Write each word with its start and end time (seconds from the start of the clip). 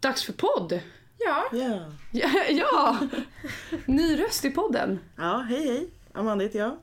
Dags 0.00 0.22
för 0.24 0.32
podd! 0.32 0.80
Ja. 1.18 1.44
Ja. 1.52 1.92
Ja, 2.12 2.28
ja. 2.50 2.98
ny 3.86 4.16
röst 4.20 4.44
i 4.44 4.50
podden. 4.50 4.98
ja, 5.16 5.46
hej 5.48 5.66
hej. 5.66 5.88
Amanda 6.12 6.44
heter 6.44 6.58
jag. 6.58 6.76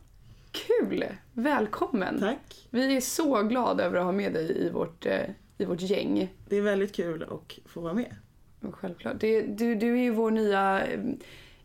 Kul! 0.51 1.05
Välkommen! 1.33 2.19
Tack. 2.19 2.67
Vi 2.69 2.95
är 2.97 3.01
så 3.01 3.43
glada 3.43 3.83
över 3.83 3.97
att 3.99 4.05
ha 4.05 4.11
med 4.11 4.33
dig 4.33 4.57
i 4.65 4.69
vårt, 4.69 5.05
eh, 5.05 5.21
i 5.57 5.65
vårt 5.65 5.81
gäng. 5.81 6.33
Det 6.49 6.55
är 6.55 6.61
väldigt 6.61 6.95
kul 6.95 7.23
att 7.23 7.59
få 7.69 7.81
vara 7.81 7.93
med. 7.93 8.15
Självklart. 8.71 9.15
Det, 9.19 9.41
du, 9.41 9.75
du 9.75 9.93
är 9.93 10.03
ju 10.03 10.11
vår 10.11 10.31
nya... 10.31 10.85
eh, 10.87 10.99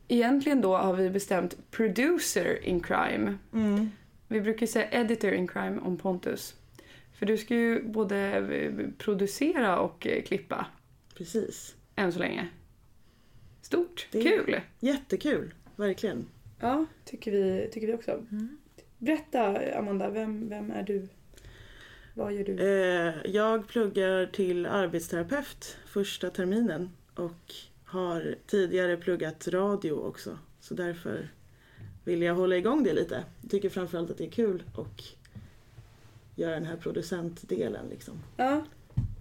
Egentligen 0.09 0.61
då 0.61 0.77
har 0.77 0.93
vi 0.95 1.11
bestämt 1.11 1.57
producer 1.71 2.65
in 2.65 2.81
crime. 2.81 3.35
Mm. 3.53 3.91
Vi 4.29 4.41
brukar 4.41 4.67
säga 4.67 4.91
editor 4.91 5.33
in 5.33 5.49
crime 5.49 5.81
om 5.81 5.97
Pontus. 5.97 6.55
För 7.19 7.27
du 7.27 7.37
ska 7.39 7.55
ju 7.55 7.83
både 7.83 8.17
eh, 8.19 8.73
producera 8.99 9.79
och 9.79 10.07
klippa 10.27 10.67
Precis. 11.15 11.77
än 11.97 12.13
så 12.13 12.19
länge. 12.19 12.49
Stort! 13.63 14.09
Det- 14.13 14.23
Kul! 14.23 14.61
Jättekul, 14.81 15.55
verkligen. 15.77 16.27
Ja, 16.61 16.87
tycker 17.05 17.33
vi, 17.33 17.69
tycker 17.73 17.87
vi 17.87 17.95
också. 17.95 18.27
Berätta 18.99 19.59
Amanda, 19.79 20.11
vem, 20.11 20.49
vem 20.49 20.71
är 20.71 20.83
du? 20.83 21.09
Vad 22.15 22.33
gör 22.33 22.45
du? 22.45 22.53
Eh, 22.59 23.15
jag 23.33 23.69
pluggar 23.69 24.27
till 24.27 24.67
arbetsterapeut 24.67 25.77
första 25.87 26.31
terminen 26.31 26.91
och 27.15 27.55
har 27.85 28.35
tidigare 28.47 28.97
pluggat 28.97 29.49
radio 29.49 29.93
också. 29.93 30.39
Så 30.61 30.75
därför 30.75 31.29
vill 32.05 32.23
jag 32.23 32.35
hålla 32.35 32.57
igång 32.57 32.83
det 32.85 32.93
lite. 32.93 33.25
Jag 33.41 33.51
tycker 33.51 33.69
framförallt 33.69 34.11
att 34.11 34.19
det 34.19 34.27
är 34.27 34.31
kul 34.31 34.63
och 34.77 35.03
göra 36.37 36.55
den 36.55 36.65
här 36.67 36.77
producentdelen 36.77 37.89
liksom 37.89 38.15
Ja, 38.37 38.65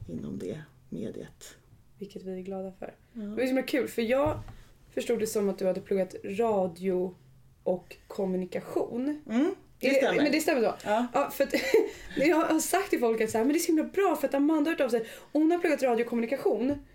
inom 0.07 0.37
det 0.39 0.61
mediet. 0.89 1.57
Vilket 2.01 2.23
vi 2.23 2.37
är 2.37 2.41
glada 2.41 2.71
för. 2.79 2.93
Ja. 3.13 3.21
Det 3.21 3.27
var 3.27 3.35
så 3.37 3.41
himla 3.45 3.61
kul 3.63 3.87
för 3.87 4.01
jag 4.01 4.39
förstod 4.93 5.19
det 5.19 5.27
som 5.27 5.49
att 5.49 5.57
du 5.59 5.65
hade 5.67 5.81
pluggat 5.81 6.15
radio 6.23 7.15
och 7.63 7.95
kommunikation. 8.07 9.21
Mm, 9.29 9.55
det 9.79 9.89
stämmer. 9.93 10.21
Men 10.23 10.31
det 10.31 10.39
stämmer 10.39 10.61
så? 10.61 10.73
Ja. 10.85 11.07
Ja, 11.13 11.29
för 11.29 11.43
att, 11.43 11.53
jag 12.17 12.35
har 12.35 12.59
sagt 12.59 12.89
till 12.89 12.99
folk 12.99 13.21
att 13.21 13.29
så 13.29 13.37
här, 13.37 13.45
men 13.45 13.53
det 13.53 13.57
är 13.57 13.61
så 13.61 13.67
himla 13.67 13.83
bra 13.83 14.15
för 14.15 14.27
att 14.27 14.33
Amanda 14.33 14.69
har 14.69 14.75
hört 14.75 14.81
av 14.81 14.89
sig. 14.89 15.05
Hon 15.31 15.51
har 15.51 15.57
pluggat 15.59 15.83
radio 15.83 16.03
och 16.03 16.09
kommunikation. 16.09 16.85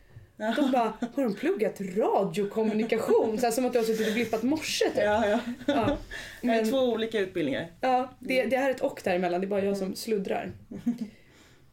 De 0.56 0.70
bara, 0.72 0.92
har 1.14 1.22
de 1.22 1.34
pluggat 1.34 1.80
radiokommunikation? 1.80 3.38
Så 3.38 3.46
här, 3.46 3.52
som 3.52 3.66
att 3.66 3.72
du 3.72 3.78
har 3.78 3.84
suttit 3.86 4.06
och 4.08 4.12
blippat 4.14 4.42
morse 4.42 4.84
typ. 4.84 4.96
Ja, 5.04 5.26
ja. 5.28 5.40
Ja. 5.66 5.74
Det 6.42 6.48
är 6.48 6.62
Men, 6.62 6.70
två 6.70 6.78
olika 6.78 7.18
utbildningar. 7.20 7.72
ja, 7.80 8.10
det, 8.20 8.44
det 8.44 8.56
här 8.56 8.70
är 8.70 8.74
ett 8.74 8.80
och 8.80 9.00
däremellan, 9.04 9.40
det 9.40 9.46
är 9.46 9.48
bara 9.48 9.64
jag 9.64 9.76
som 9.76 9.94
sluddrar. 9.94 10.52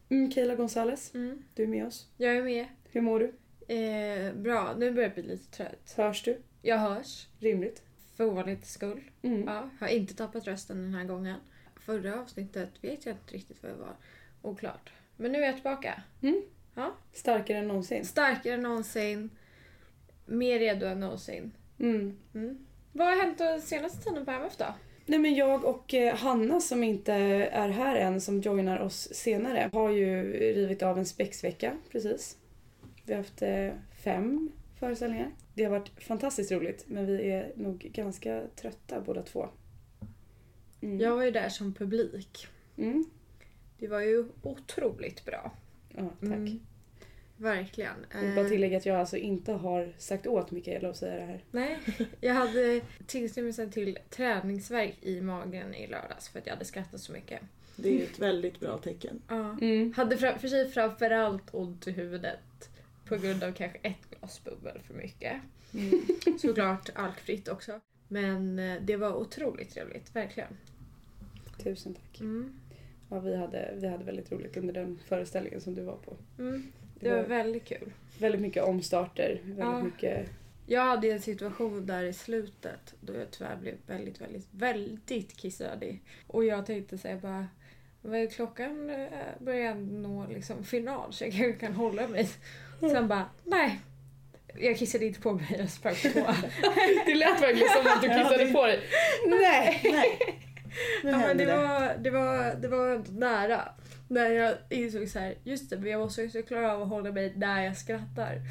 Mm, 0.10 0.32
Keila 0.32 0.56
Gonzales, 0.56 1.14
Mm. 1.14 1.44
du 1.56 1.64
är 1.64 1.68
med 1.68 1.86
oss. 1.88 2.08
Jag 2.18 2.36
är 2.38 2.44
med. 2.44 2.66
Hur 2.94 3.02
mår 3.02 3.20
du? 3.20 3.34
Eh, 3.76 4.34
bra, 4.34 4.76
nu 4.78 4.92
börjar 4.92 5.10
jag 5.10 5.14
bli 5.14 5.24
lite 5.24 5.52
trött. 5.52 5.94
Hörs 5.98 6.24
du? 6.24 6.42
Jag 6.62 6.78
hörs. 6.78 7.28
Rimligt. 7.40 7.82
För 8.18 8.26
ovanlighetens 8.26 8.74
skull. 8.74 9.02
Mm. 9.22 9.44
Ja, 9.48 9.70
har 9.80 9.88
inte 9.88 10.16
tappat 10.16 10.48
rösten 10.48 10.78
den 10.78 10.94
här 10.94 11.04
gången. 11.04 11.40
Förra 11.86 12.22
avsnittet 12.22 12.70
vet 12.82 13.06
jag 13.06 13.16
inte 13.16 13.34
riktigt 13.34 13.64
vad 13.64 13.72
jag 13.72 13.78
var. 13.78 13.96
Oklart. 14.42 14.92
Men 15.18 15.32
nu 15.32 15.40
är 15.40 15.46
jag 15.46 15.56
tillbaka. 15.56 16.04
Mm. 16.22 16.42
Ja. 16.76 16.96
Starkare 17.14 17.58
än 17.58 17.68
någonsin. 17.68 18.06
Starkare 18.06 18.54
än 18.54 18.62
någonsin. 18.62 19.30
Mer 20.26 20.60
redo 20.60 20.86
än 20.86 21.00
någonsin. 21.00 21.52
Mm. 21.80 22.18
Mm. 22.34 22.66
Vad 22.92 23.08
har 23.08 23.16
hänt 23.24 23.38
den 23.38 23.62
senaste 23.62 24.04
tiden 24.04 24.26
på 24.26 24.32
MF 24.32 24.58
då? 24.58 24.74
Nej 25.06 25.20
men 25.20 25.36
jag 25.36 25.66
och 25.66 25.94
eh, 25.94 26.16
Hanna 26.16 26.62
som 26.62 26.84
inte 26.84 27.14
är 27.14 27.70
här 27.70 27.96
än, 27.96 28.22
som 28.22 28.42
joinar 28.42 28.80
oss 28.80 29.10
senare, 29.14 29.70
har 29.74 29.90
ju 29.90 30.34
rivit 30.34 30.84
av 30.84 30.98
en 30.98 31.06
spexvecka 31.06 31.78
precis. 31.92 32.38
Vi 33.04 33.14
har 33.14 33.18
haft 33.18 33.42
eh, 33.42 33.70
fem 34.04 34.52
föreställningar. 34.80 35.32
Det 35.54 35.64
har 35.64 35.72
varit 35.72 36.04
fantastiskt 36.04 36.52
roligt 36.52 36.86
men 36.88 37.06
vi 37.06 37.32
är 37.32 37.52
nog 37.56 37.78
ganska 37.94 38.44
trötta 38.56 39.02
båda 39.02 39.22
två. 39.22 39.50
Mm. 40.82 41.00
Jag 41.00 41.16
var 41.16 41.24
ju 41.24 41.32
där 41.32 41.50
som 41.50 41.74
publik. 41.74 42.48
Mm. 42.78 43.06
Det 43.80 43.88
var 43.88 44.02
ju 44.02 44.26
otroligt 44.42 45.26
bra. 45.26 45.52
Ja, 45.90 46.10
tack. 46.20 46.30
Mm. 46.30 46.60
Verkligen. 47.38 48.06
Jag 48.14 48.22
vill 48.22 48.36
bara 48.36 48.50
tillägga 48.50 48.78
att 48.78 48.86
jag 48.86 49.00
alltså 49.00 49.18
inte 49.18 49.52
har 49.52 49.94
sagt 49.98 50.28
åt 50.28 50.52
Mikaela 50.52 50.90
att 50.90 50.98
säga 50.98 51.16
det 51.16 51.26
här. 51.26 51.44
Nej, 51.52 51.80
jag 52.22 52.34
hade 52.34 52.82
tillstymmelsen 53.06 53.72
till 53.72 54.00
träningsverk 54.10 54.98
i 55.02 55.22
magen 55.22 55.76
i 55.76 55.88
lördags 55.88 56.30
för 56.30 56.40
att 56.40 56.46
jag 56.46 56.54
hade 56.54 56.66
skrattat 56.66 57.00
så 57.00 57.12
mycket. 57.12 57.42
Det 57.76 57.90
är 57.90 57.94
ju 57.94 58.04
ett 58.04 58.20
väldigt 58.20 58.60
bra 58.60 58.78
tecken. 58.78 59.22
Ja. 59.28 59.58
Mm. 59.62 59.94
Hade 59.94 60.18
för 60.18 60.48
sig 60.48 60.72
framförallt 60.72 61.54
ont 61.54 61.88
i 61.88 61.92
huvudet 61.92 62.70
på 63.06 63.16
grund 63.18 63.44
av 63.44 63.52
kanske 63.52 63.78
ett 63.82 64.10
glas 64.20 64.44
bubbel 64.44 64.80
för 64.88 64.94
mycket. 64.94 65.42
Mm. 65.74 66.02
Såklart 66.40 66.90
alkfritt 66.96 67.48
också. 67.48 67.80
Men 68.08 68.60
eh, 68.60 68.82
det 68.82 68.96
var 68.98 69.14
otroligt 69.16 69.70
trevligt, 69.74 70.16
verkligen. 70.16 70.58
Tusen 71.64 71.94
tack. 71.94 72.20
Mm. 72.20 72.54
Ja, 73.10 73.20
vi, 73.20 73.36
hade, 73.36 73.74
vi 73.78 73.88
hade 73.88 74.04
väldigt 74.04 74.32
roligt 74.32 74.58
under 74.58 74.74
den 74.74 75.00
föreställningen 75.08 75.62
som 75.62 75.76
du 75.76 75.82
var 75.82 75.96
på. 75.98 76.16
Mm. 76.40 76.72
Det 77.00 77.10
Det 77.10 77.16
var 77.16 77.22
var- 77.22 77.30
väldigt 77.30 77.66
kul. 77.66 77.92
Väldigt 78.20 78.42
mycket 78.42 78.64
omstarter, 78.64 79.40
väldigt 79.44 79.60
Ja. 79.66 79.84
mycket... 79.84 80.30
Jag 80.68 80.82
hade 80.82 81.12
en 81.12 81.22
situation 81.22 81.86
där 81.86 82.04
i 82.04 82.14
slutet 82.14 82.94
då 83.02 83.14
jag 83.14 83.32
tyvärr 83.32 83.56
blev 83.58 83.76
väldigt, 83.88 84.22
väldigt, 84.22 84.48
väldigt 84.52 85.38
kissnödig. 85.38 86.02
Och 86.28 86.46
jag 86.46 86.66
tänkte 86.66 86.98
säga 86.98 87.18
bara 87.18 87.48
vad 88.02 88.16
är 88.20 88.28
klockan 88.28 88.90
eh, 88.90 89.08
börjar 89.40 89.76
nå 89.76 90.28
liksom 90.28 90.64
final 90.64 91.14
så 91.14 91.24
jag 91.24 91.32
kanske 91.34 91.54
kan 91.54 91.74
hålla 91.74 92.08
mig. 92.08 92.30
Sen 92.92 93.08
bara, 93.08 93.26
nej. 93.44 93.80
Jag 94.56 94.78
kissade 94.78 95.06
inte 95.06 95.22
på 95.22 95.34
mig, 95.34 95.56
jag 95.60 95.70
sprang 95.70 95.94
på. 96.14 96.20
Det 97.06 97.16
lät 97.16 97.42
verkligen 97.42 97.70
som 97.70 97.92
att 97.94 98.02
du 98.02 98.08
kissade 98.08 98.52
på 98.54 98.66
dig. 98.66 98.80
Nej! 99.28 99.82
Nej, 99.84 100.20
nu 101.04 101.12
Ja, 101.12 101.18
men 101.18 101.38
det, 101.38 101.46
det. 101.46 101.56
var, 101.58 101.98
det, 101.98 102.10
var, 102.10 102.56
det 102.62 102.68
var 102.68 102.90
ändå 102.96 103.12
nära. 103.12 103.62
När 104.08 104.30
jag 104.30 104.54
insåg 104.70 105.08
så 105.10 105.20
här, 105.20 105.36
just 105.44 105.70
det, 105.70 105.78
men 105.78 105.90
jag 105.92 106.00
måste 106.00 106.26
också 106.26 106.42
klara 106.42 106.74
av 106.74 106.82
att 106.82 106.88
hålla 106.90 107.12
mig 107.12 107.34
när 107.36 107.64
jag 107.66 107.78
skrattar. 107.78 108.42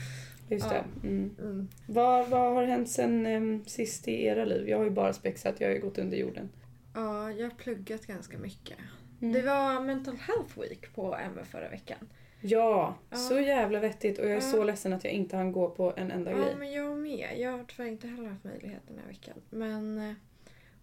Just 0.49 0.67
Ja. 0.67 0.73
det. 0.73 1.09
Mm. 1.09 1.31
Mm. 1.39 1.69
Vad, 1.87 2.29
vad 2.29 2.55
har 2.55 2.65
hänt 2.65 2.91
sen 2.91 3.27
um, 3.27 3.65
sist 3.67 4.09
i 4.09 4.25
era 4.25 4.45
liv? 4.45 4.69
Jag 4.69 4.77
har 4.79 4.85
ju 4.85 4.91
bara 4.91 5.13
spexat, 5.13 5.55
jag 5.61 5.69
har 5.69 5.75
ju 5.75 5.81
gått 5.81 5.99
under 5.99 6.17
jorden. 6.17 6.49
Ja, 6.95 7.31
jag 7.33 7.45
har 7.45 7.51
pluggat 7.57 8.07
ganska 8.07 8.39
mycket. 8.39 8.77
Mm. 9.23 9.33
Det 9.33 9.43
var 9.43 9.81
mental 9.81 10.17
health 10.17 10.61
week 10.61 10.95
på 10.95 11.17
MF 11.17 11.49
förra 11.49 11.69
veckan. 11.69 11.99
Ja, 12.43 12.95
Ja. 13.11 13.17
så 13.17 13.41
jävla 13.41 13.81
vettigt 13.81 14.19
och 14.19 14.25
jag 14.25 14.31
är 14.33 14.35
Ja. 14.35 14.41
så 14.41 14.65
ledsen 14.65 14.93
att 14.93 15.05
jag 15.05 15.13
inte 15.13 15.37
hann 15.37 15.53
gå 15.53 15.71
på 15.71 15.93
en 15.97 16.11
enda 16.11 16.31
Ja, 16.31 16.37
grej. 16.37 16.55
men 16.59 16.73
jag 16.73 16.97
med. 16.99 17.39
Jag 17.39 17.51
har 17.53 17.65
tyvärr 17.65 17.89
inte 17.89 18.07
heller 18.09 18.29
haft 18.29 18.45
möjlighet 18.45 18.81
den 18.89 18.99
här 18.99 19.07
veckan. 19.09 19.35
Men 19.51 19.99
eh, 19.99 20.13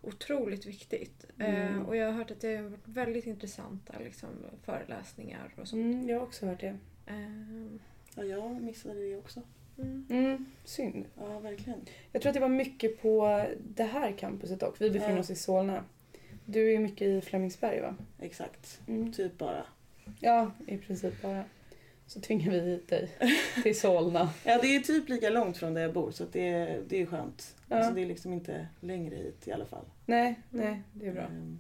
otroligt 0.02 0.66
viktigt. 0.66 1.26
Mm. 1.40 1.76
Eh, 1.76 1.82
och 1.88 1.96
jag 1.96 2.06
har 2.06 2.14
hört 2.14 2.32
att 2.32 2.42
det 2.42 2.56
har 2.56 2.64
varit 2.64 2.80
väldigt 2.88 3.26
intressanta 3.26 3.94
liksom, 4.04 4.30
föreläsningar 4.64 5.54
och 5.62 5.68
sånt. 5.68 5.82
Mm, 5.96 6.10
jag 6.10 6.20
har 6.20 6.26
också 6.26 6.46
hört 6.46 6.60
det. 6.62 6.78
Eh, 7.08 7.80
Ja, 8.16 8.24
jag 8.24 8.62
missade 8.62 9.00
det 9.00 9.18
också. 9.18 9.42
mm. 9.78 10.06
Mm, 10.10 10.46
synd. 10.64 11.06
Ja, 11.20 11.40
verkligen. 11.40 11.80
Jag 12.12 12.22
tror 12.22 12.30
att 12.30 12.34
det 12.34 12.40
var 12.40 12.50
mycket 12.50 13.02
på 13.02 13.46
det 13.76 13.84
här 13.84 14.12
campuset 14.12 14.64
också. 14.64 14.84
Vi 14.84 14.90
befinner 14.92 15.14
Ja. 15.14 15.20
oss 15.20 15.30
i 15.30 15.36
Solna. 15.36 15.84
Du 16.46 16.68
är 16.68 16.72
ju 16.72 16.80
mycket 16.80 17.08
i 17.08 17.22
Flemingsberg 17.22 17.82
va? 17.82 17.96
Exakt. 18.20 18.82
Mm. 18.88 19.14
Typ 19.14 19.38
bara. 19.38 19.66
Ja, 20.20 20.52
i 20.68 20.78
princip 20.78 21.22
bara. 21.22 21.44
Så 22.08 22.22
tvingar 22.22 22.52
vi 22.52 22.60
hit 22.60 22.88
dig 22.88 23.10
till 23.64 23.80
Solna. 23.80 24.30
Ja, 24.46 24.60
det 24.62 24.76
är 24.76 24.80
typ 24.80 25.10
lika 25.10 25.30
långt 25.30 25.58
från 25.58 25.74
där 25.74 25.82
jag 25.82 25.94
bor 25.94 26.12
så 26.12 26.24
att 26.24 26.34
det, 26.34 26.48
är, 26.50 26.82
det 26.88 27.02
är 27.02 27.06
skönt. 27.06 27.56
Ja. 27.68 27.76
Alltså, 27.76 27.94
det 27.94 28.02
är 28.02 28.06
liksom 28.06 28.34
inte 28.34 28.68
längre 28.80 29.16
hit 29.16 29.48
i 29.48 29.52
alla 29.52 29.66
fall. 29.66 29.86
Nej, 30.06 30.40
nej, 30.50 30.82
det 30.94 31.08
är 31.08 31.14
bra. 31.14 31.22
Ehm, 31.24 31.60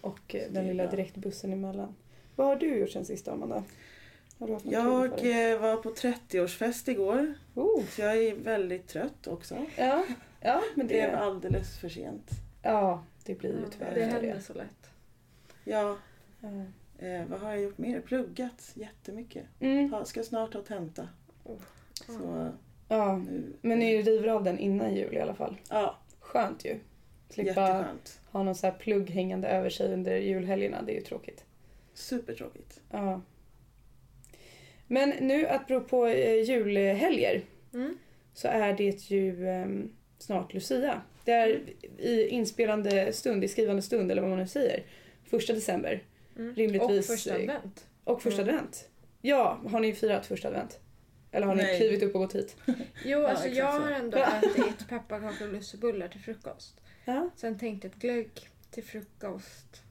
Och 0.00 0.34
eh, 0.34 0.46
Så 0.46 0.52
den 0.52 0.66
lilla 0.66 0.82
bra. 0.82 0.90
direktbussen 0.90 1.52
emellan. 1.52 1.94
Vad 2.36 2.46
har 2.46 2.56
du 2.56 2.76
gjort 2.78 2.90
sen 2.90 3.04
sist 3.04 3.28
Amanda? 3.28 3.64
Har 4.38 4.46
du 4.46 4.52
haft 4.52 4.66
Jag 4.66 5.04
eh, 5.52 5.60
var 5.60 5.76
på 5.76 5.90
30-årsfest 5.90 6.90
igår. 6.90 7.34
Oh, 7.54 7.84
Så 7.84 8.00
jag 8.00 8.16
är 8.16 8.34
väldigt 8.34 8.88
trött 8.88 9.26
också. 9.26 9.66
ja, 9.76 10.04
ja, 10.40 10.62
men 10.74 10.86
Det 10.86 10.94
blev 10.94 11.14
alldeles 11.14 11.78
för 11.78 11.88
sent. 11.88 12.30
ja, 12.62 13.04
det 13.24 13.34
blir 13.34 13.50
ju 13.50 13.66
tyvärr 13.70 13.94
det 13.94 14.04
så 14.06 14.10
händer 14.16 14.40
så 14.40 14.54
lätt. 14.54 14.90
Ja, 15.64 15.96
Ja. 16.40 16.48
Eh, 17.00 17.24
vad 17.28 17.40
har 17.40 17.50
jag 17.50 17.62
gjort 17.62 17.78
mer? 17.78 18.00
Pluggat 18.00 18.72
jättemycket. 18.74 19.44
Mm, 19.60 19.90
Jag 19.92 20.06
ska 20.06 20.22
snart 20.22 20.54
ha 20.54 20.62
tenta. 20.62 21.08
Så 22.06 22.50
ja, 22.88 23.16
nu... 23.16 23.52
men 23.60 23.78
ni 23.78 24.02
river 24.02 24.28
av 24.28 24.44
den 24.44 24.58
innan 24.58 24.94
jul 24.94 25.14
i 25.16 25.20
alla 25.20 25.34
fall. 25.34 25.56
Ja, 25.70 25.98
Skönt 26.20 26.64
ju. 26.64 26.78
Slippa 27.28 27.48
jätteskönt. 27.50 28.20
ha 28.30 28.42
någon 28.42 28.54
så 28.54 28.66
här 28.66 28.74
plugg 28.74 29.10
hängande 29.10 29.48
över 29.48 29.70
sig 29.70 29.92
under 29.94 30.16
julhelgerna, 30.16 30.82
det 30.82 30.92
är 30.92 30.94
ju 30.94 31.00
tråkigt. 31.00 31.44
Supertråkigt. 31.94 32.80
Ja. 32.90 33.20
Men 34.86 35.08
nu, 35.20 35.46
apropå 35.48 36.06
eh, 36.06 36.42
julhelger, 36.42 37.42
Mm. 37.74 37.98
så 38.34 38.48
är 38.48 38.72
det 38.72 39.10
ju 39.10 39.48
ehm, 39.48 39.92
snart 40.18 40.54
Lucia. 40.54 41.02
Det 41.24 41.32
är 41.32 41.62
i 41.98 42.28
inspelande 42.28 43.12
stund, 43.12 43.44
i 43.44 43.48
skrivande 43.48 43.82
stund 43.82 44.10
eller 44.10 44.22
vad 44.22 44.30
man 44.30 44.38
nu 44.38 44.46
säger, 44.46 44.82
första 45.24 45.52
december. 45.52 46.02
Mm. 46.40 46.54
Rimligtvis- 46.54 46.98
Och 46.98 47.04
första 47.16 47.34
advent. 47.34 47.86
Och 48.04 48.22
första 48.22 48.42
Mm. 48.42 48.54
advent. 48.54 48.88
Ja, 49.20 49.60
har 49.70 49.80
ni 49.80 49.92
firat 49.92 50.26
första 50.26 50.48
advent? 50.48 50.80
Eller 51.32 51.46
har 51.46 51.54
ni 51.54 51.62
Nej. 51.62 51.76
klivit 51.78 52.02
upp 52.02 52.14
och 52.14 52.20
gått 52.20 52.34
hit? 52.34 52.56
Jo, 53.04 53.26
alltså 53.26 53.48
jag 53.48 53.72
har 53.72 53.90
ändå 53.90 54.18
ätit 54.18 54.88
pepparkakor 54.88 55.46
och 55.46 55.52
lussebullar 55.52 56.08
till 56.08 56.20
frukost. 56.20 56.80
Ja. 57.04 57.30
Sen 57.36 57.58
tänkte 57.58 57.86
jag 57.86 57.94
ett 57.94 58.00
glögg 58.02 58.30
till 58.70 58.84
frukost. 58.84 59.82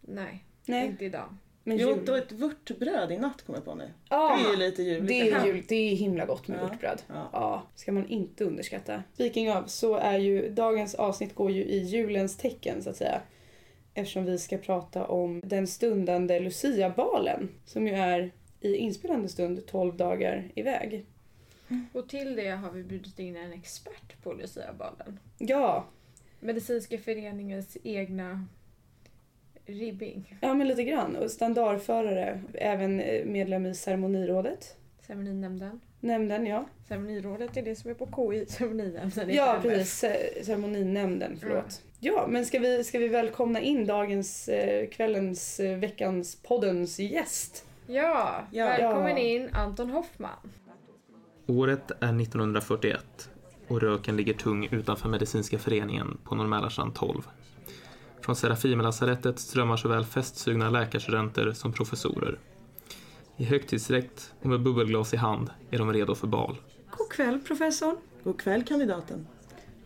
Nej, 0.00 0.44
Nej, 0.66 0.86
inte 0.86 1.04
idag. 1.04 1.36
men 1.64 1.76
Jo, 1.78 1.88
jul. 1.88 2.04
då 2.04 2.14
ett 2.14 2.32
vörtbröd 2.32 3.12
i 3.12 3.18
natt 3.18 3.42
kommer 3.42 3.58
jag 3.58 3.64
på 3.64 3.74
nu. 3.74 3.90
Ja, 4.10 4.38
Det 4.42 4.48
är 4.48 4.50
ju 4.50 4.56
lite 4.56 4.82
juligt. 4.82 5.08
det 5.08 5.30
är, 5.30 5.46
jul, 5.46 5.64
det 5.68 5.74
är 5.92 5.96
himla 5.96 6.24
gott 6.26 6.48
med 6.48 6.58
Ja. 6.58 6.66
vörtbröd. 6.66 7.02
Ja. 7.08 7.28
Ja, 7.32 7.62
ska 7.74 7.92
man 7.92 8.06
inte 8.06 8.44
underskatta. 8.44 9.02
Speaking 9.14 9.52
of 9.52 9.68
så 9.70 9.96
är 9.96 10.18
ju 10.18 10.50
dagens 10.50 10.94
avsnitt 10.94 11.34
går 11.34 11.50
ju 11.50 11.64
i 11.64 11.78
julens 11.78 12.36
tecken 12.36 12.82
så 12.82 12.90
att 12.90 12.96
säga. 12.96 13.20
Eftersom 13.94 14.24
vi 14.24 14.38
ska 14.38 14.58
prata 14.58 15.06
om 15.06 15.40
den 15.44 15.66
stundande 15.66 16.40
Lucia-balen 16.40 17.48
som 17.64 17.86
ju 17.86 17.94
är 17.94 18.30
i 18.60 18.76
inspelande 18.76 19.28
stund 19.28 19.66
12 19.66 19.96
dagar 19.96 20.50
iväg. 20.54 21.06
Och 21.92 22.08
till 22.08 22.36
det 22.36 22.48
har 22.50 22.70
vi 22.70 22.82
bjudit 22.82 23.18
in 23.18 23.36
en 23.36 23.52
expert 23.52 24.22
på 24.22 24.32
Luciabalen. 24.32 25.18
Ja, 25.38 25.84
Medicinska 26.40 26.98
föreningens 26.98 27.76
egna 27.84 28.46
ribbing. 29.66 30.36
ja 30.40 30.54
men 30.54 30.68
lite 30.68 30.84
grann. 30.84 31.16
Och 31.16 31.30
standardförare, 31.30 32.40
även 32.54 33.00
eh, 33.00 33.24
medlem 33.24 33.66
i 33.66 33.74
ceremonirådet. 33.74 34.76
Ceremoninämnden. 35.06 35.80
Nämnden, 36.00 36.46
ja. 36.46 36.64
Ceremonirådet 36.88 37.56
är 37.56 37.62
det 37.62 37.76
som 37.76 37.90
är 37.90 37.94
på 37.94 38.06
KI. 38.32 38.46
Ceremoninämnden 38.46 39.30
Ja, 39.34 39.58
precis. 39.62 40.04
Ce- 40.04 40.42
Ceremoninämnden, 40.44 41.36
förlåt. 41.40 41.82
Ja, 42.06 42.26
men 42.28 42.46
ska 42.46 42.58
vi, 42.58 42.84
ska 42.84 42.98
vi 42.98 43.08
välkomna 43.08 43.60
in 43.60 43.86
dagens, 43.86 44.48
eh, 44.48 44.88
kvällens, 44.88 45.60
eh, 45.60 45.78
veckans, 45.78 46.36
poddens 46.42 46.98
gäst? 46.98 47.64
Ja, 47.86 48.46
Ja. 48.50 48.64
välkommen 48.66 49.10
Ja. 49.10 49.18
in 49.18 49.48
Anton 49.52 49.90
Hoffman. 49.90 50.50
Året 51.46 51.90
är 52.00 52.12
1941 52.12 53.28
och 53.68 53.80
röken 53.80 54.16
ligger 54.16 54.34
tung 54.34 54.68
utanför 54.70 55.08
Medicinska 55.08 55.58
föreningen 55.58 56.18
på 56.24 56.34
Norr 56.34 56.90
12. 56.94 57.22
Från 58.20 58.36
Serafimerlasarettet 58.36 59.38
strömmar 59.38 59.76
såväl 59.76 60.04
festsugna 60.04 60.70
läkarstudenter 60.70 61.52
som 61.52 61.72
professorer. 61.72 62.38
I 63.36 63.44
högtidsdräkt 63.44 64.32
och 64.42 64.46
med 64.46 64.62
bubbelglas 64.62 65.14
i 65.14 65.16
hand 65.16 65.50
är 65.70 65.78
de 65.78 65.92
redo 65.92 66.14
för 66.14 66.26
bal. 66.26 66.56
God 66.90 67.10
kväll, 67.10 67.40
professor. 67.40 67.96
God 68.24 68.40
kväll 68.40 68.64
kandidaten. 68.64 69.26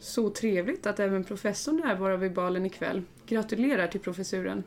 Så 0.01 0.31
trevligt 0.31 0.87
att 0.87 1.01
även 1.01 1.25
professorn 1.25 1.77
närvarar 1.85 2.17
vid 2.17 2.33
balen 2.33 2.67
ikväll. 2.67 3.03
Gratulerar 3.27 3.87
till 3.87 4.01
professuren. 4.01 4.65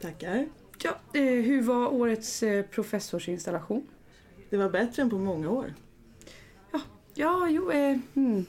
Tackar. 0.00 0.46
Ja, 0.82 0.90
eh, 1.12 1.22
hur 1.22 1.62
var 1.62 1.94
årets 1.94 2.42
eh, 2.42 2.64
professorsinstallation? 2.64 3.86
Det 4.50 4.56
var 4.56 4.70
bättre 4.70 5.02
än 5.02 5.10
på 5.10 5.18
många 5.18 5.50
år. 5.50 5.74
Ja, 7.14 7.48
jo, 7.48 7.70
eh, 7.70 7.98
hmm. 8.14 8.46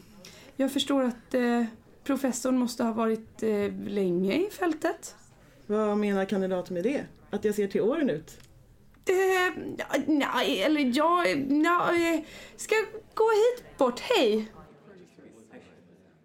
jag 0.55 0.71
förstår 0.71 1.03
att 1.03 1.33
eh, 1.33 1.63
professorn 2.03 2.57
måste 2.57 2.83
ha 2.83 2.93
varit 2.93 3.43
eh, 3.43 3.73
länge 3.87 4.33
i 4.33 4.49
fältet. 4.49 5.15
Vad 5.65 5.97
menar 5.97 6.25
kandidaten 6.25 6.73
med 6.73 6.83
det? 6.83 7.05
Att 7.29 7.45
jag 7.45 7.55
ser 7.55 7.67
till 7.67 7.81
åren 7.81 8.09
ut? 8.09 8.39
Eh, 9.05 9.63
nej, 10.05 10.61
eller 10.61 10.97
jag 10.97 11.37
nej, 11.47 12.15
eh, 12.15 12.23
ska 12.57 12.75
gå 13.13 13.23
hit 13.23 13.77
bort. 13.77 13.99
Hej! 13.99 14.51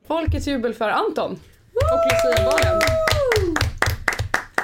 Folkets 0.07 0.47
jubel 0.47 0.75
för 0.75 0.89
Anton 0.89 1.31
och 1.73 2.01
Lucia-balen. 2.11 2.81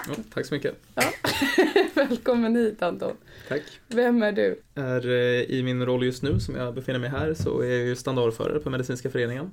Ja, 0.08 0.14
tack 0.34 0.46
så 0.46 0.54
mycket. 0.54 0.74
Välkommen 1.94 2.56
hit 2.56 2.82
Anton. 2.82 3.16
Tack. 3.48 3.62
Vem 3.88 4.22
är 4.22 4.32
du? 4.32 4.60
Är, 4.74 5.08
eh, 5.10 5.40
I 5.42 5.62
min 5.62 5.86
roll 5.86 6.04
just 6.04 6.22
nu 6.22 6.40
som 6.40 6.54
jag 6.54 6.74
befinner 6.74 6.98
mig 6.98 7.10
här 7.10 7.34
så 7.34 7.60
är 7.60 7.66
jag 7.70 7.78
ju 7.78 7.96
standardförare 7.96 8.58
på 8.58 8.70
Medicinska 8.70 9.10
föreningen 9.10 9.50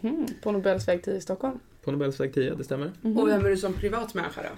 Hmm, 0.00 0.26
på 0.42 0.52
Nobels 0.52 0.88
väg 0.88 1.02
10 1.04 1.14
i 1.14 1.20
Stockholm. 1.20 1.58
på 1.84 1.92
Nobels 1.92 2.20
väg 2.20 2.34
10, 2.34 2.54
det 2.54 2.64
stämmer. 2.64 2.92
Och 3.16 3.28
vem 3.28 3.44
är 3.46 3.50
du 3.50 3.56
som 3.56 3.72
privatmänniska 3.72 4.40
då? 4.42 4.48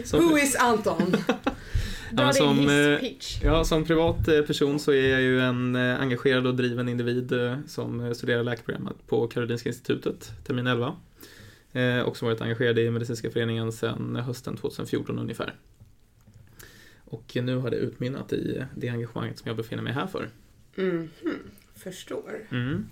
Som, 0.04 0.28
Who 0.28 0.38
is 0.38 0.56
Anton? 0.56 1.16
Men 2.12 2.26
din 2.26 2.34
som, 2.34 2.68
eh. 2.68 3.12
Ja, 3.42 3.64
som 3.64 3.84
privat 3.84 4.28
eh, 4.28 4.40
person 4.42 4.78
så 4.78 4.92
är 4.92 5.08
jag 5.08 5.20
ju 5.20 5.40
en 5.40 5.76
eh, 5.76 6.00
engagerad 6.00 6.46
och 6.46 6.54
driven 6.54 6.88
individ 6.88 7.32
eh, 7.32 7.58
som 7.66 8.00
eh, 8.00 8.12
studerar 8.12 8.42
läkarprogrammet 8.42 9.06
på 9.06 9.26
Karolinska 9.26 9.68
institutet, 9.68 10.30
termin 10.46 10.66
11. 10.66 10.96
Eh, 11.72 12.00
Och 12.00 12.16
som 12.16 12.28
varit 12.28 12.40
engagerad 12.40 12.78
i 12.78 12.90
Medicinska 12.90 13.30
föreningen 13.30 13.72
sedan 13.72 14.16
hösten 14.16 14.56
2014 14.56 15.18
ungefär. 15.18 15.54
Och 17.04 17.36
nu 17.42 17.56
har 17.56 17.70
det 17.70 17.76
utmynnat 17.76 18.32
i 18.32 18.64
det 18.76 18.88
engagemanget 18.88 19.38
som 19.38 19.48
jag 19.48 19.56
befinner 19.56 19.82
mig 19.82 19.92
här 19.92 20.06
för. 20.06 20.28
Mhm, 20.74 21.08
förstår. 21.76 22.46
Mm. 22.50 22.86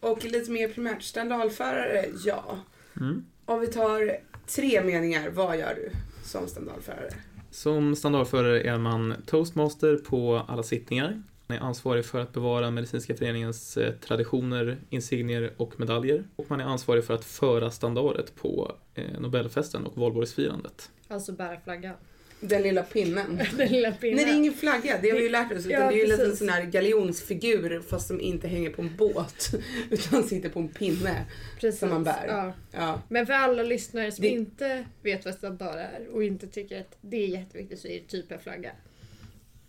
Och 0.00 0.24
lite 0.24 0.50
mer 0.50 0.68
primärt, 0.68 1.02
standardförare, 1.02 2.04
ja. 2.24 2.58
Mm. 3.00 3.24
Om 3.44 3.60
vi 3.60 3.66
tar 3.66 4.16
tre 4.46 4.84
meningar, 4.84 5.30
vad 5.30 5.58
gör 5.58 5.74
du 5.74 5.90
som 6.24 6.48
standardförare? 6.48 7.10
Som 7.54 7.96
standardförare 7.96 8.60
är 8.60 8.78
man 8.78 9.14
toastmaster 9.26 9.96
på 9.96 10.36
alla 10.48 10.62
sittningar. 10.62 11.22
Man 11.46 11.58
är 11.58 11.62
ansvarig 11.62 12.04
för 12.04 12.20
att 12.20 12.32
bevara 12.32 12.70
Medicinska 12.70 13.16
föreningens 13.16 13.76
eh, 13.76 13.92
traditioner, 13.92 14.78
insignier 14.90 15.52
och 15.56 15.80
medaljer. 15.80 16.24
Och 16.36 16.50
man 16.50 16.60
är 16.60 16.64
ansvarig 16.64 17.04
för 17.04 17.14
att 17.14 17.24
föra 17.24 17.70
standardet 17.70 18.36
på 18.36 18.72
eh, 18.94 19.20
Nobelfesten 19.20 19.86
och 19.86 19.96
valborgsfirandet. 19.96 20.90
Alltså 21.08 21.32
bära 21.32 21.60
flaggan. 21.64 21.94
Den 22.40 22.62
lilla 22.62 22.82
pinnen. 22.82 23.40
Den 23.56 23.68
lilla 23.72 23.92
pinnen. 23.92 24.16
Nej, 24.16 24.24
det 24.24 24.30
är 24.30 24.36
ingen 24.36 24.52
flagga, 24.54 24.98
det 25.02 25.10
har 25.10 25.16
vi 25.16 25.22
ju 25.22 25.28
lärt 25.30 25.52
oss. 25.52 25.66
Utan 25.66 25.70
Ja, 25.70 25.90
det 25.90 26.00
är 26.02 26.06
ju 26.06 26.12
en 26.12 26.18
precis. 26.18 26.38
sån 26.38 26.48
här 26.48 26.62
galjonsfigur 26.64 27.82
fast 27.88 28.06
som 28.06 28.20
inte 28.20 28.48
hänger 28.48 28.70
på 28.70 28.82
en 28.82 28.96
båt. 28.96 29.50
Utan 29.90 30.22
sitter 30.24 30.48
på 30.48 30.58
en 30.60 30.68
pinne. 30.68 31.24
Precis. 31.60 31.80
som 31.80 31.88
man 31.88 32.04
bär. 32.04 32.24
Ja. 32.28 32.52
Ja. 32.72 33.02
Men 33.08 33.26
för 33.26 33.32
alla 33.32 33.62
lyssnare 33.62 34.12
som 34.12 34.22
Det- 34.22 34.28
inte 34.28 34.84
vet 35.02 35.24
vad 35.24 35.34
standard 35.34 35.76
är 35.78 36.00
och 36.12 36.24
inte 36.24 36.46
tycker 36.46 36.80
att 36.80 36.96
det 37.00 37.16
är 37.16 37.26
jätteviktigt 37.28 37.80
så 37.80 37.88
är 37.88 37.92
det 37.94 38.06
typ 38.08 38.32
en 38.32 38.38
flagga. 38.38 38.70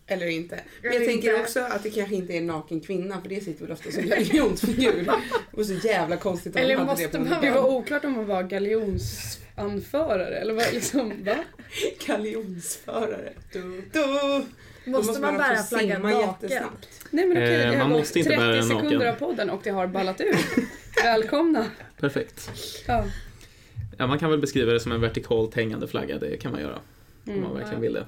Eller 0.08 0.26
inte. 0.26 0.60
Men 0.82 0.90
Eller 0.90 1.00
jag 1.00 1.08
tänker 1.10 1.28
inte. 1.30 1.40
också 1.42 1.60
att 1.60 1.82
det 1.82 1.90
kanske 1.90 2.14
inte 2.14 2.32
är 2.32 2.38
en 2.38 2.46
naken 2.46 2.80
kvinna 2.80 3.20
för 3.22 3.28
det 3.28 3.40
sitter 3.44 3.62
väl 3.62 3.72
ofta 3.72 3.90
som 3.90 4.06
galjonsfigur. 4.06 4.92
Det 5.50 5.56
var 5.56 5.64
så 5.64 5.72
jävla 5.88 6.16
konstigt 6.16 6.56
om 6.56 6.62
Eller 6.62 6.74
de 6.74 6.76
hade 6.80 6.90
måste 6.90 7.06
det 7.06 7.18
på 7.24 7.24
man 7.30 7.40
Det 7.40 7.50
var 7.50 7.64
oklart 7.70 8.04
om 8.04 8.12
man 8.12 8.26
var 8.26 8.42
galjonsanförare 8.42 10.36
eller 10.38 10.54
vad 10.54 10.72
liksom, 10.72 11.24
va? 11.24 11.36
Galjonsförare. 12.06 13.32
Du, 13.52 13.62
du. 13.92 14.42
Då 14.84 14.90
Måste, 14.92 15.20
man 15.20 15.36
bära 15.36 15.62
flaggan 15.62 16.02
naken? 16.02 16.20
jättesnabbt. 16.20 16.88
Nej 17.10 17.26
men 17.26 17.36
okej, 17.36 17.54
Eh, 17.54 17.58
det 17.70 17.76
har 17.76 17.76
man 17.84 17.90
gått 17.90 17.98
måste 18.00 18.18
inte 18.18 18.30
30 18.30 18.40
bära 18.40 18.52
den 18.56 18.68
naken. 18.68 18.84
sekunder 18.86 19.06
av 19.06 19.14
podden 19.14 19.50
och 19.50 19.60
det 19.64 19.70
har 19.70 19.86
ballat 19.86 20.20
ur. 20.20 20.36
Välkomna! 21.02 21.66
Perfekt. 22.00 22.50
Ja. 22.86 23.04
Ja, 23.98 24.06
man 24.06 24.18
kan 24.18 24.30
väl 24.30 24.38
beskriva 24.38 24.72
det 24.72 24.80
som 24.80 24.92
en 24.92 25.00
vertikalt 25.00 25.54
hängande 25.54 25.88
flagga, 25.88 26.18
det 26.18 26.36
kan 26.36 26.52
man 26.52 26.60
göra. 26.60 26.78
Om 27.26 27.32
Mm. 27.32 27.42
man 27.44 27.54
verkligen 27.56 27.80
vill 27.80 27.92
det. 27.92 28.06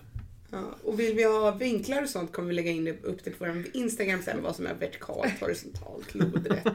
Ja, 0.50 0.76
och 0.84 1.00
vill 1.00 1.14
vi 1.14 1.24
ha 1.24 1.50
vinklar 1.50 2.02
och 2.02 2.08
sånt 2.08 2.32
kommer 2.32 2.48
vi 2.48 2.54
lägga 2.54 2.70
in 2.70 2.84
det 2.84 3.04
upp 3.04 3.24
på 3.24 3.30
vår 3.38 3.64
Instagram 3.72 4.22
sen 4.22 4.42
vad 4.42 4.56
som 4.56 4.66
är 4.66 4.74
vertikalt, 4.74 5.40
horisontalt, 5.40 6.14
lodrätt. 6.14 6.64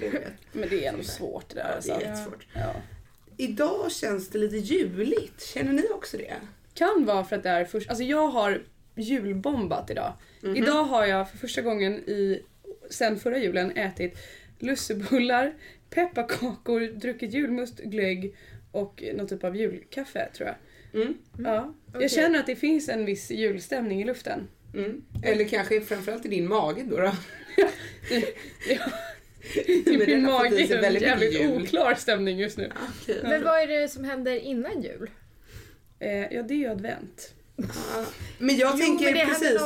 Ja. 0.00 0.10
Men 0.52 0.68
det 0.68 0.86
är 0.86 0.92
nog 0.92 1.04
svårt 1.04 1.48
det 1.48 1.54
där 1.54 1.62
Ja, 1.62 1.68
det 1.70 1.76
alltså. 1.76 1.92
är 1.92 2.00
jättesvårt. 2.00 2.46
Ja. 2.54 2.74
Idag 3.36 3.92
känns 3.92 4.28
det 4.28 4.38
lite 4.38 4.56
juligt. 4.56 5.42
Känner 5.42 5.72
ni 5.72 5.88
också 5.94 6.16
det? 6.16 6.34
Kan 6.74 7.04
vara 7.06 7.24
för 7.24 7.36
att 7.36 7.42
det 7.42 7.48
är 7.48 7.64
först, 7.64 7.88
alltså 7.88 8.04
jag 8.04 8.28
har 8.28 8.62
julbombat 8.94 9.90
idag. 9.90 10.12
Mhm. 10.40 10.56
Idag 10.56 10.84
har 10.84 11.06
jag 11.06 11.30
för 11.30 11.38
första 11.38 11.62
gången 11.62 11.92
i, 11.94 12.42
sen 12.90 13.18
förra 13.18 13.38
julen 13.38 13.70
ätit 13.76 14.18
lussebullar, 14.58 15.54
pepparkakor, 15.90 16.80
druckit 16.80 17.32
julmust, 17.34 17.78
glögg 17.78 18.36
och 18.72 19.04
någon 19.14 19.26
typ 19.28 19.44
av 19.44 19.56
julkaffe 19.56 20.28
tror 20.36 20.48
jag. 20.48 20.56
Mm. 20.94 21.14
Ja. 21.38 21.74
Okej. 21.88 22.02
Jag 22.02 22.10
känner 22.10 22.38
att 22.38 22.46
det 22.46 22.56
finns 22.56 22.88
en 22.88 23.04
viss 23.04 23.30
julstämning 23.30 24.02
i 24.02 24.04
luften. 24.04 24.48
Mm. 24.74 25.04
Eller 25.22 25.44
kanske 25.44 25.80
framförallt 25.80 26.26
i 26.26 26.28
din 26.28 26.48
mage 26.48 26.82
då. 26.82 26.96
då. 26.96 27.12
Ja. 28.68 28.90
I 29.66 29.98
min 30.06 30.22
mage 30.22 30.62
är 30.62 30.74
en 30.74 30.80
väldigt 30.80 30.92
mycket 30.92 31.02
jävligt 31.02 31.40
jul. 31.40 31.62
oklar 31.62 31.94
stämning 31.94 32.38
just 32.38 32.58
nu. 32.58 32.72
Okej. 33.02 33.20
Men 33.22 33.44
vad 33.44 33.60
är 33.62 33.66
det 33.66 33.88
som 33.88 34.04
händer 34.04 34.36
innan 34.36 34.82
jul? 34.82 35.10
Eh, 35.98 36.10
ja, 36.10 36.42
det 36.42 36.54
är 36.54 36.58
ju 36.58 36.66
advent. 36.68 37.34
Ja. 37.56 38.04
Men 38.38 38.56
jag 38.56 38.72
jo, 38.74 38.78
tänker 38.78 39.04
men 39.04 39.14
det 39.14 39.26
precis 39.26 39.62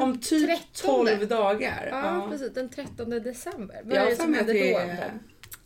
om 0.00 0.20
typ 0.20 0.46
13. 0.72 1.06
12 1.06 1.28
dagar. 1.28 1.88
Ja, 1.90 2.28
precis. 2.30 2.54
Den 2.54 2.68
13 2.68 3.10
december. 3.10 3.80
Vad 3.84 3.96
Jag 3.96 4.06
är 4.06 4.10
det 4.10 4.16
som 4.16 4.34
händer 4.34 4.54
det 4.54 4.72
då? 4.72 4.78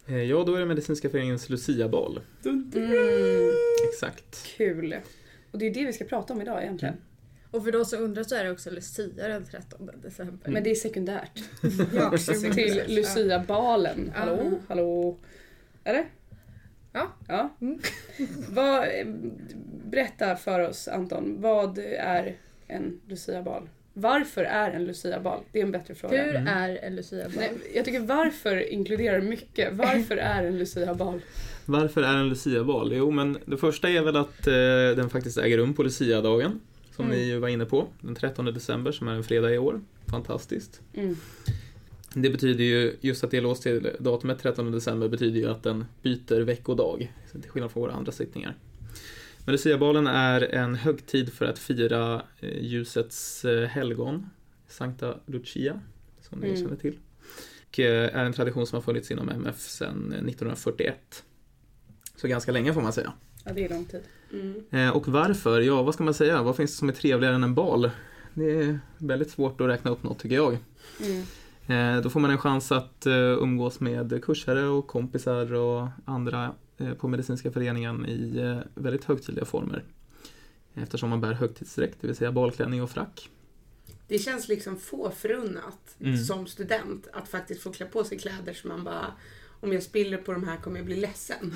Eh, 0.06 0.22
Ja, 0.22 0.44
då 0.44 0.54
är 0.54 0.60
det 0.60 0.66
Medicinska 0.66 1.10
föreningens 1.10 1.46
dun. 2.42 2.72
Mm, 2.76 3.50
Exakt. 3.88 4.44
kul. 4.56 4.96
Och 5.50 5.58
det 5.58 5.66
är 5.66 5.74
det 5.74 5.84
vi 5.86 5.92
ska 5.92 6.04
prata 6.04 6.32
om 6.32 6.40
idag 6.40 6.62
egentligen. 6.62 6.94
Och 7.50 7.64
för 7.64 7.72
de 7.72 7.84
som 7.84 8.02
undrar 8.02 8.22
så 8.22 8.34
är 8.34 8.44
det 8.44 8.50
också 8.50 8.70
Lucia 8.70 9.28
den 9.28 9.44
13 9.44 9.90
december. 10.02 10.50
Men 10.50 10.62
det 10.62 10.70
är 10.70 10.74
sekundärt. 10.74 11.42
Ja, 11.94 12.16
Till 12.54 12.82
Lucia-balen. 12.88 14.12
Hallå? 14.14 14.38
Ja. 14.50 14.58
Hallå? 14.68 15.18
Eller? 15.84 16.04
Ja. 16.92 17.12
ja. 17.28 17.56
Mm. 17.60 17.78
Vad, 18.48 18.88
berätta 19.84 20.36
för 20.36 20.60
oss 20.68 20.88
Anton, 20.88 21.40
vad 21.40 21.78
är 21.78 22.36
en 22.66 23.00
Lucia-bal? 23.08 23.68
Varför 23.94 24.44
är 24.44 24.70
en 24.70 24.84
luciabal? 24.84 25.40
Det 25.52 25.58
är 25.58 25.62
en 25.62 25.72
bättre 25.72 25.94
fråga. 25.94 26.22
Hur 26.24 26.34
Mm. 26.36 26.46
är 26.48 26.78
en 26.84 26.96
luciabal? 26.96 27.32
Nej, 27.36 27.52
jag 27.74 27.84
tycker 27.84 28.00
varför 28.00 28.72
inkluderar 28.72 29.20
mycket. 29.20 29.72
Varför 29.72 30.16
är 30.16 30.44
en 30.44 30.58
luciabal? 30.58 31.20
Varför 31.64 32.02
är 32.02 32.16
en 32.16 32.28
luciabal? 32.28 32.92
Jo, 32.92 33.10
men 33.10 33.38
det 33.44 33.56
första 33.56 33.88
är 33.90 34.02
väl 34.02 34.16
att 34.16 34.46
eh, 34.46 34.52
den 34.96 35.10
faktiskt 35.10 35.38
äger 35.38 35.58
rum 35.58 35.74
på 35.74 35.82
luciadagen. 35.82 36.60
Som 36.96 37.04
Mm. 37.04 37.16
ni 37.18 37.24
ju 37.24 37.38
var 37.38 37.48
inne 37.48 37.64
på. 37.64 37.86
Den 38.00 38.14
13 38.14 38.44
december 38.44 38.92
som 38.92 39.08
är 39.08 39.12
en 39.12 39.24
fredag 39.24 39.54
i 39.54 39.58
år. 39.58 39.80
Fantastiskt. 40.06 40.80
Mm. 40.94 41.16
Det 42.14 42.30
betyder 42.30 42.64
ju, 42.64 42.96
just 43.00 43.24
att 43.24 43.30
det 43.30 43.36
är 43.36 43.40
låst 43.40 43.62
till 43.62 43.90
datumet 43.98 44.38
13 44.38 44.72
december 44.72 45.08
betyder 45.08 45.40
ju 45.40 45.50
att 45.50 45.62
den 45.62 45.84
byter 46.02 46.40
veckodag. 46.40 47.12
så 47.32 47.40
Till 47.40 47.50
skillnad 47.50 47.70
från 47.70 47.80
våra 47.82 47.92
andra 47.92 48.12
sittningar. 48.12 48.54
Men 49.44 49.52
Luciabalen 49.52 50.06
är 50.06 50.40
en 50.54 50.74
högtid 50.74 51.32
för 51.32 51.44
att 51.44 51.58
fira 51.58 52.22
eh, 52.40 52.62
ljusets 52.62 53.44
eh, 53.44 53.68
helgon, 53.68 54.26
Sankta 54.68 55.14
Lucia, 55.26 55.80
som 56.20 56.38
ni 56.40 56.46
Mm. 56.48 56.60
känner 56.60 56.76
till. 56.76 56.98
Och 57.68 57.80
eh, 57.80 58.16
är 58.16 58.24
en 58.24 58.32
tradition 58.32 58.66
som 58.66 58.76
har 58.76 58.82
funnits 58.82 59.10
inom 59.10 59.28
MF 59.28 59.58
sedan 59.58 59.96
eh, 60.12 60.18
1941. 60.18 61.24
Så 62.16 62.28
ganska 62.28 62.52
länge 62.52 62.74
får 62.74 62.80
man 62.82 62.92
säga. 62.92 63.12
Ja, 63.44 63.52
det 63.52 63.64
är 63.64 63.68
lång 63.68 63.84
tid. 63.84 64.02
Mm. 64.70 64.92
Och 64.92 65.08
varför? 65.08 65.60
Ja, 65.60 65.82
vad 65.82 65.94
ska 65.94 66.04
man 66.04 66.14
säga? 66.14 66.42
Vad 66.42 66.56
finns 66.56 66.70
det 66.70 66.76
som 66.76 66.88
är 66.88 66.92
trevligare 66.92 67.34
än 67.34 67.44
en 67.44 67.54
bal? 67.54 67.90
Det 68.34 68.50
är 68.50 68.78
väldigt 68.98 69.30
svårt 69.30 69.60
att 69.60 69.68
räkna 69.68 69.90
upp 69.90 70.02
något 70.02 70.18
tycker 70.18 70.36
jag. 70.36 70.58
Mm. 71.00 72.02
Då 72.02 72.10
får 72.10 72.20
man 72.20 72.30
en 72.30 72.38
chans 72.38 72.72
att 72.72 73.06
umgås 73.40 73.80
med 73.80 74.24
kursare 74.24 74.64
och 74.66 74.86
kompisar 74.86 75.52
och 75.54 75.88
andra 76.04 76.54
på 76.98 77.08
medicinska 77.08 77.52
föreningen 77.52 78.06
i 78.06 78.38
eh, 78.38 78.58
väldigt 78.74 79.04
högtidliga 79.04 79.44
former. 79.44 79.84
Eftersom 80.74 81.10
man 81.10 81.20
bär 81.20 81.32
högtidsdräkt, 81.32 81.98
det 82.00 82.06
vill 82.06 82.16
säga 82.16 82.32
balklänning 82.32 82.82
och 82.82 82.90
frack. 82.90 83.30
Det 84.08 84.18
känns 84.18 84.48
liksom 84.48 84.76
få 84.78 85.10
förunnat 85.10 85.96
Mm. 86.00 86.16
som 86.24 86.46
student 86.46 87.06
att 87.12 87.28
faktiskt 87.28 87.62
få 87.62 87.72
klä 87.72 87.86
på 87.86 88.04
sig 88.04 88.18
kläder 88.18 88.52
som 88.52 88.68
man 88.68 88.84
bara 88.84 89.06
om 89.60 89.72
jag 89.72 89.82
spiller 89.82 90.18
på 90.18 90.32
de 90.32 90.44
här 90.44 90.56
kommer 90.56 90.76
jag 90.76 90.86
bli 90.86 90.96
ledsen. 90.96 91.54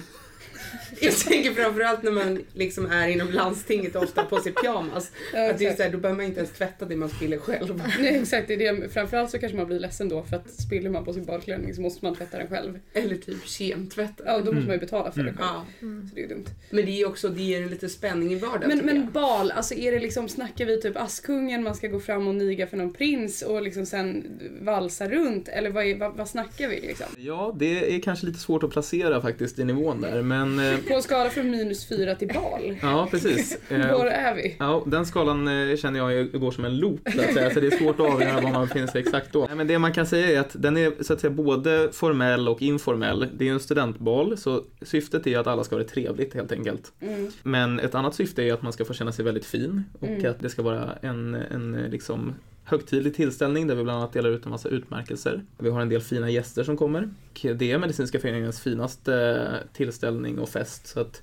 Jag 1.00 1.16
tänker 1.16 1.50
framförallt 1.54 2.02
när 2.02 2.10
man 2.10 2.44
liksom 2.54 2.86
är 2.86 3.08
inom 3.08 3.30
landstinget 3.30 3.96
och 3.96 4.02
ofta 4.02 4.24
på 4.24 4.40
sig 4.40 4.52
pyjamas. 4.52 5.10
Ja, 5.34 5.50
Att 5.50 5.58
det 5.58 5.66
är 5.66 5.76
så 5.76 5.82
här, 5.82 5.90
då 5.90 5.98
behöver 5.98 6.16
man 6.16 6.26
inte 6.26 6.40
ens 6.40 6.52
tvätta 6.52 6.84
det 6.84 6.96
man 6.96 7.08
spiller 7.08 7.38
själv. 7.38 7.82
Nej, 8.00 8.16
exakt, 8.22 8.48
det 8.48 8.54
är 8.66 8.74
det. 8.74 8.88
Framförallt 8.88 9.30
så 9.30 9.38
kanske 9.38 9.56
man 9.58 9.66
blir 9.66 9.78
ledsen 9.80 10.08
då 10.08 10.22
för 10.22 10.36
att 10.36 10.50
spiller 10.50 10.90
man 10.90 11.04
på 11.04 11.12
sin 11.12 11.24
badklänning 11.24 11.74
så 11.74 11.80
måste 11.80 12.04
man 12.04 12.14
tvätta 12.16 12.38
den 12.38 12.46
själv. 12.48 12.78
Eller 12.92 13.16
typ 13.16 13.46
kemtvätta. 13.48 14.22
Ja, 14.26 14.32
då 14.32 14.38
måste 14.38 14.50
Mm. 14.50 14.64
man 14.66 14.74
ju 14.74 14.80
betala 14.80 15.10
för 15.12 15.22
det 15.22 15.28
Mm. 15.30 15.36
själv. 15.36 15.48
Ja. 15.80 15.86
Mm. 15.86 16.08
Så 16.08 16.14
det 16.14 16.20
är 16.20 16.22
ju 16.22 16.28
dumt. 16.28 16.44
Men 16.70 16.84
det 16.86 16.90
är 17.02 17.08
också, 17.08 17.28
det 17.28 17.42
ger 17.42 17.66
lite 17.68 17.88
spänning 17.88 18.32
i 18.32 18.36
vardagen 18.38 18.68
Men, 18.68 18.86
men 18.86 19.10
bal, 19.12 19.50
alltså 19.50 19.74
är 19.74 19.92
det 19.92 20.00
liksom, 20.00 20.28
snackar 20.28 20.66
vi 20.66 20.80
typ 20.82 20.96
Askungen, 20.96 21.62
man 21.62 21.74
ska 21.74 21.88
gå 21.88 22.00
fram 22.00 22.28
och 22.28 22.34
niga 22.34 22.66
för 22.66 22.76
någon 22.76 22.92
prins 22.92 23.42
och 23.42 23.62
liksom 23.62 23.86
sen 23.86 24.24
valsa 24.60 25.08
runt? 25.08 25.48
Eller 25.48 25.70
vad, 25.70 25.84
är, 25.86 25.98
vad, 25.98 26.16
vad 26.16 26.28
snackar 26.28 26.68
vi 26.68 26.80
liksom? 26.80 27.06
Ja, 27.18 27.56
det 27.58 27.96
är 27.96 28.00
kanske 28.00 28.26
lite 28.26 28.38
svårt 28.38 28.62
att 28.62 28.70
placera 28.70 29.22
faktiskt 29.22 29.58
i 29.58 29.64
nivån 29.64 30.00
där, 30.00 30.22
men 30.22 30.55
eh, 30.58 30.78
På 30.88 30.94
en 30.94 31.02
skala 31.02 31.30
från 31.30 31.50
minus 31.50 31.88
fyra 31.88 32.14
till 32.14 32.28
bal, 32.28 32.76
ja, 32.82 33.08
precis. 33.10 33.58
Eh, 33.70 33.98
var 33.98 34.06
är 34.06 34.34
vi? 34.34 34.56
Ja, 34.58 34.82
den 34.86 35.06
skalan 35.06 35.48
eh, 35.70 35.76
känner 35.76 35.98
jag 36.10 36.32
går 36.40 36.50
som 36.50 36.64
en 36.64 36.76
loop 36.76 37.00
så 37.14 37.20
att 37.20 37.34
säga, 37.34 37.50
så 37.50 37.60
det 37.60 37.66
är 37.66 37.70
svårt 37.78 38.00
att 38.00 38.12
avgöra 38.12 38.40
var 38.40 38.50
man 38.50 38.66
befinner 38.66 38.86
sig 38.86 39.00
exakt 39.00 39.32
då. 39.32 39.48
Men 39.56 39.66
det 39.66 39.78
man 39.78 39.92
kan 39.92 40.06
säga 40.06 40.36
är 40.36 40.40
att 40.40 40.62
den 40.62 40.76
är 40.76 41.02
så 41.02 41.12
att 41.12 41.20
säga 41.20 41.30
både 41.30 41.88
formell 41.92 42.48
och 42.48 42.62
informell. 42.62 43.26
Det 43.34 43.44
är 43.44 43.46
ju 43.46 43.52
en 43.52 43.60
studentbal, 43.60 44.36
så 44.36 44.64
syftet 44.82 45.26
är 45.26 45.38
att 45.38 45.46
alla 45.46 45.64
ska 45.64 45.74
ha 45.74 45.82
det 45.82 45.88
trevligt 45.88 46.34
helt 46.34 46.52
enkelt. 46.52 46.92
Mm. 47.00 47.30
Men 47.42 47.80
ett 47.80 47.94
annat 47.94 48.14
syfte 48.14 48.42
är 48.42 48.52
att 48.52 48.62
man 48.62 48.72
ska 48.72 48.84
få 48.84 48.92
känna 48.94 49.12
sig 49.12 49.24
väldigt 49.24 49.46
fin 49.46 49.84
och 50.00 50.08
Mm. 50.08 50.30
att 50.30 50.40
det 50.40 50.48
ska 50.50 50.62
vara 50.62 50.92
en, 51.02 51.34
en 51.34 51.72
liksom 51.90 52.34
högtidlig 52.66 53.14
tillställning 53.14 53.66
där 53.66 53.74
vi 53.74 53.82
bland 53.82 53.98
annat 53.98 54.12
delar 54.12 54.30
ut 54.30 54.44
en 54.44 54.50
massa 54.50 54.68
utmärkelser. 54.68 55.44
Vi 55.58 55.70
har 55.70 55.80
en 55.80 55.88
del 55.88 56.00
fina 56.00 56.30
gäster 56.30 56.64
som 56.64 56.76
kommer. 56.76 57.08
Det 57.42 57.72
är 57.72 57.78
Medicinska 57.78 58.20
föreningens 58.20 58.60
finaste 58.60 59.46
tillställning 59.72 60.38
och 60.38 60.48
fest 60.48 60.86
så 60.86 61.00
att 61.00 61.22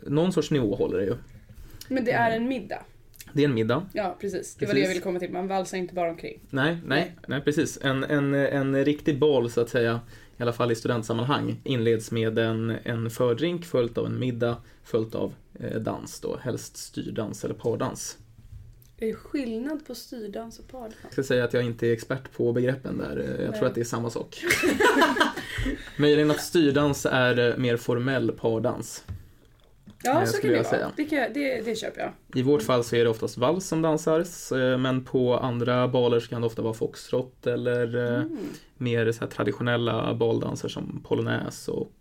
någon 0.00 0.32
sorts 0.32 0.50
nivå 0.50 0.74
håller 0.74 0.98
det 0.98 1.04
ju. 1.04 1.14
Men 1.88 2.04
det 2.04 2.12
är 2.12 2.36
en 2.36 2.48
middag. 2.48 2.82
Det 3.32 3.42
är 3.42 3.48
en 3.48 3.54
middag. 3.54 3.86
Ja, 3.92 4.16
precis. 4.20 4.54
Det 4.54 4.66
var 4.66 4.74
det 4.74 4.80
jag 4.80 4.88
ville 4.88 5.00
komma 5.00 5.18
till. 5.18 5.32
Man 5.32 5.48
valsar 5.48 5.78
inte 5.78 5.94
bara 5.94 6.10
omkring. 6.10 6.40
Nej, 6.50 6.78
nej, 6.86 7.16
nej 7.26 7.40
precis. 7.40 7.78
En, 7.82 8.04
en, 8.04 8.34
en 8.34 8.84
riktig 8.84 9.18
bal 9.18 9.50
så 9.50 9.60
att 9.60 9.68
säga, 9.68 10.00
i 10.36 10.42
alla 10.42 10.52
fall 10.52 10.72
i 10.72 10.74
studentsammanhang, 10.74 11.60
inleds 11.64 12.10
med 12.10 12.38
en, 12.38 12.76
en 12.82 13.10
fördrink 13.10 13.64
följt 13.64 13.98
av 13.98 14.06
en 14.06 14.18
middag 14.18 14.56
följt 14.84 15.14
av 15.14 15.34
eh, 15.60 15.80
dans 15.80 16.20
då, 16.20 16.36
helst 16.42 16.76
styrdans 16.76 17.44
eller 17.44 17.54
pardans. 17.54 18.18
Är 19.02 19.06
det 19.06 19.14
skillnad 19.14 19.86
på 19.86 19.94
styrdans 19.94 20.58
och 20.58 20.68
pardans? 20.68 20.94
Jag 21.02 21.12
ska 21.12 21.22
säga 21.22 21.44
att 21.44 21.52
jag 21.54 21.62
inte 21.64 21.86
är 21.86 21.92
expert 21.92 22.32
på 22.36 22.52
begreppen 22.52 22.98
där, 22.98 23.36
jag 23.40 23.50
Nej. 23.50 23.58
tror 23.58 23.68
att 23.68 23.74
det 23.74 23.80
är 23.80 23.84
samma 23.84 24.10
sak. 24.10 24.44
Möjligen 25.98 26.30
att 26.30 26.40
styrdans 26.40 27.06
är 27.10 27.50
eh, 27.50 27.56
mer 27.56 27.76
formell 27.76 28.32
pardans. 28.32 29.04
Ja, 30.02 30.20
Eh, 30.22 30.26
så 30.26 30.40
kan 30.40 30.50
det 30.50 30.56
jag 30.56 30.62
vara. 30.64 30.70
säga. 30.74 30.92
Det, 30.96 31.04
kan 31.04 31.18
det, 31.18 31.60
det 31.64 31.76
köper 31.78 32.00
jag. 32.00 32.12
I 32.34 32.42
vårt 32.42 32.62
fall 32.62 32.84
så 32.84 32.96
är 32.96 33.04
det 33.04 33.10
oftast 33.10 33.38
vals 33.38 33.66
som 33.66 33.82
dansas, 33.82 34.52
eh, 34.52 34.78
men 34.78 35.04
på 35.04 35.36
andra 35.36 35.88
baler 35.88 36.20
så 36.20 36.28
kan 36.28 36.40
det 36.40 36.46
ofta 36.46 36.62
vara 36.62 36.74
foxtrot 36.74 37.46
eller 37.46 37.94
Mm. 38.16 38.38
mer 38.76 39.12
så 39.12 39.26
traditionella 39.26 40.14
baldanser 40.14 40.68
som 40.68 41.04
polonaise 41.08 41.70
och 41.70 41.92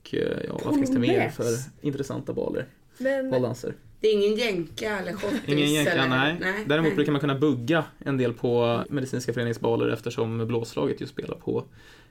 ja, 0.48 0.60
vad 0.66 0.76
finns 0.76 0.92
det 0.94 1.00
mer 1.00 1.30
för 1.30 1.46
intressanta 1.82 2.34
baler? 2.34 2.66
Men 3.00 3.32
Baldanser. 3.32 3.74
Det 4.02 4.08
är 4.08 4.14
ingen 4.14 4.36
jänka 4.36 5.00
eller 5.00 5.14
schottis 5.14 5.40
Ingen 5.46 5.74
jänkla, 5.74 5.92
eller... 6.06 6.38
nej. 6.40 6.66
Däremot 6.68 6.96
brukar 6.96 7.12
man 7.12 7.22
kunna 7.22 7.36
bugga 7.36 7.84
en 8.00 8.18
del 8.18 8.34
på 8.34 8.84
medicinska 8.90 9.34
föreningsbaler 9.34 9.88
eftersom 9.90 10.48
blåslaget 10.48 11.02
ju 11.02 11.08
spelar 11.08 11.36
på 11.36 11.66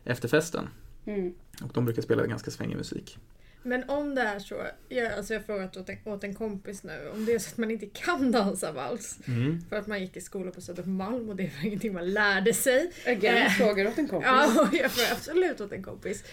efterfesten. 0.05 0.69
Mm. 1.07 1.35
Och 1.63 1.71
de 1.75 1.85
brukar 1.85 2.03
spela 2.03 2.27
ganska 2.27 2.51
svängig 2.51 2.77
musik. 2.77 3.19
Men 3.63 3.91
om 3.91 4.15
det 4.15 4.23
är 4.23 4.39
så, 4.39 4.55
jag, 4.89 5.13
alltså 5.13 5.33
jag 5.35 5.41
har 5.41 5.45
frågat 5.45 5.77
åt 5.77 5.89
en, 5.89 5.97
åt 6.05 6.25
en 6.25 6.35
kompis 6.35 6.83
nu, 6.83 7.11
om 7.15 7.25
det 7.27 7.33
är 7.33 7.39
så 7.39 7.51
att 7.51 7.59
man 7.59 7.71
inte 7.71 7.87
kan 7.87 8.33
dansa 8.33 8.73
vals 8.73 9.19
Mm. 9.27 9.61
för 9.69 9.77
att 9.77 9.87
man 9.87 10.01
gick 10.01 10.17
i 10.17 10.21
skola 10.21 10.51
på 10.51 10.61
Södermalm 10.61 11.29
och 11.29 11.37
det 11.37 11.43
var 11.59 11.67
ingenting 11.67 11.93
man 11.93 12.13
lärde 12.13 12.55
sig. 12.55 12.93
Again, 13.07 13.37
Eh. 13.37 13.49
frågar 13.51 13.87
åt 13.89 13.99
en 13.99 14.09
kompis. 14.09 14.29
Ja, 14.33 14.69
jag 14.73 14.91
får 14.91 15.13
absolut 15.15 15.61
åt 15.61 15.73
en 15.73 15.83
kompis. 15.83 16.25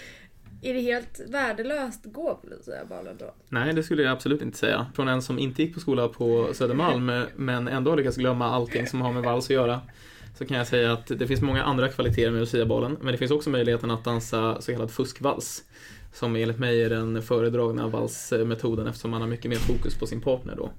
Är 0.65 0.73
det 0.73 0.79
helt 0.81 1.21
värdelöst 1.27 2.05
att 2.05 2.13
gå 2.13 2.35
på 2.35 2.47
Lucia-balen 2.47 3.15
då? 3.19 3.33
Nej, 3.49 3.73
det 3.73 3.83
skulle 3.83 4.03
jag 4.03 4.11
absolut 4.11 4.41
inte 4.41 4.57
säga. 4.57 4.85
Från 4.95 5.07
en 5.07 5.21
som 5.21 5.39
inte 5.39 5.63
gick 5.63 5.73
på 5.73 5.79
skola 5.79 6.07
på 6.07 6.49
Södermalm 6.53 7.11
men 7.35 7.67
ändå 7.67 7.91
har 7.91 7.97
lyckats 7.97 8.17
glömma 8.17 8.45
allting 8.45 8.87
som 8.87 9.01
har 9.01 9.13
med 9.13 9.23
vals 9.23 9.45
att 9.45 9.49
göra. 9.49 9.81
Så 10.37 10.45
kan 10.45 10.57
jag 10.57 10.67
säga 10.67 10.93
att 10.93 11.07
det 11.07 11.27
finns 11.27 11.41
många 11.41 11.63
andra 11.63 11.89
kvaliteter 11.89 12.31
med 12.31 12.39
Lucia-balen. 12.39 12.97
Men 13.01 13.11
det 13.11 13.17
finns 13.17 13.31
också 13.31 13.49
möjligheten 13.49 13.91
att 13.91 14.03
dansa 14.03 14.61
så 14.61 14.71
kallad 14.71 14.91
fuskvals. 14.91 15.63
Som 16.13 16.35
enligt 16.35 16.59
mig 16.59 16.83
är 16.83 16.89
den 16.89 17.21
föredragna 17.21 17.87
valsmetoden 17.87 18.87
eftersom 18.87 19.11
man 19.11 19.21
har 19.21 19.27
mycket 19.27 19.49
mer 19.49 19.57
fokus 19.57 19.95
på 19.99 20.07
sin 20.07 20.21
partner 20.21 20.55
då. 20.55 20.71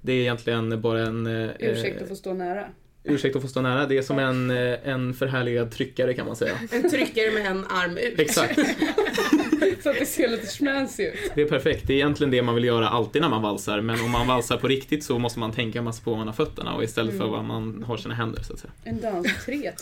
Det 0.00 0.12
är 0.12 0.20
egentligen 0.20 0.80
bara 0.80 1.00
en... 1.00 1.26
eh, 1.26 1.50
Ursäkta 1.58 2.02
att 2.02 2.08
få 2.08 2.16
stå 2.16 2.34
nära. 2.34 2.64
Ursäkt 3.04 3.36
att 3.36 3.42
få 3.42 3.48
stå 3.48 3.60
nära. 3.60 3.86
Det 3.86 3.98
är 3.98 4.02
som 4.02 4.18
en, 4.18 4.50
eh, 4.50 4.88
en 4.88 5.14
förhärligad 5.14 5.70
tryckare 5.70 6.14
kan 6.14 6.26
man 6.26 6.36
säga. 6.36 6.54
En 6.72 6.90
tryckare 6.90 7.30
med 7.30 7.46
en 7.46 7.64
arm 7.64 7.96
ut. 7.98 8.18
Exakt. 8.18 8.58
Så 9.82 9.90
att 9.90 9.98
det 9.98 10.06
ser 10.06 10.28
lite 10.28 10.46
schmancy 10.46 11.02
ut. 11.06 11.32
Det 11.34 11.42
är 11.42 11.46
perfekt. 11.48 11.86
Det 11.86 11.92
är 11.92 11.96
egentligen 11.96 12.30
det 12.30 12.42
man 12.42 12.54
vill 12.54 12.64
göra 12.64 12.88
alltid 12.88 13.22
när 13.22 13.28
man 13.28 13.42
valsar. 13.42 13.80
Men 13.80 14.00
om 14.00 14.10
man 14.10 14.26
valsar 14.26 14.56
på 14.56 14.68
riktigt 14.68 15.04
så 15.04 15.18
måste 15.18 15.38
man 15.38 15.52
tänka 15.52 15.82
massa 15.82 16.02
på 16.04 16.10
var 16.10 16.18
man 16.18 16.26
har 16.26 16.34
fötterna 16.34 16.74
och 16.74 16.84
istället 16.84 17.12
för 17.16 17.24
Mm. 17.24 17.32
var 17.32 17.42
man 17.42 17.84
har 17.86 17.96
sina 17.96 18.14
händer 18.14 18.42
så 18.42 18.52
att 18.52 18.58
säga. 18.58 18.72
En 18.84 19.00
dans 19.00 19.28
tre? 19.44 19.72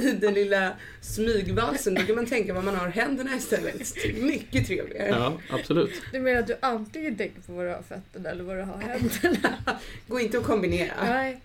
I 0.00 0.10
den 0.20 0.34
lilla 0.34 0.72
smygvalsen, 1.00 1.94
då 1.94 2.00
kan 2.02 2.14
man 2.16 2.26
tänka 2.26 2.54
var 2.54 2.62
man 2.62 2.76
har 2.76 2.88
händerna 2.88 3.36
istället. 3.36 3.94
Mycket 4.20 4.66
trevligare. 4.66 5.08
Ja, 5.08 5.32
absolut. 5.50 6.02
Du 6.12 6.20
menar 6.20 6.40
att 6.40 6.46
du 6.46 6.56
antingen 6.62 7.16
tänker 7.16 7.40
på 7.40 7.52
var 7.52 7.64
du 7.64 7.70
har 7.70 7.82
fötterna 7.88 8.30
eller 8.30 8.44
var 8.44 8.56
du 8.56 8.62
har 8.62 8.78
händerna? 8.78 9.48
Går 10.06 10.20
inte 10.20 10.38
att 10.38 10.44
kombinera. 10.44 10.92
Nej. 11.06 11.40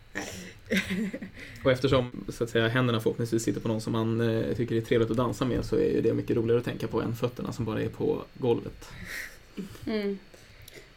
Och 1.63 1.71
eftersom 1.71 2.25
så 2.29 2.43
att 2.43 2.49
säga, 2.49 2.67
händerna 2.67 2.99
förhoppningsvis 2.99 3.43
sitter 3.43 3.61
på 3.61 3.67
någon 3.67 3.81
som 3.81 3.93
man 3.93 4.21
eh, 4.21 4.55
tycker 4.55 4.75
är 4.75 4.81
trevligt 4.81 5.11
att 5.11 5.17
dansa 5.17 5.45
med 5.45 5.65
så 5.65 5.75
är 5.75 5.89
ju 5.91 6.01
det 6.01 6.13
mycket 6.13 6.35
roligare 6.37 6.59
att 6.59 6.65
tänka 6.65 6.87
på 6.87 7.01
än 7.01 7.15
fötterna 7.15 7.53
som 7.53 7.65
bara 7.65 7.81
är 7.81 7.89
på 7.89 8.23
golvet. 8.33 8.89
Mm. 9.87 10.19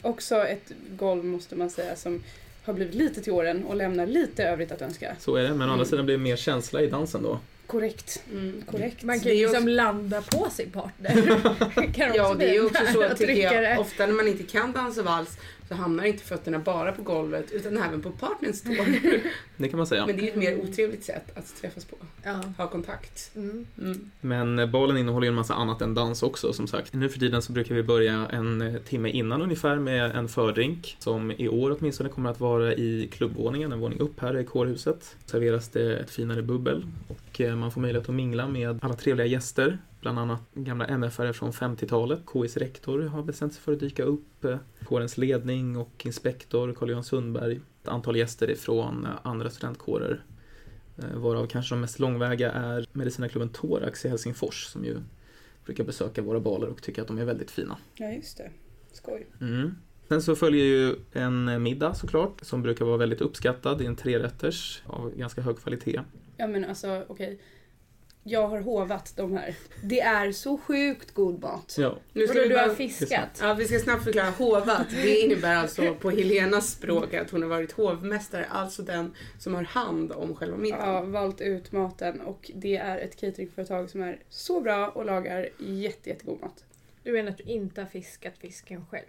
Också 0.02 0.34
ett 0.46 0.72
golv 0.90 1.24
måste 1.24 1.56
man 1.56 1.70
säga 1.70 1.96
som 1.96 2.22
har 2.64 2.72
blivit 2.74 2.94
lite 2.94 3.22
till 3.22 3.32
åren 3.32 3.64
och 3.64 3.76
lämnar 3.76 4.06
lite 4.06 4.44
övrigt 4.44 4.72
att 4.72 4.82
önska. 4.82 5.16
Så 5.20 5.36
är 5.36 5.42
det, 5.42 5.48
men 5.48 5.60
å 5.60 5.62
andra 5.72 5.74
Mm. 5.74 5.86
sidan 5.86 6.04
blir 6.06 6.16
det 6.16 6.22
mer 6.22 6.36
känsla 6.36 6.82
i 6.82 6.86
dansen 6.86 7.22
då. 7.22 7.38
Korrekt. 7.66 8.22
Mm. 8.32 8.62
Korrekt. 8.66 9.02
Man 9.02 9.20
kan 9.20 9.32
ju 9.32 9.38
liksom 9.42 9.56
också- 9.62 9.68
landa 9.68 10.22
på 10.22 10.50
sin 10.50 10.70
partner. 10.70 11.40
Ja, 12.16 12.34
det 12.34 12.48
är 12.48 12.52
ju 12.52 12.64
också 12.66 12.82
så 12.92 13.08
tycker 13.16 13.52
jag. 13.62 13.80
Ofta 13.80 14.06
när 14.06 14.12
man 14.14 14.28
inte 14.28 14.42
kan 14.42 14.72
dansa 14.72 15.02
vals 15.02 15.38
så 15.68 15.74
hamnar 15.74 16.04
inte 16.04 16.24
fötterna 16.24 16.58
bara 16.58 16.92
på 16.92 17.02
golvet 17.02 17.52
utan 17.52 17.76
även 17.76 18.02
på 18.02 18.10
partnerns 18.10 18.62
tår. 18.62 18.86
Det 19.56 19.68
kan 19.68 19.76
man 19.76 19.86
säga. 19.86 20.06
Men 20.06 20.16
det 20.16 20.22
är 20.22 20.24
ju 20.24 20.30
ett 20.30 20.36
mer 20.36 20.60
otrevligt 20.60 21.04
sätt 21.04 21.38
att 21.38 21.60
träffas 21.60 21.84
på. 21.84 21.96
Ja. 22.22 22.42
Ha 22.58 22.70
kontakt. 22.70 23.30
Mm. 23.36 23.66
Mm. 23.78 24.10
Men 24.20 24.58
eh, 24.58 24.66
balen 24.66 24.96
innehåller 24.96 25.26
ju 25.26 25.28
en 25.28 25.34
massa 25.34 25.54
annat 25.54 25.82
än 25.82 25.94
dans 25.94 26.22
också 26.22 26.52
som 26.52 26.66
sagt. 26.66 26.94
Nu 26.94 27.08
för 27.08 27.18
tiden 27.18 27.42
så 27.42 27.52
brukar 27.52 27.74
vi 27.74 27.82
börja 27.82 28.26
en 28.26 28.62
eh, 28.62 28.74
timme 28.74 29.10
innan 29.10 29.42
ungefär 29.42 29.76
med 29.76 30.16
en 30.16 30.28
fördrink 30.28 30.96
som 30.98 31.30
i 31.30 31.48
år 31.48 31.76
åtminstone 31.78 32.08
kommer 32.08 32.30
att 32.30 32.40
vara 32.40 32.74
i 32.74 33.08
klubbvåningen, 33.12 33.72
en 33.72 33.80
våning 33.80 34.00
upp 34.00 34.20
här 34.20 34.38
i 34.38 34.44
kårhuset. 34.44 35.16
Serveras 35.26 35.68
det 35.68 35.96
ett 35.98 36.10
finare 36.10 36.42
bubbel 36.42 36.86
och 37.08 37.40
eh, 37.40 37.56
man 37.56 37.72
får 37.72 37.80
möjlighet 37.80 38.08
att 38.08 38.14
mingla 38.14 38.48
med 38.48 38.78
alla 38.82 38.94
trevliga 38.94 39.26
gäster. 39.26 39.78
Bland 40.06 40.18
annat 40.18 40.40
gamla 40.54 40.86
MFR 40.86 41.32
från 41.32 41.52
50-talet. 41.52 42.20
KIs 42.32 42.56
rektor 42.56 43.02
har 43.02 43.22
bestämt 43.22 43.54
sig 43.54 43.62
för 43.62 43.72
att 43.72 43.80
dyka 43.80 44.02
upp. 44.02 44.44
eh, 44.44 44.58
Kårens 44.84 45.18
ledning 45.18 45.76
och 45.76 46.06
inspektor 46.06 46.72
Carl-Johan 46.72 47.04
Sundberg. 47.04 47.60
Ett 47.82 47.88
antal 47.88 48.16
gäster 48.16 48.50
ifrån 48.50 49.06
eh, 49.06 49.10
andra 49.22 49.50
studentkårer 49.50 50.24
Eh, 50.98 51.18
Varav 51.18 51.46
kanske 51.46 51.74
de 51.74 51.80
mest 51.80 51.98
långväga 51.98 52.52
är 52.52 52.86
medicinarklubben 52.92 53.48
Thorax 53.48 54.04
i 54.04 54.08
Helsingfors 54.08 54.64
som 54.64 54.84
ju 54.84 54.96
brukar 55.64 55.84
besöka 55.84 56.22
våra 56.22 56.40
baler 56.40 56.68
och 56.68 56.82
tycker 56.82 57.02
att 57.02 57.08
de 57.08 57.18
är 57.18 57.24
väldigt 57.24 57.50
fina. 57.50 57.78
Ja, 57.94 58.10
just 58.10 58.38
det. 58.38 58.50
Skoj. 58.92 59.26
Mm. 59.40 59.74
Sen 60.08 60.22
så 60.22 60.36
följer 60.36 60.64
ju 60.64 60.96
en 61.12 61.62
middag 61.62 61.94
såklart 61.94 62.40
som 62.42 62.62
brukar 62.62 62.84
vara 62.84 62.96
väldigt 62.96 63.20
uppskattad. 63.20 63.78
Det 63.78 63.84
är 63.84 63.88
en 63.88 63.96
trerätters 63.96 64.82
av 64.86 65.16
ganska 65.16 65.40
hög 65.40 65.58
kvalitet. 65.58 66.00
Ja 66.36 66.46
men 66.46 66.64
alltså 66.64 67.04
okej. 67.08 67.40
Jag 68.28 68.48
har 68.48 68.60
hovat 68.60 69.12
de 69.16 69.32
här. 69.36 69.54
Det 69.82 70.00
är 70.00 70.32
så 70.32 70.58
sjukt 70.58 71.14
god 71.14 71.42
mat. 71.42 71.74
Ja. 71.78 71.98
Nu 72.12 72.26
Vadå, 72.26 72.40
vi 72.40 72.48
du 72.48 72.54
bara- 72.54 72.66
har 72.68 72.74
fiskat? 72.74 73.38
Ja, 73.40 73.54
vi 73.54 73.64
ska 73.64 73.78
snabbt 73.78 74.04
förklara 74.04 74.30
hovat. 74.30 74.86
Det 74.90 75.18
innebär 75.20 75.54
alltså 75.56 75.94
på 75.94 76.10
Helenas 76.10 76.72
språk 76.72 77.14
att 77.14 77.30
hon 77.30 77.42
har 77.42 77.48
varit 77.48 77.72
hovmästare, 77.72 78.44
alltså 78.50 78.82
den 78.82 79.14
som 79.38 79.54
har 79.54 79.62
hand 79.62 80.12
om 80.12 80.34
själva 80.36 80.54
Jag 80.56 80.62
middagen. 80.62 80.88
har 80.88 81.02
valt 81.04 81.40
ut 81.40 81.72
maten 81.72 82.20
och 82.20 82.50
det 82.54 82.76
är 82.76 82.98
ett 82.98 83.16
cateringföretag 83.20 83.90
som 83.90 84.02
är 84.02 84.18
så 84.28 84.60
bra 84.60 84.88
och 84.88 85.04
lagar 85.04 85.48
jätte, 85.58 86.08
jättegod 86.10 86.40
mat. 86.40 86.64
Du 87.02 87.12
menar 87.12 87.30
att 87.30 87.38
du 87.38 87.44
inte 87.44 87.80
har 87.80 87.88
fiskat 87.88 88.34
fisken 88.38 88.86
själv? 88.90 89.06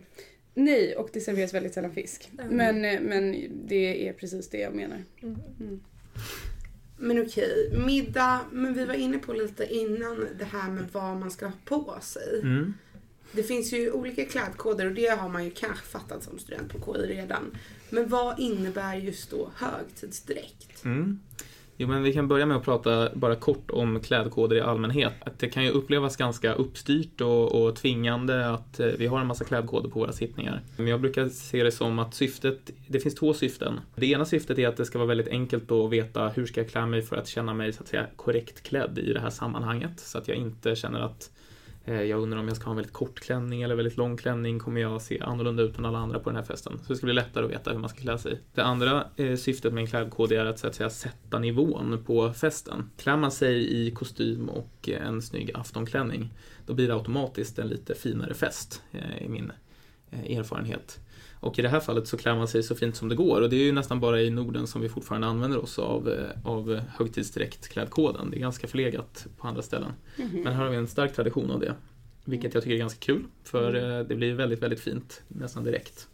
Nej, 0.53 0.95
och 0.95 1.09
det 1.13 1.19
serveras 1.21 1.53
väldigt 1.53 1.73
sällan 1.73 1.91
fisk. 1.93 2.29
Mm. 2.39 2.55
Men, 2.57 2.85
eh, 2.85 3.01
men 3.01 3.35
det 3.67 4.07
är 4.09 4.13
precis 4.13 4.49
det 4.49 4.57
jag 4.59 4.73
menar. 4.75 5.03
Mm. 5.23 5.35
Mm. 5.59 5.79
Men 6.97 7.21
okej, 7.21 7.71
middag. 7.85 8.39
Men 8.51 8.73
vi 8.73 8.85
var 8.85 8.93
inne 8.93 9.17
på 9.17 9.33
lite 9.33 9.73
innan 9.73 10.27
det 10.39 10.45
här 10.45 10.69
med 10.71 10.85
vad 10.91 11.17
man 11.17 11.31
ska 11.31 11.45
ha 11.45 11.53
på 11.65 11.97
sig. 12.01 12.39
Mm. 12.41 12.73
Det 13.31 13.43
finns 13.43 13.73
ju 13.73 13.91
olika 13.91 14.25
klädkoder 14.25 14.85
och 14.85 14.93
det 14.93 15.07
har 15.07 15.29
man 15.29 15.45
ju 15.45 15.51
kanske 15.51 15.85
fattat 15.85 16.23
som 16.23 16.39
student 16.39 16.73
på 16.73 16.93
KI 16.93 17.01
redan. 17.01 17.57
Men 17.89 18.07
vad 18.07 18.39
innebär 18.39 18.95
just 18.95 19.31
då 19.31 19.51
högtidsdräkt? 19.55 20.85
Mm. 20.85 21.19
Jo, 21.79 21.87
men 21.87 22.03
vi 22.03 22.13
kan 22.13 22.27
börja 22.27 22.45
med 22.45 22.57
att 22.57 22.63
prata 22.63 23.09
bara 23.15 23.35
kort 23.35 23.71
om 23.71 23.99
klädkoder 23.99 24.55
i 24.55 24.61
allmänhet. 24.61 25.13
Att 25.19 25.39
det 25.39 25.49
kan 25.49 25.63
ju 25.63 25.71
upplevas 25.71 26.15
ganska 26.15 26.53
uppstyrt 26.53 27.21
och, 27.21 27.61
och 27.61 27.75
tvingande 27.75 28.49
att 28.49 28.79
eh, 28.79 28.87
vi 28.87 29.07
har 29.07 29.19
en 29.19 29.27
massa 29.27 29.45
klädkoder 29.45 29.89
på 29.89 29.99
våra 29.99 30.11
sittningar. 30.11 30.61
Men 30.77 30.87
jag 30.87 31.01
brukar 31.01 31.29
se 31.29 31.63
det 31.63 31.71
som 31.71 31.99
att 31.99 32.13
syftet, 32.13 32.71
det 32.87 32.99
finns 32.99 33.15
två 33.15 33.33
syften. 33.33 33.79
Det 33.95 34.07
ena 34.07 34.25
syftet 34.25 34.59
är 34.59 34.67
att 34.67 34.77
det 34.77 34.85
ska 34.85 34.97
vara 34.97 35.07
väldigt 35.07 35.27
enkelt 35.27 35.71
att 35.71 35.89
veta 35.89 36.27
hur 36.27 36.45
ska 36.45 36.61
jag 36.61 36.69
klä 36.69 36.85
mig 36.85 37.01
för 37.01 37.15
att 37.15 37.27
känna 37.27 37.53
mig 37.53 37.73
så 37.73 37.83
att 37.83 37.89
säga 37.89 38.05
korrekt 38.15 38.63
klädd 38.63 38.97
i 38.97 39.13
det 39.13 39.19
här 39.19 39.29
sammanhanget. 39.29 39.99
Så 39.99 40.17
att 40.17 40.27
jag 40.27 40.37
inte 40.37 40.75
känner 40.75 40.99
att 40.99 41.31
Eh, 41.87 42.01
jag 42.01 42.19
undrar 42.19 42.39
om 42.39 42.47
jag 42.47 42.57
ska 42.57 42.65
ha 42.65 42.71
en 42.71 42.75
väldigt 42.75 42.93
kort 42.93 43.19
klänning 43.19 43.61
eller 43.61 43.75
väldigt 43.75 43.97
lång 43.97 44.17
klänning. 44.17 44.59
Kommer 44.59 44.81
jag 44.81 45.01
se 45.01 45.19
annorlunda 45.21 45.63
ut 45.63 45.77
än 45.77 45.85
alla 45.85 45.97
andra 45.97 46.19
på 46.19 46.29
den 46.29 46.35
här 46.35 46.43
festen? 46.43 46.79
Så 46.83 46.93
det 46.93 46.97
ska 46.97 47.05
bli 47.05 47.13
lättare 47.13 47.45
att 47.45 47.51
veta 47.51 47.71
hur 47.71 47.79
man 47.79 47.89
ska 47.89 47.99
klä 47.99 48.17
sig. 48.17 48.41
Det 48.53 48.63
andra 48.63 49.07
eh, 49.15 49.35
syftet 49.35 49.73
med 49.73 49.81
en 49.81 49.87
klädkod 49.87 50.31
är 50.31 50.45
att, 50.45 50.59
så 50.59 50.67
att 50.67 50.75
säga, 50.75 50.89
sätta 50.89 51.39
nivån 51.39 52.03
på 52.05 52.33
festen. 52.33 52.89
Klär 52.97 53.17
man 53.17 53.31
sig 53.31 53.87
i 53.87 53.91
kostym 53.91 54.49
och 54.49 54.89
eh, 54.89 55.07
en 55.07 55.21
snygg 55.21 55.51
aftonklänning, 55.53 56.33
då 56.65 56.73
blir 56.73 56.87
det 56.87 56.93
automatiskt 56.93 57.59
en 57.59 57.67
lite 57.67 57.95
finare 57.95 58.33
fest, 58.33 58.81
i 59.21 59.29
min 59.29 59.51
erfarenhet. 60.11 60.99
Och 61.39 61.59
i 61.59 61.61
det 61.61 61.69
här 61.69 61.79
fallet 61.79 62.07
så 62.07 62.17
klär 62.17 62.35
man 62.35 62.47
sig 62.47 62.63
så 62.63 62.75
fint 62.75 62.95
som 62.95 63.09
det 63.09 63.15
går 63.15 63.41
och 63.41 63.49
det 63.49 63.55
är 63.55 63.63
ju 63.63 63.71
nästan 63.71 63.99
bara 63.99 64.21
i 64.21 64.29
Norden 64.29 64.67
som 64.67 64.81
vi 64.81 64.89
fortfarande 64.89 65.27
använder 65.27 65.63
oss 65.63 65.79
av, 65.79 66.09
eh, 66.09 66.47
av 66.47 66.81
högtidsdräktklädkoden. 66.97 68.31
Det 68.31 68.37
är 68.37 68.39
ganska 68.39 68.67
förlegat 68.67 69.27
på 69.37 69.47
andra 69.47 69.61
ställen. 69.61 69.91
Mhm. 70.15 70.41
Men 70.43 70.53
här 70.53 70.63
har 70.63 70.69
vi 70.69 70.77
en 70.77 70.87
stark 70.87 71.15
tradition 71.15 71.51
av 71.51 71.59
det. 71.59 71.73
Vilket 72.25 72.53
jag 72.53 72.63
tycker 72.63 72.75
är 72.75 72.79
ganska 72.79 72.99
kul, 72.99 73.23
för 73.43 73.75
eh, 73.75 74.05
det 74.05 74.15
blir 74.15 74.33
väldigt, 74.33 74.63
väldigt 74.63 74.79
fint 74.79 75.21
nästan 75.27 75.63
direkt. 75.63 76.07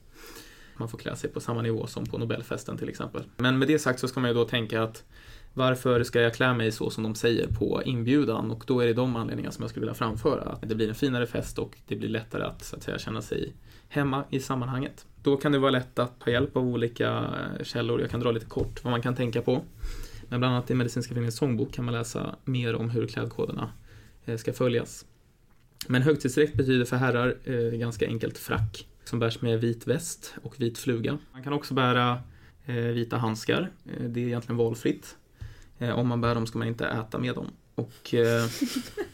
Man 0.77 0.89
får 0.89 0.97
klä 0.97 1.15
sig 1.15 1.29
på 1.29 1.39
samma 1.39 1.61
nivå 1.61 1.87
som 1.87 2.05
på 2.05 2.17
Nobelfesten 2.17 2.77
till 2.77 2.89
exempel. 2.89 3.23
Men 3.37 3.59
med 3.59 3.67
det 3.67 3.79
sagt 3.79 3.99
så 3.99 4.07
ska 4.07 4.19
man 4.19 4.29
ju 4.29 4.33
då 4.33 4.45
tänka 4.45 4.83
att 4.83 5.03
varför 5.53 6.03
ska 6.03 6.21
jag 6.21 6.33
klä 6.33 6.53
mig 6.53 6.71
så 6.71 6.89
som 6.89 7.03
de 7.03 7.15
säger 7.15 7.47
på 7.47 7.81
inbjudan? 7.85 8.51
Och 8.51 8.63
då 8.67 8.79
är 8.79 8.87
det 8.87 8.93
de 8.93 9.15
anledningarna 9.15 9.51
som 9.51 9.61
jag 9.61 9.69
skulle 9.69 9.81
vilja 9.81 9.93
framföra. 9.93 10.41
Att 10.41 10.69
det 10.69 10.75
blir 10.75 10.89
en 10.89 10.95
finare 10.95 11.27
fest 11.27 11.59
och 11.59 11.77
det 11.87 11.95
blir 11.95 12.09
lättare 12.09 12.43
att, 12.43 12.63
så 12.63 12.75
att 12.75 12.83
säga, 12.83 12.99
känna 12.99 13.21
sig 13.21 13.53
hemma 13.93 14.23
i 14.29 14.39
sammanhanget. 14.39 15.05
Då 15.21 15.37
kan 15.37 15.51
det 15.51 15.59
vara 15.59 15.71
lätt 15.71 15.99
att 15.99 16.19
ta 16.19 16.31
hjälp 16.31 16.57
av 16.57 16.67
olika 16.67 17.09
eh, 17.09 17.63
källor. 17.63 18.01
Jag 18.01 18.09
kan 18.09 18.19
dra 18.19 18.31
lite 18.31 18.45
kort 18.45 18.83
vad 18.83 18.91
man 18.91 19.01
kan 19.01 19.15
tänka 19.15 19.41
på. 19.41 19.61
Men 20.29 20.39
bland 20.39 20.55
annat 20.55 20.71
i 20.71 20.75
Medicinska 20.75 21.09
föreningens 21.09 21.37
sångbok 21.37 21.71
kan 21.71 21.85
man 21.85 21.93
läsa 21.93 22.35
mer 22.45 22.75
om 22.75 22.89
hur 22.89 23.07
klädkoderna 23.07 23.69
eh, 24.25 24.37
ska 24.37 24.53
följas. 24.53 25.05
Men 25.87 26.01
högtidsdräkt 26.01 26.55
betyder 26.55 26.85
för 26.85 26.95
herrar 26.95 27.37
eh, 27.43 27.79
ganska 27.79 28.07
enkelt 28.07 28.37
frack 28.37 28.87
som 29.03 29.19
bärs 29.19 29.41
med 29.41 29.61
vit 29.61 29.87
väst 29.87 30.33
och 30.43 30.61
vit 30.61 30.77
fluga. 30.77 31.17
Man 31.33 31.43
kan 31.43 31.53
också 31.53 31.73
bära 31.73 32.19
eh, 32.65 32.75
vita 32.75 33.17
handskar. 33.17 33.71
Eh, 33.85 34.03
det 34.03 34.19
är 34.19 34.27
egentligen 34.27 34.57
valfritt. 34.57 35.17
Eh, 35.79 35.99
om 35.99 36.07
man 36.07 36.21
bär 36.21 36.35
dem 36.35 36.47
ska 36.47 36.59
man 36.59 36.67
inte 36.67 36.87
äta 36.87 37.19
med 37.19 37.35
dem. 37.35 37.47
Och 37.75 38.13
eh, 38.13 38.45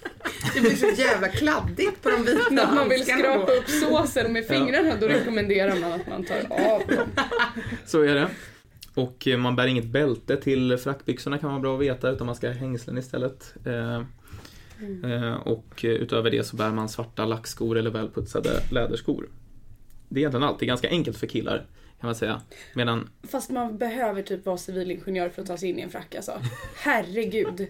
Det 0.53 0.61
blir 0.61 0.75
så 0.75 1.01
jävla 1.01 1.27
kladdigt 1.27 2.01
på 2.01 2.09
de 2.09 2.23
vita 2.23 2.49
När 2.51 2.65
man 2.75 2.89
vill 2.89 2.97
handskarna 2.97 3.19
skrapa 3.19 3.45
då. 3.45 3.57
upp 3.57 3.69
såsen 3.69 4.33
med 4.33 4.45
fingrarna 4.45 4.95
då 4.95 5.07
rekommenderar 5.07 5.79
man 5.79 5.91
att 5.93 6.07
man 6.07 6.23
tar 6.23 6.37
av 6.49 6.87
dem. 6.87 7.07
så 7.85 8.01
är 8.01 8.15
det. 8.15 8.29
Och 8.93 9.27
eh, 9.27 9.37
man 9.37 9.55
bär 9.55 9.67
inget 9.67 9.85
bälte 9.85 10.37
till 10.37 10.77
frackbyxorna 10.77 11.37
kan 11.37 11.49
vara 11.49 11.59
bra 11.59 11.75
att 11.75 11.81
veta 11.81 12.09
utan 12.09 12.25
man 12.25 12.35
ska 12.35 12.47
ha 12.47 12.53
hängslen 12.53 12.97
istället. 12.97 13.53
Eh, 13.65 13.95
eh, 15.11 15.33
och 15.33 15.79
utöver 15.83 16.31
det 16.31 16.43
så 16.43 16.55
bär 16.55 16.71
man 16.71 16.89
svarta 16.89 17.25
lackskor 17.25 17.77
eller 17.77 17.89
välputsade 17.91 18.49
läderskor. 18.71 19.29
Det 20.09 20.19
är 20.19 20.21
egentligen 20.21 20.43
allt. 20.43 20.59
Det 20.59 20.65
är 20.65 20.67
ganska 20.67 20.89
enkelt 20.89 21.17
för 21.17 21.27
killar 21.27 21.65
kan 21.99 22.07
man 22.07 22.15
säga. 22.15 22.41
Medan 22.73 23.09
Fast 23.29 23.49
man 23.49 23.77
behöver 23.77 24.21
typ 24.21 24.45
vara 24.45 24.57
civilingenjör 24.57 25.29
för 25.29 25.41
att 25.41 25.47
ta 25.47 25.57
sig 25.57 25.69
in 25.69 25.79
i 25.79 25.81
en 25.81 25.89
frack 25.89 26.15
alltså. 26.15 26.41
Herregud. 26.75 27.67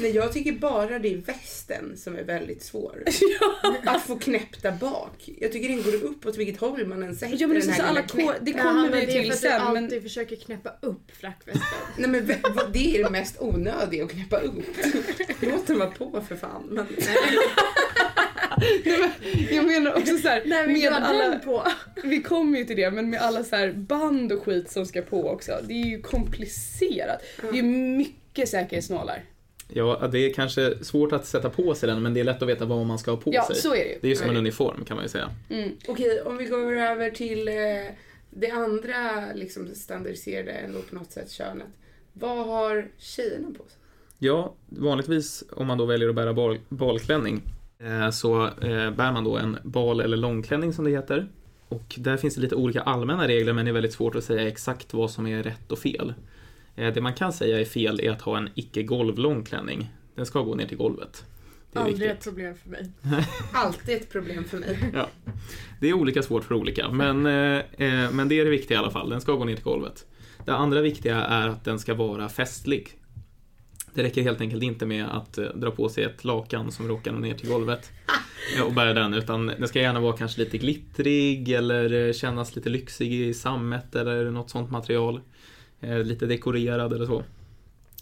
Nej, 0.00 0.10
jag 0.10 0.32
tycker 0.32 0.52
bara 0.52 0.98
det 0.98 1.12
är 1.12 1.16
västen 1.16 1.96
som 1.96 2.16
är 2.16 2.22
väldigt 2.24 2.62
svår. 2.62 3.04
Att 3.84 4.02
få 4.02 4.18
knäppt 4.18 4.62
där 4.62 4.72
bak. 4.72 5.28
Jag 5.40 5.52
tycker 5.52 5.68
den 5.68 5.82
går 5.82 5.94
upp 6.04 6.26
åt 6.26 6.36
vilket 6.36 6.60
håll 6.60 6.86
man 6.86 7.02
än 7.02 7.16
sätter 7.16 7.36
Ja 7.40 7.46
men 7.46 7.58
den 7.58 7.66
det, 7.66 7.72
är 7.72 7.76
så 7.76 7.82
här 7.82 7.88
alla 7.88 8.02
knäpp. 8.02 8.36
det 8.40 8.50
Ja, 8.50 8.62
kommer 8.62 8.82
men 8.82 9.00
vi 9.00 9.06
det 9.06 9.12
är 9.12 9.22
till 9.22 9.32
för 9.32 9.36
att 9.36 9.42
du 9.42 9.48
sen 9.48 9.60
alltid 9.62 9.92
men 9.92 10.02
försöker 10.02 10.36
knäppa 10.36 10.70
upp 10.80 11.16
frackvästen. 11.20 11.62
Nej 11.98 12.10
men 12.10 12.26
det 12.72 12.96
är 12.96 13.04
det 13.04 13.10
mest 13.10 13.36
onödiga 13.40 14.04
att 14.04 14.10
knäppa 14.10 14.38
upp. 14.40 14.64
Låt 15.40 15.66
den 15.66 15.78
vara 15.78 15.90
på 15.90 16.24
för 16.28 16.36
fan. 16.36 16.68
Men, 18.84 19.10
jag 19.50 19.66
menar 19.66 19.94
också 19.94 20.18
så 20.18 20.28
här, 20.28 20.42
Nej, 20.46 20.66
med 20.66 20.76
du 20.76 20.88
alla, 20.88 21.28
den 21.28 21.40
på. 21.40 21.66
vi 22.04 22.22
kommer 22.22 22.58
ju 22.58 22.64
till 22.64 22.76
det 22.76 22.90
men 22.90 23.10
med 23.10 23.20
alla 23.20 23.44
så 23.44 23.56
här 23.56 23.72
band 23.72 24.32
och 24.32 24.42
skit 24.44 24.70
som 24.70 24.86
ska 24.86 25.02
på 25.02 25.30
också. 25.30 25.52
Det 25.62 25.74
är 25.74 25.86
ju 25.86 26.00
komplicerat. 26.02 27.22
Det 27.52 27.58
är 27.58 27.62
mycket 27.62 28.48
säkerhetsnålar. 28.48 29.24
Ja, 29.72 30.08
det 30.12 30.18
är 30.18 30.32
kanske 30.34 30.84
svårt 30.84 31.12
att 31.12 31.26
sätta 31.26 31.50
på 31.50 31.74
sig 31.74 31.86
den 31.88 32.02
men 32.02 32.14
det 32.14 32.20
är 32.20 32.24
lätt 32.24 32.42
att 32.42 32.48
veta 32.48 32.64
vad 32.64 32.86
man 32.86 32.98
ska 32.98 33.10
ha 33.10 33.18
på 33.18 33.30
Ja 33.34 33.46
sig. 33.46 33.56
så 33.56 33.74
är 33.74 33.84
det 33.84 33.90
ju. 33.90 33.98
Det 34.00 34.06
är 34.06 34.10
ju 34.10 34.16
som 34.16 34.26
en 34.26 34.32
Nej. 34.32 34.38
uniform 34.40 34.84
kan 34.84 34.96
man 34.96 35.04
ju 35.04 35.08
säga. 35.08 35.30
Mm. 35.50 35.70
Okej, 35.88 36.20
om 36.22 36.36
vi 36.36 36.44
går 36.44 36.76
över 36.76 37.10
till 37.10 37.48
eh, 37.48 37.54
det 38.30 38.50
andra 38.50 38.92
liksom 39.34 39.68
standardiserade 39.74 40.50
ändå 40.50 40.78
på 40.80 40.94
något 40.94 41.12
sätt 41.12 41.30
könet. 41.30 41.66
Vad 42.12 42.46
har 42.46 42.88
tjejerna 42.98 43.48
på 43.48 43.64
sig? 43.68 43.78
Ja, 44.18 44.54
vanligtvis 44.68 45.44
om 45.52 45.66
man 45.66 45.78
då 45.78 45.84
väljer 45.84 46.08
att 46.08 46.14
bära 46.14 46.34
bal, 46.34 46.58
balklänning 46.68 47.42
eh, 47.78 48.10
så 48.10 48.44
eh, 48.44 48.90
bär 48.90 49.12
man 49.12 49.24
då 49.24 49.36
en 49.36 49.56
bal 49.62 50.00
eller 50.00 50.16
långklänning 50.16 50.72
som 50.72 50.84
det 50.84 50.90
heter. 50.90 51.28
Och 51.68 51.94
där 51.98 52.16
finns 52.16 52.34
det 52.34 52.40
lite 52.40 52.54
olika 52.54 52.80
allmänna 52.80 53.28
regler 53.28 53.52
men 53.52 53.64
det 53.64 53.70
är 53.70 53.72
väldigt 53.72 53.92
svårt 53.92 54.14
att 54.14 54.24
säga 54.24 54.48
exakt 54.48 54.94
vad 54.94 55.10
som 55.10 55.26
är 55.26 55.42
rätt 55.42 55.72
och 55.72 55.78
fel. 55.78 56.14
Eh, 56.76 56.94
det 56.94 57.00
man 57.00 57.14
kan 57.14 57.32
säga 57.32 57.60
är 57.60 57.64
fel 57.64 58.00
är 58.00 58.10
att 58.10 58.22
ha 58.22 58.36
en 58.36 58.48
icke 58.54 58.82
golvlång 58.82 59.44
klänning. 59.44 59.90
Den 60.14 60.26
ska 60.26 60.42
gå 60.42 60.54
ner 60.54 60.66
till 60.66 60.76
golvet. 60.76 61.24
Det 61.72 61.78
är 61.78 61.82
Aldrig 61.82 62.10
ett 62.10 62.16
viktigt. 62.16 62.24
problem 62.24 62.54
för 62.54 62.70
mig. 62.70 62.90
Alltid 63.52 63.96
ett 63.96 64.12
problem 64.12 64.44
för 64.44 64.58
mig. 64.58 64.78
Det 65.80 65.88
är 65.88 65.92
olika 65.92 66.22
svårt 66.22 66.44
för 66.44 66.54
olika, 66.54 66.90
men, 66.90 67.26
eh, 67.26 67.58
eh, 67.58 68.12
men 68.12 68.28
det 68.28 68.40
är 68.40 68.44
det 68.44 68.50
viktiga 68.50 68.76
i 68.76 68.78
alla 68.78 68.90
fall. 68.90 69.10
Den 69.10 69.20
ska 69.20 69.32
gå 69.32 69.44
ner 69.44 69.54
till 69.54 69.64
golvet. 69.64 70.06
Det 70.44 70.52
andra 70.52 70.80
viktiga 70.80 71.16
är 71.16 71.48
att 71.48 71.64
den 71.64 71.78
ska 71.78 71.94
vara 71.94 72.28
festlig. 72.28 72.88
Det 73.94 74.02
räcker 74.02 74.22
helt 74.22 74.40
enkelt 74.40 74.62
inte 74.62 74.86
med 74.86 75.06
att 75.06 75.38
eh, 75.38 75.44
dra 75.44 75.70
på 75.70 75.88
sig 75.88 76.04
ett 76.04 76.24
lakan 76.24 76.72
som 76.72 76.88
råkar 76.88 77.12
ner 77.12 77.34
till 77.34 77.48
golvet 77.48 77.90
och 78.66 78.72
bära 78.72 78.94
den 78.94 79.14
utan 79.14 79.46
det 79.46 79.68
ska 79.68 79.80
gärna 79.80 80.00
vara 80.00 80.16
kanske 80.16 80.40
lite 80.40 80.58
glittrig 80.58 81.48
eller 81.48 82.12
kännas 82.12 82.56
lite 82.56 82.68
lyxig 82.68 83.12
i 83.12 83.34
sammet 83.34 83.94
eller 83.94 84.30
något 84.30 84.50
sånt 84.50 84.70
material. 84.70 85.20
Eh, 85.80 85.98
Lite 85.98 86.26
dekorerad 86.26 86.92
eller 86.92 87.06
så. 87.06 87.22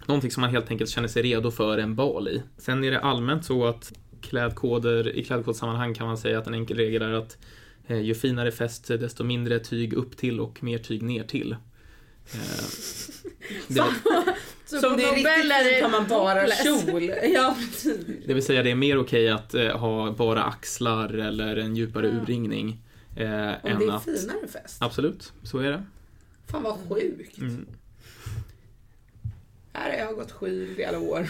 Någonting 0.06 0.30
som 0.30 0.40
man 0.40 0.50
helt 0.50 0.70
enkelt 0.70 0.90
känner 0.90 1.08
sig 1.08 1.22
redo 1.22 1.50
för 1.50 1.78
en 1.78 1.94
bal 1.94 2.28
i. 2.28 2.42
Sen 2.58 2.84
är 2.84 2.90
det 2.90 3.00
allmänt 3.00 3.44
så 3.44 3.66
att 3.66 3.92
klädkoder, 4.20 5.16
i 5.16 5.24
klädkodssammanhang 5.24 5.94
kan 5.94 6.06
man 6.06 6.18
säga 6.18 6.38
att 6.38 6.46
en 6.46 6.54
enkel 6.54 6.76
regel 6.76 7.02
är 7.02 7.12
att 7.12 7.38
eh, 7.86 8.00
ju 8.00 8.14
finare 8.14 8.52
fäst 8.52 8.88
desto 8.88 9.24
mindre 9.24 9.58
tyg 9.58 9.92
upp 9.92 10.16
till 10.16 10.40
och 10.40 10.62
mer 10.62 10.78
tyg 10.78 11.02
ner 11.02 11.24
till. 11.24 11.52
Eh, 11.52 12.38
Det, 13.68 13.84
Så 14.66 14.78
Som 14.80 14.90
på 14.90 14.96
det 14.96 15.04
är 15.04 15.14
riktigt 15.14 15.82
har 15.82 15.90
man 15.90 16.08
bara 16.08 16.40
topless. 16.40 16.62
kjol. 16.64 17.02
Ja, 17.34 17.56
det 18.26 18.34
vill 18.34 18.42
säga 18.44 18.62
det 18.62 18.70
är 18.70 18.74
mer 18.74 18.98
okej 18.98 19.28
att 19.30 19.54
eh, 19.54 19.76
ha 19.78 20.12
bara 20.12 20.42
axlar 20.42 21.08
eller 21.14 21.56
en 21.56 21.76
djupare 21.76 22.06
Ja. 22.06 22.12
urringning. 22.22 22.80
Eh, 23.16 23.26
Om 23.28 23.30
än 23.70 23.78
det 23.78 23.84
är 23.84 23.92
att, 23.96 24.04
finare 24.04 24.48
fest. 24.52 24.76
Absolut, 24.82 25.32
så 25.42 25.58
är 25.58 25.70
det. 25.70 25.82
Fan 26.50 26.62
vad 26.62 26.78
sjukt. 26.88 27.38
Mm. 27.38 27.66
Här 29.72 29.90
har 29.90 29.98
jag 29.98 30.14
gått 30.14 30.42
i 30.78 30.84
alla 30.84 30.98
år. 30.98 31.28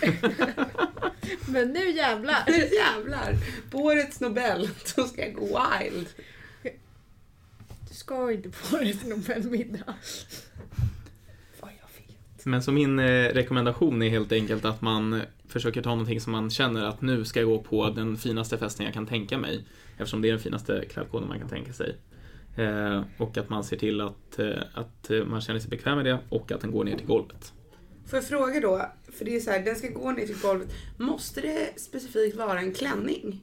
Men 1.52 1.72
nu 1.72 1.90
jävlar. 1.90 2.44
Nu 2.46 2.68
jävlar! 2.74 3.36
På 3.70 3.78
årets 3.78 4.20
Nobel, 4.20 4.68
då 4.96 5.04
ska 5.04 5.20
jag 5.20 5.34
gå 5.34 5.46
wild. 5.80 6.08
Du 7.88 7.94
ska 7.94 8.32
inte 8.32 8.48
på 8.48 8.78
till 8.78 9.08
Nobelmiddag. 9.08 9.94
Vad 11.60 11.70
jag 11.70 12.06
vet. 12.06 12.44
Men 12.44 12.62
så 12.62 12.72
min 12.72 12.98
eh, 12.98 13.28
rekommendation 13.34 14.02
är 14.02 14.08
helt 14.08 14.32
enkelt 14.32 14.64
att 14.64 14.80
man 14.80 15.22
försöker 15.48 15.82
ta 15.82 15.90
någonting 15.90 16.20
som 16.20 16.32
man 16.32 16.50
känner 16.50 16.84
att 16.84 17.02
nu 17.02 17.24
ska 17.24 17.40
jag 17.40 17.48
gå 17.48 17.62
på 17.62 17.90
den 17.90 18.16
finaste 18.16 18.58
festen 18.58 18.84
jag 18.84 18.94
kan 18.94 19.06
tänka 19.06 19.38
mig. 19.38 19.64
Eftersom 19.96 20.22
det 20.22 20.28
är 20.28 20.32
den 20.32 20.40
finaste 20.40 20.84
klädkoden 20.90 21.28
man 21.28 21.38
kan 21.38 21.48
tänka 21.48 21.72
sig. 21.72 21.96
Eh, 22.58 23.02
och 23.18 23.38
att 23.38 23.48
man 23.48 23.64
ser 23.64 23.76
till 23.76 24.00
att, 24.00 24.38
eh, 24.38 24.48
att 24.74 25.10
man 25.26 25.40
känner 25.40 25.60
sig 25.60 25.70
bekväm 25.70 25.96
med 25.96 26.04
det 26.04 26.18
och 26.28 26.52
att 26.52 26.60
den 26.60 26.70
går 26.70 26.84
ner 26.84 26.96
till 26.96 27.06
golvet. 27.06 27.52
Får 28.06 28.16
jag 28.16 28.24
fråga 28.28 28.60
då, 28.60 28.82
för 29.12 29.24
det 29.24 29.36
är 29.36 29.40
så 29.40 29.50
här, 29.50 29.60
den 29.60 29.76
ska 29.76 29.88
gå 29.88 30.10
ner 30.10 30.26
till 30.26 30.40
golvet. 30.42 30.68
Måste 30.96 31.40
det 31.40 31.80
specifikt 31.80 32.36
vara 32.36 32.60
en 32.60 32.74
klänning? 32.74 33.40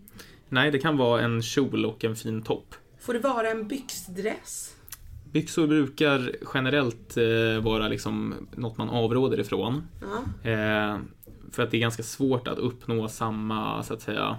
Nej, 0.50 0.72
det 0.72 0.80
kan 0.80 0.98
vara 0.98 1.22
en 1.22 1.42
kjol 1.42 1.86
och 1.86 2.04
en 2.04 2.16
fin 2.16 2.42
topp. 2.42 2.76
Får 3.00 3.14
det 3.14 3.20
vara 3.20 3.52
en 3.52 3.68
byxdress? 3.68 4.76
Byxor 5.32 5.68
brukar 5.68 6.32
generellt 6.54 7.18
eh, 7.18 7.64
vara 7.64 7.88
liksom 7.88 8.34
något 8.56 8.78
man 8.78 8.90
avråder 8.90 9.40
ifrån. 9.40 9.84
Eh, 10.44 10.98
för 11.52 11.64
att 11.64 11.72
det 11.72 11.78
är 11.78 11.82
ganska 11.82 12.04
svårt 12.04 12.48
att 12.48 12.58
uppnå 12.58 13.08
samma, 13.08 13.84
så 13.84 13.94
att 13.94 14.02
säga, 14.02 14.38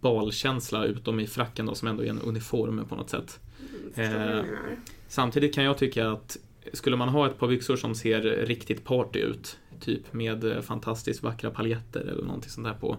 balkänsla 0.00 0.84
utom 0.84 1.20
i 1.20 1.26
fracken 1.26 1.66
då, 1.66 1.74
som 1.74 1.88
ändå 1.88 2.04
är 2.04 2.10
en 2.10 2.20
uniform 2.20 2.84
på 2.88 2.94
något 2.94 3.10
sätt. 3.10 3.40
Eh? 3.94 4.40
Samtidigt 5.08 5.54
kan 5.54 5.64
jag 5.64 5.78
tycka 5.78 6.08
att 6.10 6.36
skulle 6.72 6.96
man 6.96 7.08
ha 7.08 7.26
ett 7.26 7.38
par 7.38 7.48
byxor 7.48 7.76
som 7.76 7.94
ser 7.94 8.20
riktigt 8.22 8.84
party 8.84 9.18
ut, 9.18 9.58
typ 9.80 10.12
med 10.12 10.44
eh, 10.44 10.60
fantastiskt 10.60 11.22
vackra 11.22 11.50
paljetter 11.50 12.00
eller 12.00 12.22
någonting 12.22 12.50
sånt 12.50 12.66
där 12.66 12.74
på, 12.74 12.96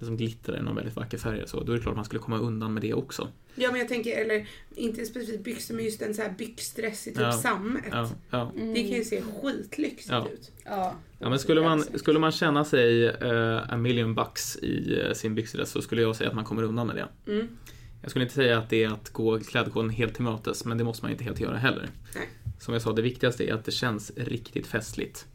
som 0.00 0.16
glittrar 0.16 0.58
i 0.58 0.62
någon 0.62 0.76
väldigt 0.76 0.96
vacker 0.96 1.18
färg 1.18 1.42
så, 1.46 1.60
då 1.64 1.72
är 1.72 1.76
det 1.76 1.82
klart 1.82 1.96
man 1.96 2.04
skulle 2.04 2.20
komma 2.20 2.38
undan 2.38 2.74
med 2.74 2.82
det 2.82 2.94
också. 2.94 3.28
Ja 3.54 3.70
men 3.70 3.80
jag 3.80 3.88
tänker, 3.88 4.16
eller 4.16 4.46
inte 4.76 5.04
specifikt 5.04 5.44
byxor 5.44 5.74
men 5.74 5.84
just 5.84 6.02
en 6.02 6.14
så 6.14 6.22
här 6.22 6.34
byxdress 6.38 7.06
i 7.06 7.10
typ 7.10 7.20
Ja. 7.20 7.32
sammet. 7.32 7.84
Ja, 7.90 8.10
ja. 8.30 8.52
Det 8.56 8.82
kan 8.82 8.92
ju 8.98 9.04
se 9.04 9.22
skitlyxigt 9.42 10.08
Ja. 10.10 10.26
ut. 10.32 10.50
Ja. 10.64 10.94
Ja, 11.18 11.28
men 11.30 11.38
skulle 11.38 11.60
man, 11.60 11.82
skulle 11.82 12.18
man 12.18 12.32
känna 12.32 12.64
sig 12.64 13.06
eh, 13.06 13.72
a 13.72 13.76
million 13.76 14.14
bucks 14.14 14.56
i 14.56 15.00
eh, 15.06 15.12
sin 15.12 15.34
byxdress 15.34 15.70
så 15.70 15.82
skulle 15.82 16.02
jag 16.02 16.16
säga 16.16 16.30
att 16.30 16.36
man 16.36 16.44
kommer 16.44 16.62
undan 16.62 16.86
med 16.86 16.96
det. 16.96 17.32
Mm. 17.32 17.48
Jag 18.02 18.10
skulle 18.10 18.24
inte 18.24 18.34
säga 18.34 18.58
att 18.58 18.70
det 18.70 18.84
är 18.84 18.88
att 18.92 19.10
gå 19.10 19.40
klädkoden 19.40 19.90
helt 19.90 20.14
till 20.14 20.24
mötes, 20.24 20.64
men 20.64 20.78
det 20.78 20.84
måste 20.84 21.04
man 21.04 21.12
inte 21.12 21.24
helt 21.24 21.40
göra 21.40 21.56
heller. 21.56 21.88
Nej. 22.14 22.28
Som 22.60 22.74
jag 22.74 22.82
sa, 22.82 22.92
det 22.92 23.02
viktigaste 23.02 23.44
är 23.50 23.54
att 23.54 23.64
det 23.64 23.72
känns 23.72 24.12
riktigt 24.16 24.66
festligt. 24.66 25.26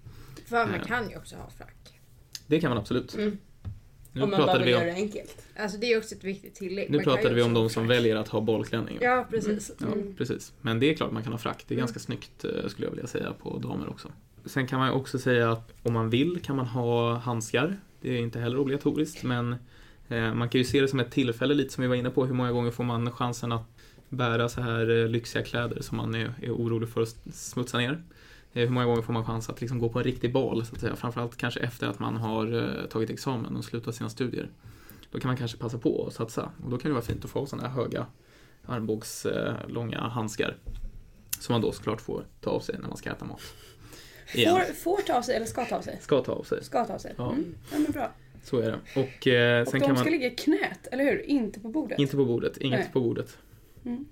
För 0.45 0.65
man 0.65 0.75
Ja. 0.79 0.85
kan 0.87 1.09
ju 1.09 1.17
också 1.17 1.35
ha 1.35 1.49
frack. 1.57 1.99
Det 2.47 2.59
kan 2.59 2.69
man 2.69 2.77
absolut. 2.77 3.15
Mm. 3.15 3.37
Nu 4.15 4.21
Om 4.21 4.29
man 4.29 4.39
bara 4.39 4.53
vill 4.57 4.65
vi 4.65 4.71
göra 4.71 4.81
om, 4.81 4.87
det 4.87 4.93
enkelt. 4.93 5.45
Alltså 5.59 5.77
det 5.77 5.93
är 5.93 5.97
också 5.97 6.15
ett 6.15 6.23
viktigt 6.23 6.55
tillägg. 6.55 6.89
nu 6.91 6.97
Man 6.97 7.03
pratade 7.03 7.35
vi 7.35 7.41
om 7.41 7.53
de 7.53 7.69
som 7.69 7.83
frack. 7.87 7.97
väljer 7.97 8.15
att 8.15 8.27
ha 8.27 8.41
balklänning. 8.41 8.97
Ja, 9.01 9.27
precis. 9.29 9.71
Ja, 9.79 9.87
Mm. 9.87 10.15
precis. 10.15 10.53
Men 10.61 10.79
det 10.79 10.89
är 10.89 10.93
klart 10.95 11.11
man 11.11 11.23
kan 11.23 11.31
ha 11.31 11.39
frack. 11.39 11.65
Det 11.67 11.73
är 11.75 11.79
ganska 11.79 11.99
snyggt 11.99 12.45
eh, 12.45 12.67
skulle 12.67 12.87
jag 12.87 12.91
vilja 12.91 13.07
säga 13.07 13.33
på 13.33 13.57
damer 13.57 13.89
också. 13.89 14.11
Sen 14.45 14.67
kan 14.67 14.79
man 14.79 14.91
också 14.91 15.19
säga 15.19 15.51
att 15.51 15.73
om 15.83 15.93
man 15.93 16.09
vill 16.09 16.39
kan 16.43 16.55
man 16.55 16.65
ha 16.65 17.15
handskar. 17.17 17.79
Det 18.01 18.09
är 18.17 18.21
inte 18.21 18.39
heller 18.39 18.57
obligatoriskt 18.59 19.23
men 19.23 19.53
eh, 19.53 19.59
man 20.09 20.49
kan 20.49 20.59
ju 20.59 20.65
se 20.65 20.81
det 20.81 20.87
som 20.87 20.99
ett 20.99 21.11
tillfälle 21.11 21.53
lite 21.53 21.73
som 21.73 21.81
vi 21.81 21.87
var 21.87 21.95
inne 21.95 22.09
på. 22.09 22.25
Hur 22.25 22.33
många 22.33 22.51
gånger 22.51 22.71
får 22.71 22.83
man 22.83 23.11
chansen 23.11 23.51
att 23.51 23.73
bära 24.17 24.49
så 24.49 24.61
här 24.61 24.89
eh, 24.89 25.07
lyxiga 25.07 25.43
kläder 25.43 25.81
som 25.81 25.97
man 25.97 26.15
är, 26.15 26.33
är 26.41 26.51
orolig 26.51 26.89
för 26.89 27.01
att 27.01 27.15
smutsa 27.33 27.77
ner? 27.77 28.03
Eh, 28.53 28.61
hur 28.61 28.69
många 28.69 28.85
gånger 28.85 29.01
får 29.01 29.13
man 29.13 29.25
chans 29.25 29.49
att 29.49 29.61
liksom 29.61 29.79
gå 29.79 29.89
på 29.89 29.99
en 29.99 30.05
riktig 30.05 30.33
bal 30.33 30.65
så 30.65 30.75
att 30.75 30.81
säga? 30.81 30.95
Framförallt 30.95 31.37
kanske 31.37 31.59
efter 31.59 31.87
att 31.87 31.99
man 31.99 32.15
har 32.15 32.53
eh, 32.53 32.85
tagit 32.85 33.09
examen 33.09 33.55
och 33.55 33.65
slutat 33.65 33.95
sina 33.95 34.09
studier. 34.09 34.49
Då 35.11 35.19
kan 35.19 35.29
man 35.29 35.37
kanske 35.37 35.57
passa 35.57 35.77
på 35.77 36.05
att 36.07 36.13
satsa 36.13 36.51
och 36.63 36.69
då 36.69 36.77
kan 36.77 36.89
det 36.89 36.93
vara 36.93 37.05
fint 37.05 37.25
att 37.25 37.31
få 37.31 37.45
sådana 37.45 37.67
här 37.67 37.75
höga 37.75 38.05
armbågslånga 38.65 39.99
handskar. 39.99 40.57
Som 41.39 41.53
man 41.53 41.61
då 41.61 41.71
såklart 41.71 42.01
får 42.01 42.25
ta 42.41 42.49
av 42.49 42.59
sig 42.59 42.75
när 42.79 42.87
man 42.87 42.97
ska 42.97 43.11
äta 43.11 43.25
mat. 43.25 43.41
Igen. 44.33 44.55
Får, 44.55 44.73
får 44.73 45.01
ta 45.01 45.17
av 45.17 45.21
sig 45.21 45.35
eller 45.35 45.45
ska 45.45 45.65
ta 45.65 45.75
av 45.75 45.81
sig? 45.81 45.99
Ska 46.01 46.21
ta 46.21 46.31
av 46.31 46.43
sig. 46.43 46.63
Ska 46.63 46.85
ta 46.85 46.93
av 46.93 46.97
sig. 46.97 47.13
Ja. 47.17 47.31
Mm. 47.31 47.55
ja 47.71 47.79
men 47.79 47.91
bra. 47.91 48.11
Så 48.43 48.59
är 48.59 48.71
det. 48.71 48.99
Och, 48.99 49.27
eh, 49.27 49.61
Och 49.61 49.67
sen 49.67 49.79
de 49.79 49.85
kan 49.85 49.95
ska 49.95 50.03
man... 50.03 50.13
ligga 50.13 50.27
i 50.27 50.35
knät, 50.35 50.87
eller 50.91 51.03
hur? 51.03 51.29
Inte 51.29 51.59
på 51.59 51.67
bordet. 51.67 51.99
Inte 51.99 52.15
på 52.15 52.25
bordet, 52.25 52.57
inget 52.57 52.79
Nej. 52.79 52.89
på 52.93 52.99
bordet. 53.01 53.37
Mm. 53.85 54.05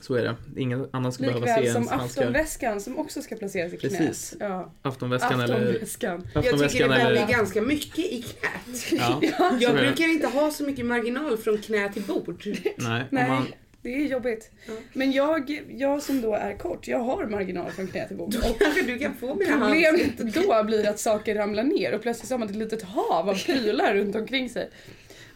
Så 0.00 0.14
är 0.14 0.22
det. 0.22 0.34
Ingen 0.56 0.88
annan 0.90 1.12
ska 1.12 1.22
behöva 1.22 1.46
Likväl 1.46 1.64
se 1.66 1.72
som 1.72 1.88
aftonväskan 1.88 2.80
som 2.80 2.98
också 2.98 3.22
ska 3.22 3.36
placeras 3.36 3.72
i 3.72 3.76
knät. 3.76 3.98
Precis. 3.98 4.34
Ja. 4.40 4.72
Aftonväskan 4.82 5.40
eller... 5.40 5.54
Aftonväskan. 5.54 6.10
Jag 6.34 6.44
tycker 6.44 6.54
Aftonväskan 6.54 6.88
det 6.88 6.94
eller... 6.94 7.04
väljer 7.04 7.26
ganska 7.26 7.62
mycket 7.62 7.98
i 7.98 8.22
knät. 8.22 8.92
Ja, 8.92 9.20
Jag 9.60 9.76
brukar 9.76 10.04
inte 10.04 10.26
ha 10.26 10.50
så 10.50 10.64
mycket 10.64 10.86
marginal 10.86 11.36
från 11.36 11.58
knä 11.58 11.92
till 11.92 12.02
bord. 12.02 12.42
Nej, 12.46 12.64
om 12.76 13.04
Nej, 13.10 13.28
man... 13.28 13.46
det 13.82 13.94
är 13.94 14.06
jobbigt. 14.06 14.50
Ja. 14.66 14.72
Men 14.92 15.12
jag, 15.12 15.62
jag 15.68 16.02
som 16.02 16.20
då 16.20 16.34
är 16.34 16.58
kort, 16.58 16.88
jag 16.88 16.98
har 16.98 17.26
marginal 17.26 17.70
från 17.70 17.86
knä 17.86 18.08
till 18.08 18.16
bord. 18.16 18.32
Då 18.32 18.40
kanske 18.40 18.82
du 18.82 18.98
kan 18.98 19.14
få 19.14 19.34
mina. 19.34 19.58
Problemet 19.58 20.34
då 20.34 20.64
blir 20.64 20.88
att 20.88 20.98
saker 20.98 21.34
ramlar 21.34 21.62
ner 21.62 21.94
och 21.94 22.02
plötsligt 22.02 22.30
har 22.30 22.38
man 22.38 22.48
ett 22.48 22.56
litet 22.56 22.82
hav 22.82 23.28
av 23.28 23.44
prylar 23.44 23.94
runt 23.94 24.16
omkring 24.16 24.50
sig. 24.50 24.70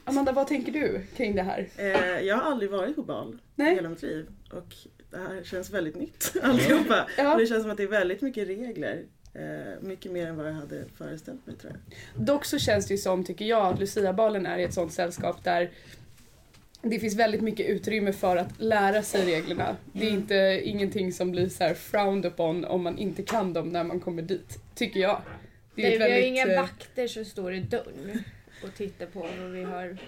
Amanda, 0.05 0.33
vad 0.33 0.47
tänker 0.47 0.73
du 0.73 1.01
kring 1.17 1.35
det 1.35 1.43
här? 1.43 1.69
Eh, 1.77 2.21
jag 2.27 2.37
har 2.37 2.51
aldrig 2.51 2.71
varit 2.71 2.97
på 2.97 3.03
bal 3.03 3.35
i 3.35 3.39
Nej. 3.55 3.75
hela 3.75 3.89
mitt 3.89 4.03
liv 4.03 4.27
och 4.51 4.75
det 5.11 5.19
här 5.19 5.43
känns 5.45 5.71
väldigt 5.71 5.97
nytt 5.97 6.33
alltihopa. 6.43 7.07
Ja. 7.19 7.33
Och 7.33 7.41
Det 7.41 7.47
känns 7.47 7.63
som 7.63 7.71
att 7.71 7.77
det 7.77 7.83
är 7.83 7.89
väldigt 7.89 8.23
mycket 8.23 8.49
regler. 8.49 9.03
Eh, 9.35 9.81
mycket 9.81 10.13
mer 10.13 10.27
än 10.27 10.37
vad 10.37 10.49
jag 10.49 10.53
hade 10.53 10.85
föreställt 10.99 11.47
mig 11.47 11.57
tror 11.57 11.73
jag. 11.73 12.27
Dock 12.27 12.45
så 12.45 12.59
känns 12.59 12.87
det 12.87 12.95
ju 12.95 12.99
som, 12.99 13.25
tycker 13.25 13.45
jag, 13.45 13.67
att 13.67 13.81
Luciabalen 13.81 14.47
är 14.47 14.59
i 14.59 14.63
ett 14.65 14.75
sånt 14.75 14.93
sällskap 14.93 15.45
där 15.45 15.71
det 16.83 16.99
finns 16.99 17.15
väldigt 17.17 17.41
mycket 17.41 17.67
utrymme 17.67 18.13
för 18.13 18.37
att 18.37 18.61
lära 18.61 19.03
sig 19.03 19.27
reglerna. 19.27 19.77
Det 19.93 20.07
är 20.07 20.11
inte 20.11 20.61
ingenting 20.65 21.13
som 21.13 21.31
blir 21.31 21.49
så 21.49 21.65
här 21.65 21.75
frowned 21.75 22.27
upon 22.27 22.65
om 22.65 22.83
man 22.83 22.99
inte 22.99 23.23
kan 23.23 23.53
dem 23.53 23.69
när 23.69 23.85
man 23.85 24.01
kommer 24.01 24.23
dit, 24.23 24.59
tycker 24.75 25.01
jag. 25.01 25.23
Det 25.75 25.83
Nej, 25.83 25.95
är 25.95 25.99
vi 25.99 26.03
har 26.03 26.11
väldigt, 26.11 26.29
inga 26.29 26.47
eh, 26.47 26.61
vakter 26.61 27.07
som 27.07 27.25
står 27.25 27.53
i 27.55 27.61
dörren 27.61 28.25
och 28.65 28.75
tittar 28.75 29.07
på 29.07 29.21
vad 29.41 29.51
vi 29.51 29.63
har 29.63 29.99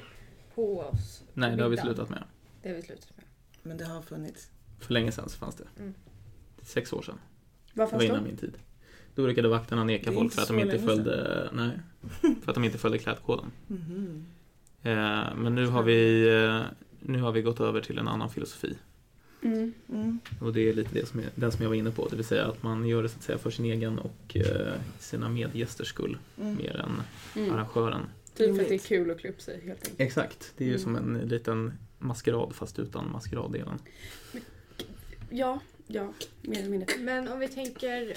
på 0.54 0.80
oss. 0.80 1.22
Nej, 1.34 1.56
det 1.56 1.62
har 1.62 1.70
vi 1.70 1.76
slutat 1.76 2.10
med. 2.10 2.22
Det 2.62 2.68
har 2.68 2.76
vi 2.76 2.82
slutat 2.82 3.12
med. 3.16 3.24
Men 3.62 3.76
det 3.76 3.84
har 3.84 4.02
funnits. 4.02 4.50
För 4.80 4.92
länge 4.92 5.12
sedan 5.12 5.28
så 5.28 5.38
fanns 5.38 5.54
det. 5.54 5.64
Mm. 5.78 5.94
Sex 6.62 6.92
år 6.92 7.02
sedan. 7.02 7.18
Vad 7.74 7.86
Det 7.86 7.90
fanns 7.90 8.02
var 8.02 8.08
då? 8.08 8.14
innan 8.14 8.24
min 8.24 8.36
tid. 8.36 8.58
Då 9.14 9.22
brukade 9.22 9.48
vakterna 9.48 9.84
neka 9.84 10.10
Det 10.10 10.16
är 10.16 10.20
folk 10.20 10.32
för 10.32 10.42
att 10.42 10.48
de 10.48 10.58
inte 10.58 10.78
följde... 10.78 11.48
Nej. 11.52 11.70
För 12.42 12.50
att 12.50 12.54
de 12.54 12.64
inte 12.64 12.78
följde 12.78 12.98
klädkoden. 12.98 13.52
Mhm. 13.66 14.26
Eh, 14.26 14.42
men 15.36 15.54
nu 15.54 15.66
har 15.66 15.82
vi... 15.82 16.28
Eh, 16.44 16.60
nu 17.06 17.20
har 17.20 17.32
vi 17.32 17.42
gått 17.42 17.60
över 17.60 17.80
till 17.80 17.98
en 17.98 18.08
annan 18.08 18.30
filosofi. 18.30 18.76
Mm. 19.42 19.72
Mm. 19.88 20.18
Och 20.40 20.52
det 20.52 20.68
är 20.68 20.74
lite 20.74 20.94
det 20.94 21.06
som 21.08 21.20
jag, 21.20 21.28
den 21.34 21.52
som 21.52 21.62
jag 21.62 21.68
var 21.68 21.76
inne 21.76 21.90
på. 21.90 22.08
Det 22.08 22.16
vill 22.16 22.24
säga 22.24 22.46
att 22.46 22.62
man 22.62 22.86
gör 22.86 23.02
det 23.02 23.08
så 23.08 23.16
att 23.18 23.22
säga 23.22 23.38
för 23.38 23.50
sin 23.50 23.64
egen 23.64 23.98
och 23.98 24.36
eh, 24.36 24.72
sina 24.98 25.28
medgästers 25.28 25.88
skull. 25.88 26.18
Mm. 26.40 26.56
Mer 26.56 26.76
än 26.76 27.02
Mm. 27.42 27.54
arrangören. 27.54 28.00
Typ 28.36 28.54
för 28.56 28.62
att 28.62 28.68
det 28.68 28.74
är 28.74 28.78
kul 28.78 29.10
att 29.10 29.18
klä 29.20 29.30
upp 29.30 29.40
sig 29.40 29.54
helt 29.66 29.78
enkelt. 29.78 30.00
Exakt. 30.00 30.52
Det 30.56 30.64
är 30.64 30.68
ju 30.68 30.74
Mm. 30.74 30.82
som 30.82 30.96
en 30.96 31.28
liten 31.28 31.72
maskerad 31.98 32.54
fast 32.54 32.78
utan 32.78 33.10
maskeraddelen. 33.12 33.78
Ja, 35.30 35.60
ja, 35.86 36.12
mer 36.42 36.58
eller 36.58 36.70
mindre. 36.70 36.88
Men 36.98 37.28
om 37.28 37.38
vi 37.38 37.48
tänker 37.48 38.14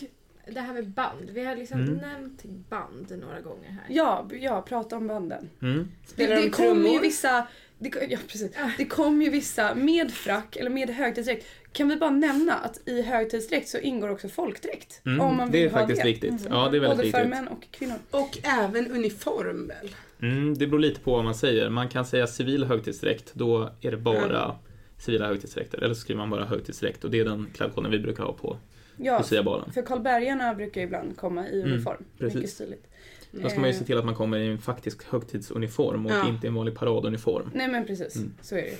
det 0.51 0.61
här 0.61 0.73
med 0.73 0.89
band. 0.89 1.29
Vi 1.33 1.45
har 1.45 1.55
liksom 1.55 1.79
Mm. 1.81 1.95
nämnt 1.95 2.43
band 2.69 3.17
några 3.21 3.41
gånger 3.41 3.69
här. 3.69 3.85
Ja, 3.89 4.29
ja, 4.41 4.61
prata 4.61 4.97
om 4.97 5.07
banden. 5.07 5.49
Mm. 5.61 5.87
Det, 6.05 6.09
Spelar 6.11 6.35
det 6.35 6.41
de 6.41 6.49
kom 6.49 6.85
ju 6.85 6.99
vissa, 6.99 7.47
det, 7.79 7.91
ja, 8.09 8.17
precis. 8.27 8.51
det 8.77 8.85
kom 8.85 9.21
ju 9.21 9.29
vissa 9.29 9.75
med 9.75 10.11
frack 10.11 10.55
eller 10.55 10.69
med 10.69 10.89
högtidsdräkt 10.89 11.45
Kan 11.71 11.89
vi 11.89 11.95
bara 11.95 12.09
nämna 12.09 12.53
att 12.53 12.79
i 12.87 13.01
högtidsdräkt 13.01 13.67
så 13.69 13.77
ingår 13.77 14.09
också 14.09 14.29
folkdräkt. 14.29 15.01
Mm, 15.05 15.21
om 15.21 15.37
man 15.37 15.51
det 15.51 15.57
vill 15.57 15.67
är 15.67 15.71
ha 15.71 15.79
faktiskt 15.79 16.01
det. 16.01 16.07
viktigt. 16.07 16.47
Ja, 16.49 16.69
det 16.71 16.77
är 16.77 16.81
väldigt 16.81 16.97
Både 16.97 17.11
för 17.11 17.17
viktigt. 17.23 17.29
män 17.29 17.47
och 17.47 17.67
kvinnor. 17.71 17.95
Och 18.11 18.37
även 18.43 18.91
uniform 18.91 19.67
väl? 19.67 19.89
Mm, 20.21 20.57
det 20.57 20.67
beror 20.67 20.79
lite 20.79 20.99
på 20.99 21.11
vad 21.11 21.23
man 21.23 21.35
säger. 21.35 21.69
Man 21.69 21.89
kan 21.89 22.05
säga 22.05 22.27
civil 22.27 22.63
högtidsdräkt, 22.63 23.31
då 23.33 23.69
är 23.81 23.91
det 23.91 23.97
bara 23.97 24.55
civila 24.97 25.27
högtidsdräkter. 25.27 25.77
Eller 25.83 25.93
så 25.93 25.99
skriver 26.01 26.17
man 26.19 26.29
bara 26.29 26.45
högtidsdräkt 26.45 27.03
och 27.03 27.11
det 27.11 27.19
är 27.19 27.25
den 27.25 27.47
klädkoden 27.53 27.91
vi 27.91 27.99
brukar 27.99 28.23
ha 28.23 28.33
på 28.33 28.57
Ja, 28.97 29.17
Luciabalen. 29.17 29.71
för 29.73 29.81
Karlbergarna 29.81 30.53
brukar 30.53 30.81
ju 30.81 30.87
ibland 30.87 31.17
komma 31.17 31.47
i 31.47 31.61
Mm, 31.61 31.73
uniform. 31.73 32.03
precis. 32.19 32.35
Mycket 32.35 32.49
stiligt. 32.51 32.87
Då 33.31 33.49
ska 33.49 33.59
man 33.59 33.69
ju 33.69 33.73
Eh, 33.75 33.79
se 33.79 33.85
till 33.85 33.97
att 33.97 34.05
man 34.05 34.15
kommer 34.15 34.37
i 34.39 34.47
en 34.47 34.57
faktisk 34.57 35.03
högtidsuniform 35.03 36.05
och 36.05 36.11
Ja. 36.11 36.27
inte 36.29 36.47
i 36.47 36.49
en 36.49 36.53
vanlig 36.55 36.75
paraduniform. 36.75 37.51
Nej 37.53 37.67
men 37.67 37.85
precis, 37.85 38.15
Mm. 38.15 38.33
så 38.41 38.55
är 38.55 38.61
det 38.61 38.67
ju. 38.67 38.75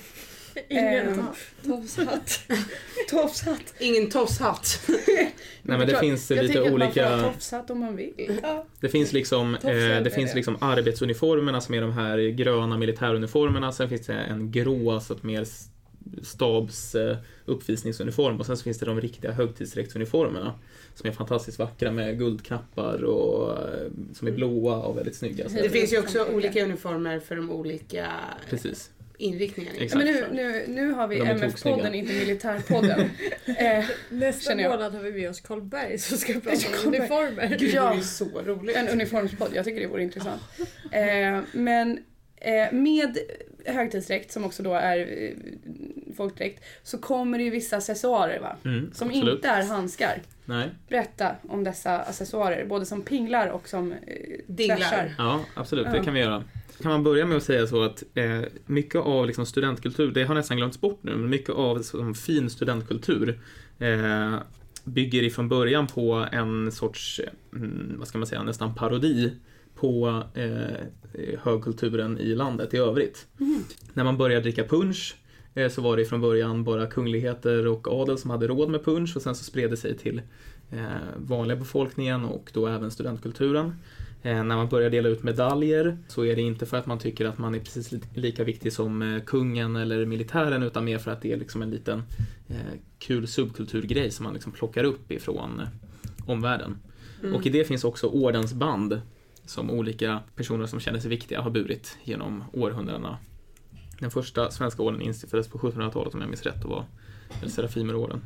Ingen 0.68 1.08
Ehm. 1.08 1.20
tofshatt. 1.66 2.40
Tofshatt. 3.10 3.74
Ingen 3.78 4.10
tosshatt. 4.10 4.80
Nej 5.08 5.32
men 5.62 5.80
det 5.80 5.86
klart, 5.86 6.00
finns 6.00 6.30
Jag 6.30 6.36
lite 6.42 6.46
tycker 6.48 6.60
att 6.66 6.78
man 6.78 6.92
får 6.92 7.00
ha 7.00 7.14
olika... 7.16 7.32
tofshatt 7.32 7.70
om 7.70 7.78
man 7.80 7.96
vill. 7.96 8.40
Det 8.80 8.88
finns 8.88 9.12
liksom, 9.12 9.54
eh, 9.54 9.60
det 10.02 10.10
finns 10.14 10.30
det. 10.30 10.36
liksom 10.36 10.56
arbetsuniformerna 10.60 11.60
som 11.60 11.74
är 11.74 11.80
de 11.80 11.92
här 11.92 12.18
gröna 12.18 12.78
militäruniformerna. 12.78 13.72
Sen 13.72 13.88
finns 13.88 14.06
det 14.06 14.12
en 14.14 14.50
grå, 14.50 14.90
alltså 14.92 15.14
ett 15.14 15.22
mer 15.22 15.44
stabs 16.22 16.94
eh, 16.94 17.16
uppvisningsuniform. 17.44 18.40
Och 18.40 18.46
sen 18.46 18.56
så 18.56 18.62
finns 18.62 18.78
det 18.78 18.86
de 18.86 19.00
riktiga 19.00 19.32
högtidsdräktsuniformerna. 19.32 20.54
Som 20.94 21.08
är 21.08 21.12
fantastiskt 21.14 21.58
vackra 21.58 21.90
med 21.92 22.18
guldknappar 22.18 23.04
och 23.04 23.50
eh, 23.58 23.90
som 24.14 24.28
är 24.28 24.32
blåa 24.32 24.76
och 24.82 24.96
väldigt 24.96 25.16
snygga. 25.16 25.48
Så 25.48 25.54
Det 25.56 25.62
Det 25.62 25.68
finns 25.70 25.92
ju 25.92 25.96
är 25.96 26.00
också 26.00 26.24
olika. 26.34 26.64
uniformer 26.64 27.20
för 27.20 27.36
de 27.36 27.50
olika 27.50 28.06
Precis. 28.50 28.90
Exakt. 29.78 30.04
men 30.04 30.14
nu, 30.14 30.24
nu, 30.32 30.64
nu 30.68 30.92
har 30.92 31.08
vi 31.08 31.16
De 31.18 31.22
är 31.26 31.34
MF-podden, 31.34 31.94
inte 31.94 32.12
militärpodden. 32.12 33.00
eh, 33.58 33.84
Nästa 34.10 34.54
månad 34.56 34.94
har 34.94 35.02
vi 35.02 35.12
med 35.12 35.30
oss 35.30 35.40
Karlberg 35.40 35.98
som 35.98 36.18
ska 36.18 36.32
prata 36.32 36.50
om 36.50 36.86
uniformer. 36.94 37.48
Gud, 37.48 37.58
det 37.60 37.66
Ja. 37.66 37.86
vore 37.88 37.96
ju 37.96 38.02
så 38.02 38.42
roligt. 38.44 38.76
en 38.76 38.88
uniformspodd, 38.88 39.48
jag 39.54 39.64
tycker 39.64 39.80
det 39.80 39.86
vore 39.86 40.02
intressant. 40.02 40.42
Eh, 40.92 41.40
men 41.52 41.98
eh, 42.36 42.72
med 42.72 43.18
högtidsdräkt, 43.64 44.32
som 44.32 44.44
också 44.44 44.62
då 44.62 44.74
är 44.74 44.98
eh, 44.98 45.30
folkdräkt, 46.18 46.64
så 46.82 46.98
kommer 46.98 47.38
det 47.38 47.44
ju 47.44 47.50
vissa 47.50 47.76
accessoarer 47.76 48.40
va? 48.40 48.56
Mm, 48.64 48.90
Som 48.92 49.08
absolut. 49.08 49.34
inte 49.34 49.48
är 49.48 49.66
handskar. 49.66 50.22
Nej. 50.44 50.70
Berätta 50.88 51.36
om 51.48 51.64
dessa 51.64 51.98
accessoarer, 51.98 52.66
både 52.66 52.86
som 52.86 53.02
pinglar 53.02 53.46
och 53.48 53.68
som 53.68 53.92
eh, 53.92 53.98
Dinglar. 54.46 55.14
Ja, 55.18 55.40
absolut. 55.54 55.86
Det 55.92 56.04
kan 56.04 56.14
vi 56.14 56.20
göra. 56.20 56.44
Kan 56.82 56.90
man 56.90 57.04
börja 57.04 57.26
med 57.26 57.36
att 57.36 57.42
säga 57.42 57.66
så 57.66 57.82
att 57.82 58.02
eh, 58.14 58.40
mycket 58.66 59.00
av 59.00 59.26
liksom, 59.26 59.46
studentkultur, 59.46 60.12
det 60.12 60.24
har 60.24 60.34
nästan 60.34 60.56
glömts 60.56 60.80
bort 60.80 60.98
nu, 61.02 61.16
men 61.16 61.30
mycket 61.30 61.54
av 61.54 61.82
som, 61.82 62.14
fin 62.14 62.50
studentkultur 62.50 63.40
eh, 63.78 64.34
bygger 64.84 65.22
ifrån 65.22 65.48
början 65.48 65.86
på 65.86 66.26
en 66.32 66.72
sorts, 66.72 67.20
mm, 67.52 67.94
vad 67.98 68.08
ska 68.08 68.18
man 68.18 68.26
säga, 68.26 68.42
nästan 68.42 68.74
parodi 68.74 69.32
på 69.74 70.22
eh, 70.34 71.36
högkulturen 71.42 72.18
i 72.18 72.34
landet 72.34 72.74
i 72.74 72.76
övrigt. 72.76 73.26
Mm. 73.40 73.62
När 73.92 74.04
man 74.04 74.16
började 74.16 74.42
dricka 74.42 74.64
punch 74.64 75.16
eh, 75.16 75.27
så 75.70 75.82
var 75.82 75.96
det 75.96 76.04
från 76.04 76.20
början 76.20 76.64
bara 76.64 76.86
kungligheter 76.86 77.66
och 77.66 77.88
adel 77.88 78.18
som 78.18 78.30
hade 78.30 78.46
råd 78.46 78.70
med 78.70 78.84
punch 78.84 79.16
och 79.16 79.22
sen 79.22 79.34
så 79.34 79.44
spred 79.44 79.70
det 79.70 79.76
sig 79.76 79.96
till 79.96 80.22
eh, 80.70 80.84
vanliga 81.16 81.56
befolkningen 81.56 82.24
och 82.24 82.50
då 82.54 82.66
även 82.66 82.90
studentkulturen. 82.90 83.74
Eh, 84.22 84.44
när 84.44 84.56
man 84.56 84.68
börjar 84.68 84.90
dela 84.90 85.08
ut 85.08 85.22
medaljer 85.22 85.98
så 86.08 86.24
är 86.24 86.36
det 86.36 86.42
inte 86.42 86.66
för 86.66 86.76
att 86.76 86.86
man 86.86 86.98
tycker 86.98 87.26
att 87.26 87.38
man 87.38 87.54
är 87.54 87.58
precis 87.58 87.92
li- 87.92 88.00
lika 88.14 88.44
viktig 88.44 88.72
som 88.72 89.02
eh, 89.02 89.22
kungen 89.22 89.76
eller 89.76 90.06
militären 90.06 90.62
utan 90.62 90.84
mer 90.84 90.98
för 90.98 91.10
att 91.10 91.22
det 91.22 91.32
är 91.32 91.36
liksom 91.36 91.62
en 91.62 91.70
liten 91.70 92.02
eh, 92.48 92.56
kul 92.98 93.26
subkulturgrej 93.26 94.10
som 94.10 94.24
man 94.24 94.32
liksom 94.32 94.52
plockar 94.52 94.84
upp 94.84 95.12
ifrån 95.12 95.60
eh, 95.60 96.30
omvärlden. 96.30 96.76
Mm. 97.22 97.34
Och 97.34 97.46
i 97.46 97.50
det 97.50 97.64
finns 97.64 97.84
också 97.84 98.06
ordensband 98.06 99.00
som 99.44 99.70
olika 99.70 100.20
personer 100.36 100.66
som 100.66 100.80
känner 100.80 100.98
sig 100.98 101.10
viktiga 101.10 101.40
har 101.40 101.50
burit 101.50 101.96
genom 102.04 102.44
århundradena. 102.52 103.18
Den 103.98 104.10
första 104.10 104.50
svenska 104.50 104.82
orden 104.82 105.00
instiftades 105.00 105.48
på 105.48 105.58
1700-talet 105.58 106.14
om 106.14 106.20
jag 106.20 106.30
minns 106.30 106.42
rätt 106.42 106.64
och 106.64 106.70
var 106.70 106.84
väl 107.40 107.50
Serafimerorden. 107.50 108.20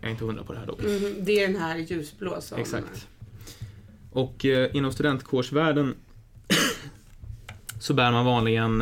Jag 0.00 0.08
är 0.08 0.12
inte 0.12 0.24
hundra 0.24 0.44
på 0.44 0.52
det 0.52 0.58
här 0.58 0.66
dock. 0.66 0.80
Mm, 0.80 1.14
det 1.20 1.42
är 1.42 1.48
den 1.48 1.56
här 1.56 1.78
ljusblå 1.78 2.40
som... 2.40 2.58
Exakt. 2.58 3.08
Och 4.12 4.44
eh, 4.44 4.76
inom 4.76 4.92
studentkårsvärlden 4.92 5.94
så 7.80 7.94
bär 7.94 8.12
man 8.12 8.24
vanligen 8.24 8.80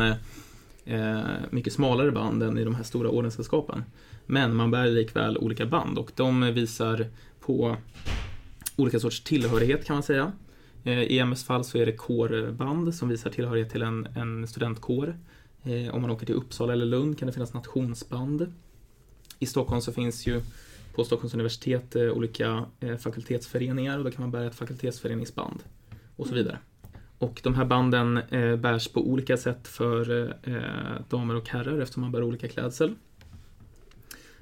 eh, 0.85 1.19
mycket 1.49 1.73
smalare 1.73 2.11
band 2.11 2.43
än 2.43 2.57
i 2.57 2.63
de 2.63 2.75
här 2.75 2.83
stora 2.83 3.09
ordenssällskapen. 3.09 3.83
Men 4.25 4.55
man 4.55 4.71
bär 4.71 4.87
likväl 4.87 5.37
olika 5.37 5.65
band 5.65 5.97
och 5.97 6.11
de 6.15 6.53
visar 6.53 7.05
på 7.39 7.77
olika 8.75 8.99
sorts 8.99 9.23
tillhörighet 9.23 9.85
kan 9.85 9.95
man 9.95 10.03
säga. 10.03 10.31
Eh, 10.83 11.03
I 11.03 11.19
MS 11.19 11.43
fall 11.43 11.63
så 11.63 11.77
är 11.77 11.85
det 11.85 11.91
kårband 11.91 12.95
som 12.95 13.09
visar 13.09 13.29
tillhörighet 13.29 13.69
till 13.71 13.81
en, 13.81 14.07
en 14.15 14.47
studentkår. 14.47 15.17
Eh, 15.63 15.95
om 15.95 16.01
man 16.01 16.11
åker 16.11 16.25
till 16.25 16.35
Uppsala 16.35 16.73
eller 16.73 16.85
Lund 16.85 17.19
kan 17.19 17.25
det 17.25 17.33
finnas 17.33 17.53
nationsband. 17.53 18.53
I 19.39 19.45
Stockholm 19.45 19.81
så 19.81 19.91
finns 19.93 20.27
ju 20.27 20.41
på 20.95 21.03
Stockholms 21.03 21.33
universitet 21.33 21.95
eh, 21.95 22.03
olika 22.03 22.65
eh, 22.79 22.97
fakultetsföreningar 22.97 23.97
och 23.97 24.03
då 24.03 24.11
kan 24.11 24.21
man 24.21 24.31
bära 24.31 24.45
ett 24.45 24.55
fakultetsföreningsband 24.55 25.63
och 26.15 26.27
så 26.27 26.33
vidare. 26.33 26.57
Och 27.17 27.41
de 27.43 27.55
här 27.55 27.65
banden 27.65 28.17
eh, 28.17 28.55
bärs 28.55 28.87
på 28.87 29.07
olika 29.07 29.37
sätt 29.37 29.67
för 29.67 30.33
eh, 30.43 31.01
damer 31.09 31.35
och 31.35 31.49
herrar 31.49 31.79
eftersom 31.79 32.01
man 32.01 32.11
bär 32.11 32.23
olika 32.23 32.47
klädsel. 32.47 32.95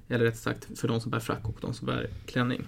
Eller 0.08 0.26
rätt 0.26 0.38
sagt 0.38 0.80
för 0.80 0.88
de 0.88 1.02
som 1.02 1.12
bär 1.12 1.20
frack 1.20 1.50
och 1.50 1.58
de 1.62 1.74
som 1.74 1.86
bär 1.86 2.10
klänning. 2.26 2.64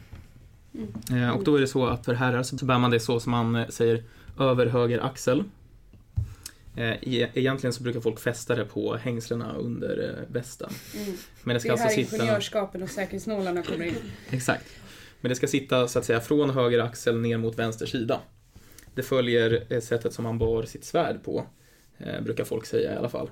Mm. 0.74 1.24
Eh, 1.24 1.30
och 1.30 1.44
då 1.44 1.56
är 1.56 1.62
det 1.62 1.68
så 1.68 1.86
att 1.86 2.06
för 2.06 2.14
herrar 2.14 2.44
så 2.44 2.66
bär 2.66 2.80
man 2.80 2.92
det 2.92 3.00
så 3.00 3.20
som 3.20 3.32
man 3.32 3.66
säger 3.70 4.04
över 4.40 4.66
höger 4.66 5.00
axel. 5.00 5.44
Eh, 6.76 6.92
e- 6.92 7.30
egentligen 7.34 7.74
så 7.74 7.84
brukar 7.84 8.00
folk 8.00 8.20
fästa 8.20 8.56
det 8.56 8.66
på 8.66 8.96
hängslena 8.96 9.56
under 9.56 10.10
eh, 10.10 10.34
västen. 10.34 10.70
Mm. 10.96 11.06
Men 11.44 11.48
det 11.48 11.54
Det 11.54 11.60
ska 11.60 11.70
är 11.70 11.72
alltså 11.72 11.88
här 11.88 11.96
sitta... 11.96 12.16
ingenjörskapen 12.16 12.84
och 12.84 12.90
säkerhetsnålarna 12.90 13.64
kommer 13.64 13.86
in. 13.86 13.96
Exakt. 14.30 14.66
Men 15.22 15.30
det 15.30 15.36
ska 15.36 15.48
sitta 15.48 15.88
så 15.88 16.00
att 16.00 16.06
säga 16.06 16.20
från 16.22 16.50
höger 16.50 16.80
axel 16.80 17.20
ner 17.20 17.38
mot 17.38 17.60
vänster 17.60 17.86
sida. 17.86 18.20
Det 18.96 19.04
följer 19.04 19.64
eh, 19.70 19.82
sättet 19.82 20.14
som 20.14 20.24
man 20.24 20.38
bar 20.38 20.64
sitt 20.64 20.86
svärd 20.86 21.24
på, 21.24 21.46
eh, 21.98 22.22
brukar 22.22 22.44
folk 22.44 22.66
säga 22.66 22.94
i 22.94 22.98
alla 22.98 23.10
fall. 23.10 23.30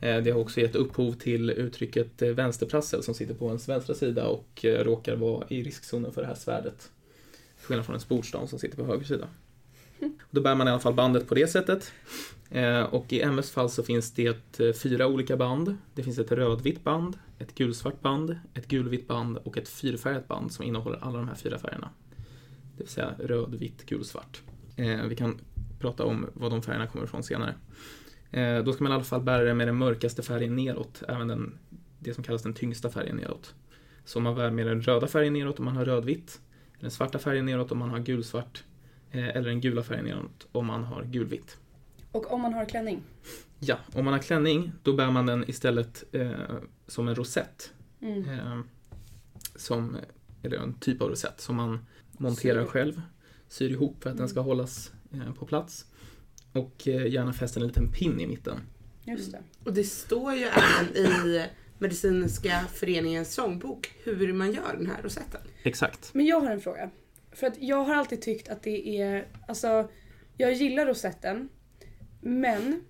Eh, 0.00 0.16
det 0.16 0.30
har 0.30 0.40
också 0.40 0.60
gett 0.60 0.74
upphov 0.76 1.12
till 1.12 1.50
uttrycket 1.50 2.22
eh, 2.22 2.28
vänsterprassel 2.28 3.02
som 3.02 3.14
sitter 3.14 3.34
på 3.34 3.46
ens 3.46 3.68
vänstra 3.68 3.94
sida 3.94 4.26
och 4.26 4.64
eh, 4.64 4.84
råkar 4.84 5.16
vara 5.16 5.46
i 5.48 5.62
riskzonen 5.62 6.12
för 6.12 6.20
det 6.20 6.26
här 6.26 6.34
svärdet. 6.34 6.78
Till 7.58 7.66
skillnad 7.66 7.86
från 7.86 7.94
en 7.94 8.00
sportstav 8.00 8.46
som 8.46 8.58
sitter 8.58 8.76
på 8.76 8.84
höger 8.84 9.04
sida. 9.04 9.28
Då 10.30 10.40
bär 10.40 10.54
man 10.54 10.68
i 10.68 10.70
alla 10.70 10.80
fall 10.80 10.94
bandet 10.94 11.28
på 11.28 11.34
det 11.34 11.46
sättet. 11.46 11.92
Eh, 12.50 12.82
och 12.82 13.12
i 13.12 13.22
MS 13.22 13.50
fall 13.50 13.70
så 13.70 13.82
finns 13.82 14.12
det 14.12 14.60
eh, 14.60 14.72
fyra 14.72 15.06
olika 15.06 15.36
band. 15.36 15.76
Det 15.94 16.02
finns 16.02 16.18
ett 16.18 16.32
rödvitt 16.32 16.84
band, 16.84 17.18
ett 17.38 17.54
gulsvart 17.54 18.00
band, 18.00 18.38
ett 18.54 18.68
gulvitt 18.68 19.08
band 19.08 19.36
och 19.36 19.58
ett 19.58 19.68
fyrfärgat 19.68 20.28
band 20.28 20.52
som 20.52 20.64
innehåller 20.64 20.98
alla 21.04 21.18
de 21.18 21.28
här 21.28 21.34
fyra 21.34 21.58
färgerna. 21.58 21.90
Det 22.76 22.82
vill 22.82 22.88
säga 22.88 23.14
röd, 23.18 23.72
gulsvart. 23.86 24.42
Eh, 24.76 25.02
vi 25.02 25.16
kan 25.16 25.40
prata 25.80 26.04
om 26.04 26.26
var 26.32 26.50
de 26.50 26.62
färgerna 26.62 26.86
kommer 26.86 27.04
ifrån 27.04 27.22
senare. 27.22 27.54
Då 28.64 28.72
ska 28.72 28.84
man 28.84 28.92
i 28.92 28.94
alla 28.94 29.04
fall 29.04 29.22
bära 29.22 29.44
det 29.44 29.54
med 29.54 29.68
den 29.68 29.76
mörkaste 29.76 30.22
färgen 30.22 30.56
neråt, 30.56 31.02
även 31.08 31.28
den, 31.28 31.58
det 31.98 32.14
som 32.14 32.24
kallas 32.24 32.42
den 32.42 32.54
tyngsta 32.54 32.90
färgen 32.90 33.16
neråt. 33.16 33.54
Så 34.04 34.18
om 34.18 34.22
man 34.22 34.34
bär 34.34 34.50
med 34.50 34.66
den 34.66 34.82
röda 34.82 35.06
färgen 35.06 35.32
neråt 35.32 35.58
om 35.58 35.64
man 35.64 35.76
har 35.76 35.84
rödvitt, 35.84 36.40
den 36.80 36.90
svarta 36.90 37.18
färgen 37.18 37.46
neråt 37.46 37.72
om 37.72 37.78
man 37.78 37.90
har 37.90 37.98
gulsvart, 37.98 38.64
eller 39.10 39.48
den 39.48 39.60
gula 39.60 39.82
färgen 39.82 40.04
neråt 40.04 40.46
om 40.52 40.66
man 40.66 40.84
har 40.84 41.04
gulvitt. 41.04 41.58
Och 42.16 42.32
om 42.32 42.40
man 42.40 42.52
har 42.54 42.64
klänning. 42.64 43.02
Ja, 43.60 43.78
om 43.94 44.04
man 44.04 44.14
har 44.14 44.20
klänning, 44.20 44.72
då 44.82 44.92
bär 44.92 45.10
man 45.10 45.26
den 45.26 45.50
istället 45.50 46.04
eh, 46.14 46.30
som 46.86 47.08
en 47.08 47.14
rosett. 47.14 47.72
Mm. 48.00 48.28
Eh, 48.28 48.60
som, 49.56 49.96
eller 50.42 50.56
en 50.56 50.74
typ 50.78 51.02
av 51.02 51.08
rosett 51.08 51.40
som 51.40 51.56
man 51.56 51.86
monterar 52.12 52.62
Syr. 52.62 52.68
själv. 52.70 53.00
Syr 53.48 53.70
ihop 53.70 54.02
för 54.02 54.10
att 54.10 54.16
den 54.16 54.24
Mm. 54.24 54.28
ska 54.28 54.40
hållas 54.40 54.92
eh, 55.12 55.32
på 55.34 55.46
plats. 55.46 55.86
Och 56.52 56.88
eh, 56.88 57.06
gärna 57.06 57.32
fäster 57.32 57.60
en 57.60 57.66
liten 57.66 57.92
pin 57.92 58.20
i 58.20 58.26
mitten. 58.26 58.60
Just 59.04 59.32
det. 59.32 59.42
Och 59.64 59.72
det 59.72 59.84
står 59.84 60.34
ju 60.34 60.44
även 60.44 60.96
i 60.96 61.46
Medicinska 61.78 62.60
föreningens 62.74 63.34
sångbok 63.34 63.92
hur 64.04 64.32
man 64.32 64.52
gör 64.52 64.76
den 64.76 64.86
här 64.86 65.02
rosetten. 65.02 65.40
Exakt. 65.62 66.14
Men 66.14 66.26
jag 66.26 66.40
har 66.40 66.50
en 66.50 66.60
fråga. 66.60 66.90
För 67.32 67.46
att 67.46 67.54
jag 67.62 67.84
har 67.84 67.94
alltid 67.94 68.22
tyckt 68.22 68.48
att 68.48 68.62
det 68.62 69.00
är, 69.00 69.26
alltså, 69.48 69.88
jag 70.36 70.52
gillar 70.52 70.86
rosetten. 70.86 71.48
Men 72.26 72.84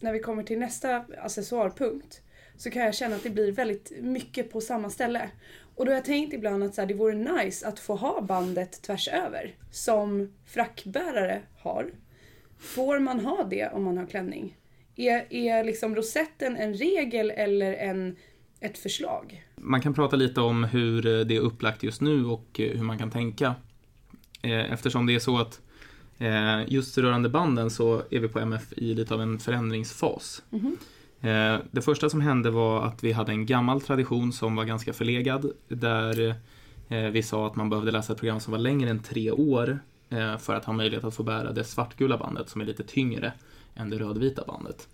när 0.00 0.12
vi 0.12 0.18
kommer 0.18 0.42
till 0.42 0.58
nästa 0.58 1.04
accessoarpunkt 1.18 2.20
så 2.56 2.70
kan 2.70 2.82
jag 2.82 2.94
känna 2.94 3.16
att 3.16 3.22
det 3.22 3.30
blir 3.30 3.52
väldigt 3.52 3.92
mycket 4.00 4.52
på 4.52 4.60
samma 4.60 4.90
ställe. 4.90 5.30
Och 5.76 5.84
då 5.84 5.90
har 5.90 5.96
jag 5.96 6.04
tänkt 6.04 6.34
ibland 6.34 6.64
att 6.64 6.74
så 6.74 6.80
här, 6.80 6.88
det 6.88 6.94
vore 6.94 7.14
nice 7.14 7.68
att 7.68 7.78
få 7.78 7.96
ha 7.96 8.20
bandet 8.20 8.82
tvärs 8.82 9.08
över 9.08 9.56
som 9.70 10.32
frackbärare 10.46 11.42
har. 11.58 11.90
Får 12.58 12.98
man 12.98 13.20
ha 13.20 13.44
det 13.44 13.68
om 13.68 13.84
man 13.84 13.98
har 13.98 14.06
klänning? 14.06 14.56
Är, 14.96 15.32
är 15.32 15.64
liksom 15.64 15.96
rosetten 15.96 16.56
en 16.56 16.74
regel 16.74 17.30
eller 17.30 17.72
en, 17.72 18.16
ett 18.60 18.78
förslag? 18.78 19.44
man 19.62 19.80
kan 19.80 19.94
prata 19.94 20.16
lite 20.16 20.40
om 20.40 20.64
hur 20.64 21.02
det 21.24 21.36
är 21.36 21.40
upplagt 21.40 21.82
just 21.82 22.00
nu 22.00 22.24
och 22.24 22.46
hur 22.54 22.82
man 22.82 22.98
kan 22.98 23.10
tänka. 23.10 23.54
Eh, 24.42 24.72
eftersom 24.72 25.06
det 25.06 25.14
är 25.14 25.18
så 25.18 25.38
att 25.38 25.54
eh, 25.54 25.71
just 26.68 26.98
rörande 26.98 27.28
banden 27.28 27.70
så 27.70 28.02
är 28.10 28.18
vi 28.20 28.28
på 28.28 28.38
MF 28.38 28.72
i 28.76 28.94
lite 28.94 29.14
av 29.14 29.22
en 29.22 29.38
förändringsfas. 29.38 30.42
Eh, 31.20 31.58
Det 31.70 31.82
första 31.82 32.10
som 32.10 32.20
hände 32.20 32.50
var 32.50 32.84
att 32.86 33.04
vi 33.04 33.12
hade 33.12 33.32
en 33.32 33.46
gammal 33.46 33.80
tradition 33.80 34.32
som 34.32 34.56
var 34.56 34.64
ganska 34.64 34.92
förlegad 34.92 35.52
där 35.68 36.34
eh, 36.88 36.98
vi 37.10 37.22
sa 37.22 37.46
att 37.46 37.56
man 37.56 37.70
behövde 37.70 37.90
läsa 37.90 38.12
ett 38.12 38.18
program 38.18 38.40
som 38.40 38.50
var 38.52 38.58
längre 38.58 38.90
än 38.90 39.02
tre 39.02 39.30
år 39.30 39.78
eh, 40.10 40.36
för 40.38 40.54
att 40.54 40.64
ha 40.64 40.72
möjlighet 40.72 41.04
att 41.04 41.14
få 41.14 41.22
bära 41.22 41.52
det 41.52 41.64
svartgula 41.64 42.18
bandet 42.18 42.48
som 42.48 42.60
är 42.60 42.64
lite 42.64 42.82
tyngre 42.84 43.32
än 43.74 43.90
det 43.90 43.98
rödvita 43.98 44.44
bandet. 44.46 44.88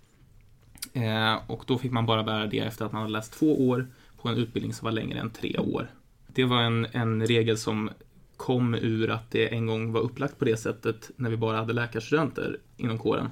Eh, 0.93 1.35
Och 1.51 1.63
då 1.67 1.77
fick 1.77 1.91
man 1.91 2.05
bara 2.05 2.23
bära 2.23 2.45
det 2.47 2.59
efter 2.59 2.85
att 2.85 2.91
man 2.91 3.01
hade 3.01 3.13
läst 3.13 3.33
två 3.33 3.69
år 3.69 3.87
på 4.21 4.29
en 4.29 4.37
utbildning 4.37 4.73
som 4.73 4.85
var 4.85 4.91
längre 4.91 5.19
än 5.19 5.29
tre 5.29 5.57
år. 5.57 5.87
Det 6.27 6.43
var 6.45 6.61
en, 6.61 6.87
en 6.91 7.27
regel 7.27 7.57
som 7.57 7.89
kom 8.39 8.75
ur 8.75 9.09
att 9.09 9.31
det 9.31 9.47
en 9.53 9.65
gång 9.65 9.91
var 9.91 10.01
upplagt 10.01 10.39
på 10.39 10.45
det 10.45 10.57
sättet 10.57 11.11
när 11.15 11.29
vi 11.29 11.37
bara 11.37 11.57
hade 11.57 11.73
läkarstudenter 11.73 12.57
inom 12.77 12.97
kåren. 12.97 13.29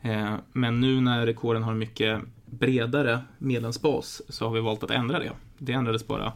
Eh, 0.00 0.34
Men 0.52 0.80
nu 0.80 1.00
när 1.00 1.32
kåren 1.32 1.62
har 1.62 1.72
en 1.72 1.78
mycket 1.78 2.20
bredare 2.46 3.20
medlemsbas 3.38 4.22
så 4.28 4.44
har 4.48 4.54
vi 4.54 4.60
valt 4.60 4.82
att 4.82 4.90
ändra 4.90 5.18
det. 5.18 5.32
Det 5.58 5.72
ändrades 5.72 6.06
bara 6.06 6.32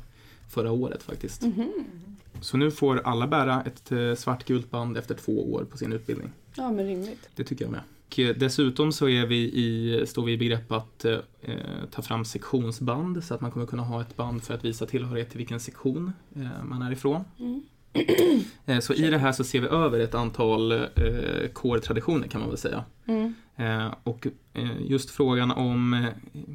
förra 0.50 0.72
året 0.72 1.02
faktiskt. 1.02 1.42
Mhm. 1.42 1.72
Så 2.40 2.56
nu 2.56 2.70
får 2.70 3.00
alla 3.04 3.26
bära 3.26 3.62
ett 3.62 3.92
eh, 3.92 4.14
svartgult 4.14 4.70
band 4.70 4.96
efter 4.96 5.14
två 5.14 5.52
år 5.54 5.64
på 5.64 5.76
sin 5.76 5.92
utbildning. 5.92 6.30
Ja, 6.54 6.72
men 6.72 6.86
rimligt. 6.86 7.28
Det 7.34 7.44
tycker 7.44 7.64
jag 7.64 7.72
med. 7.72 7.80
Och 8.06 8.18
eh, 8.18 8.36
dessutom 8.36 8.92
så 8.92 9.08
är 9.08 9.26
vi 9.26 9.36
i, 9.36 10.02
står 10.06 10.24
vi 10.24 10.32
i 10.32 10.36
begrepp 10.36 10.72
att 10.72 11.04
eh, 11.04 11.18
ta 11.90 12.02
fram 12.02 12.24
sektionsband 12.24 13.24
så 13.24 13.34
att 13.34 13.40
man 13.40 13.50
kommer 13.50 13.66
kunna 13.66 13.82
ha 13.82 14.00
ett 14.00 14.16
band 14.16 14.42
för 14.42 14.54
att 14.54 14.64
visa 14.64 14.86
tillhörighet 14.86 15.28
till 15.30 15.38
vilken 15.38 15.60
sektion 15.60 16.12
eh, 16.36 16.64
man 16.64 16.82
är 16.82 16.92
ifrån. 16.92 17.24
Mm. 17.38 17.62
Eh, 18.66 18.78
så 18.78 18.94
i 18.94 19.10
det 19.10 19.18
här 19.18 19.32
så 19.32 19.44
ser 19.44 19.60
vi 19.60 19.66
över 19.66 20.00
ett 20.00 20.14
antal 20.14 20.72
eh, 20.72 21.48
kårtraditioner 21.52 22.28
kan 22.28 22.40
man 22.40 22.50
väl 22.50 22.58
säga. 22.58 22.84
Mm. 23.06 23.34
Eh, 23.56 23.94
och 24.02 24.26
eh, 24.52 24.70
just 24.80 25.10
frågan 25.10 25.50
om 25.50 25.94
eh, 25.94 26.08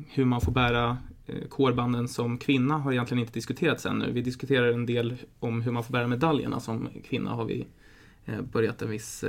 hur 0.09 0.25
man 0.25 0.41
får 0.41 0.51
bära 0.51 0.97
eh, 1.27 1.47
kårbanden 1.49 2.07
som 2.07 2.37
kvinna 2.37 2.77
har 2.77 2.91
egentligen 2.91 3.21
inte 3.21 3.33
diskuterats 3.33 3.85
ännu. 3.85 4.11
Vi 4.11 4.21
diskuterar 4.21 4.73
en 4.73 4.85
del 4.85 5.15
om 5.39 5.61
hur 5.61 5.71
man 5.71 5.83
får 5.83 5.93
bära 5.93 6.07
medaljerna 6.07 6.59
som 6.59 6.89
kvinna 7.09 7.31
har 7.31 7.45
vi 7.45 7.67
börjat 8.51 8.81
en 8.81 8.89
viss 8.89 9.23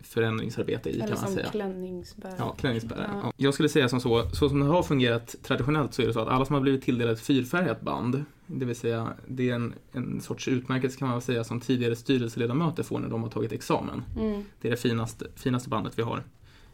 förändringsarbete 0.00 0.90
i 0.90 0.92
Eller 0.92 1.08
kan 1.08 1.18
man 1.22 1.32
säga. 1.32 1.50
klänningsbärare. 1.50 2.36
Ja, 2.38 2.52
klänningsbärare. 2.52 3.10
Ja. 3.14 3.20
Ja. 3.22 3.32
Jag 3.36 3.54
skulle 3.54 3.68
säga 3.68 3.88
som 3.88 4.00
så, 4.00 4.30
så 4.30 4.48
som 4.48 4.60
det 4.60 4.66
har 4.66 4.82
fungerat 4.82 5.34
traditionellt 5.42 5.94
så 5.94 6.02
är 6.02 6.06
det 6.06 6.12
så 6.12 6.20
att 6.20 6.28
alla 6.28 6.44
som 6.44 6.54
har 6.54 6.60
blivit 6.60 6.82
tilldelade 6.82 7.12
ett 7.12 7.20
fyrfärgat 7.20 7.80
band, 7.80 8.24
det 8.58 8.64
vill 8.64 8.76
säga 8.76 9.12
det 9.28 9.50
är 9.50 9.54
en, 9.54 9.74
en 9.92 10.20
sorts 10.20 10.48
utmärkelse 10.48 10.98
kan 10.98 11.08
man 11.08 11.20
säga 11.20 11.44
som 11.44 11.60
tidigare 11.60 11.96
styrelseledamöter 11.96 12.82
får 12.82 12.98
när 12.98 13.08
de 13.08 13.22
har 13.22 13.30
tagit 13.30 13.52
examen. 13.52 14.02
Mm. 14.18 14.44
Det 14.60 14.68
är 14.68 14.70
det 14.70 14.76
finaste, 14.76 15.26
finaste 15.36 15.68
bandet 15.70 15.98
vi 15.98 16.02
har. 16.02 16.22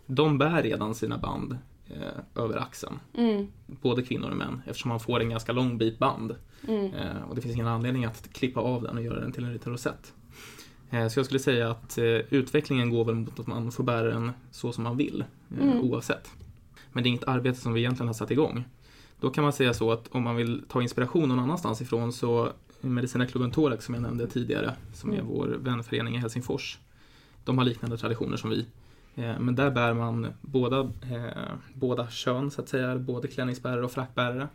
De 0.06 0.38
bär 0.38 0.62
redan 0.62 0.94
sina 0.94 1.18
band 1.18 1.58
eh, 1.88 2.42
över 2.42 2.56
axeln, 2.58 2.98
Mm. 3.14 3.46
både 3.66 4.02
kvinnor 4.02 4.30
och 4.30 4.36
män, 4.36 4.62
eftersom 4.66 4.88
man 4.88 5.00
får 5.00 5.20
en 5.20 5.30
ganska 5.30 5.52
lång 5.52 5.78
bit 5.78 5.98
band. 5.98 6.34
Mm. 6.68 6.94
Eh, 6.94 7.22
och 7.28 7.34
det 7.34 7.40
finns 7.40 7.54
ingen 7.54 7.66
anledning 7.66 8.04
att 8.04 8.32
klippa 8.32 8.60
av 8.60 8.82
den 8.82 8.96
och 8.96 9.02
göra 9.04 9.20
den 9.20 9.32
till 9.32 9.44
en 9.44 9.52
liten 9.52 9.72
rosett. 9.72 10.12
Eh, 10.90 11.08
så 11.08 11.18
jag 11.18 11.26
skulle 11.26 11.40
säga 11.40 11.70
att 11.70 11.98
eh, 11.98 12.04
utvecklingen 12.04 12.90
går 12.90 13.04
väl 13.04 13.14
mot 13.14 13.40
att 13.40 13.46
man 13.46 13.72
får 13.72 13.84
bära 13.84 14.10
den 14.10 14.30
så 14.50 14.72
som 14.72 14.84
man 14.84 14.96
vill, 14.96 15.24
eh, 15.58 15.62
Mm. 15.66 15.80
oavsett. 15.80 16.30
Men 16.92 17.02
det 17.02 17.06
är 17.06 17.10
inget 17.10 17.28
arbete 17.28 17.60
som 17.60 17.72
vi 17.72 17.80
egentligen 17.80 18.06
har 18.06 18.14
satt 18.14 18.30
igång. 18.30 18.64
Då 19.20 19.30
kan 19.30 19.44
man 19.44 19.52
säga 19.52 19.74
så 19.74 19.92
att 19.92 20.08
om 20.08 20.22
man 20.22 20.36
vill 20.36 20.62
ta 20.68 20.82
inspiration 20.82 21.28
någon 21.28 21.38
annanstans 21.38 21.80
ifrån 21.80 22.12
så 22.12 22.52
Medicinarklubben 22.80 23.50
Thorax 23.50 23.84
som 23.84 23.94
jag 23.94 24.02
nämnde 24.02 24.26
tidigare, 24.26 24.72
som 24.94 25.10
är 25.10 25.14
Mm. 25.14 25.26
vår 25.26 25.46
vänförening 25.46 26.14
i 26.14 26.18
Helsingfors, 26.18 26.78
de 27.44 27.58
har 27.58 27.64
liknande 27.64 27.96
traditioner 27.96 28.36
som 28.36 28.50
vi. 28.50 28.66
Eh, 29.14 29.38
Men 29.40 29.54
där 29.54 29.70
bär 29.70 29.94
man 29.94 30.26
båda, 30.40 30.80
eh, 30.80 31.52
båda 31.74 32.08
kön, 32.10 32.50
så 32.50 32.60
att 32.60 32.68
säga, 32.68 32.96
både 32.98 33.28
klänningsbärare 33.28 33.84
och 33.84 33.92
frackbärare. 33.92 34.48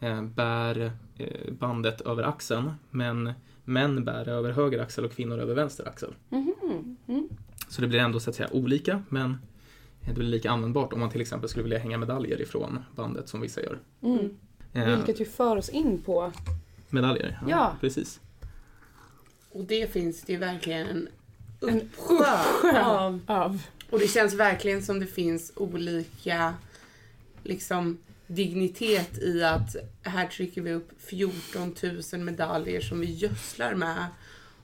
Eh, 0.00 0.22
bär 0.22 0.92
eh, 1.16 1.52
bandet 1.52 2.00
över 2.00 2.22
axeln, 2.22 2.70
men 2.90 3.32
män 3.64 4.04
bär 4.04 4.24
det 4.24 4.30
över 4.32 4.52
höger 4.52 4.82
axel 4.82 5.04
och 5.04 5.12
kvinnor 5.12 5.38
över 5.38 5.54
vänster 5.54 5.88
axel. 5.88 6.14
Mhm. 6.28 6.96
Mm. 7.08 7.28
Så 7.68 7.80
det 7.80 7.86
blir 7.88 7.98
ändå 8.00 8.20
så 8.20 8.30
att 8.30 8.36
säga 8.36 8.48
olika, 8.52 9.02
men 9.08 9.36
det 10.08 10.14
blir 10.14 10.28
lika 10.28 10.50
användbart 10.50 10.92
om 10.92 11.00
man 11.00 11.10
till 11.10 11.20
exempel 11.20 11.48
skulle 11.48 11.62
vilja 11.62 11.78
hänga 11.78 11.98
medaljer 11.98 12.40
ifrån 12.40 12.84
bandet 12.96 13.28
som 13.28 13.40
vissa 13.40 13.62
gör. 13.62 13.78
Mm. 14.02 14.36
Eh, 14.72 14.96
Vilket 14.96 15.20
ju 15.20 15.24
för 15.24 15.56
oss 15.56 15.68
in 15.68 16.02
på... 16.02 16.32
Medaljer, 16.88 17.40
Ja. 17.48 17.76
precis. 17.80 18.20
Och 19.50 19.64
det 19.64 19.92
finns 19.92 20.22
det 20.22 20.32
ju 20.32 20.38
verkligen 20.38 20.86
en 20.86 21.08
En 21.60 21.80
uppsjö 21.80 22.82
av. 22.84 23.20
Av. 23.26 23.62
Och 23.90 23.98
det 23.98 24.08
känns 24.08 24.34
verkligen 24.34 24.82
som 24.82 25.00
det 25.00 25.06
finns 25.06 25.52
olika 25.56 26.54
liksom 27.42 27.98
dignitet 28.26 29.18
i 29.18 29.42
att 29.42 29.76
här 30.02 30.26
trycker 30.26 30.62
vi 30.62 30.72
upp 30.72 30.88
14 30.98 31.74
000 32.12 32.20
medaljer 32.20 32.80
som 32.80 33.00
vi 33.00 33.14
gödslar 33.14 33.74
med. 33.74 34.06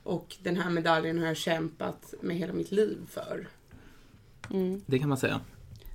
Och 0.03 0.35
den 0.43 0.57
här 0.57 0.69
medaljen 0.69 1.19
har 1.19 1.27
jag 1.27 1.37
kämpat 1.37 2.13
med 2.21 2.35
hela 2.37 2.53
mitt 2.53 2.71
liv 2.71 2.97
för. 3.09 3.47
Mm. 4.53 4.81
Det 4.85 4.99
kan 4.99 5.09
man 5.09 5.17
säga. 5.17 5.41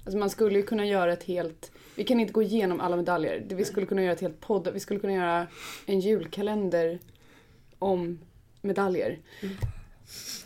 Alltså 0.05 0.19
man 0.19 0.31
skulle 0.31 0.57
ju 0.59 0.63
kunna 0.63 0.87
göra 0.87 1.13
ett 1.13 1.23
helt... 1.25 1.71
Vi 1.95 2.05
kan 2.05 2.21
inte 2.21 2.33
gå 2.33 2.43
igenom 2.43 2.81
alla 2.81 2.97
medaljer. 2.97 3.45
Det- 3.49 3.55
Vi 3.55 3.65
skulle 3.65 3.87
kunna 3.87 4.03
göra 4.03 4.13
ett 4.13 4.21
helt 4.21 4.41
podd. 4.41 4.69
Vi 4.75 4.81
skulle 4.81 5.01
kunna 5.01 5.13
göra 5.13 5.47
en 5.87 6.01
julkalender 6.01 6.99
om 7.79 8.19
medaljer. 8.63 9.19
Mm. 9.43 9.57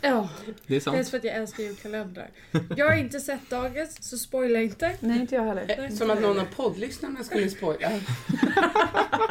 Ja. 0.01 0.29
Det 0.67 0.77
är 0.77 0.81
sant. 0.81 0.97
Dels 0.97 1.11
för 1.11 1.19
att 1.19 1.25
jag 1.25 1.35
älskar 1.37 1.63
julkalendrar. 1.63 2.31
Jag 2.77 2.89
har 2.91 2.97
inte 2.97 3.21
sett 3.21 3.51
dagens, 3.51 4.09
så 4.11 4.19
spoila 4.19 4.61
inte. 4.61 4.93
Nej, 5.01 5.21
inte 5.21 5.35
jag 5.35 5.43
heller. 5.45 5.89
Som 5.91 6.11
att 6.11 6.21
någon 6.23 6.39
av 6.39 6.45
poddlyssnarna 6.57 7.25
skulle 7.25 7.51
spoila. 7.51 7.89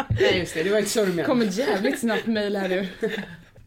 Nej 0.10 0.40
just 0.40 0.54
det, 0.54 0.64
det 0.64 0.70
var 0.70 0.78
inte 0.78 0.90
så 0.92 1.00
du 1.00 1.06
Det 1.06 1.12
menade. 1.12 1.28
kommer 1.28 1.46
jävligt 1.46 2.00
snabbt 2.00 2.26
mejl 2.26 2.56
här 2.56 2.70
nu. 2.70 2.88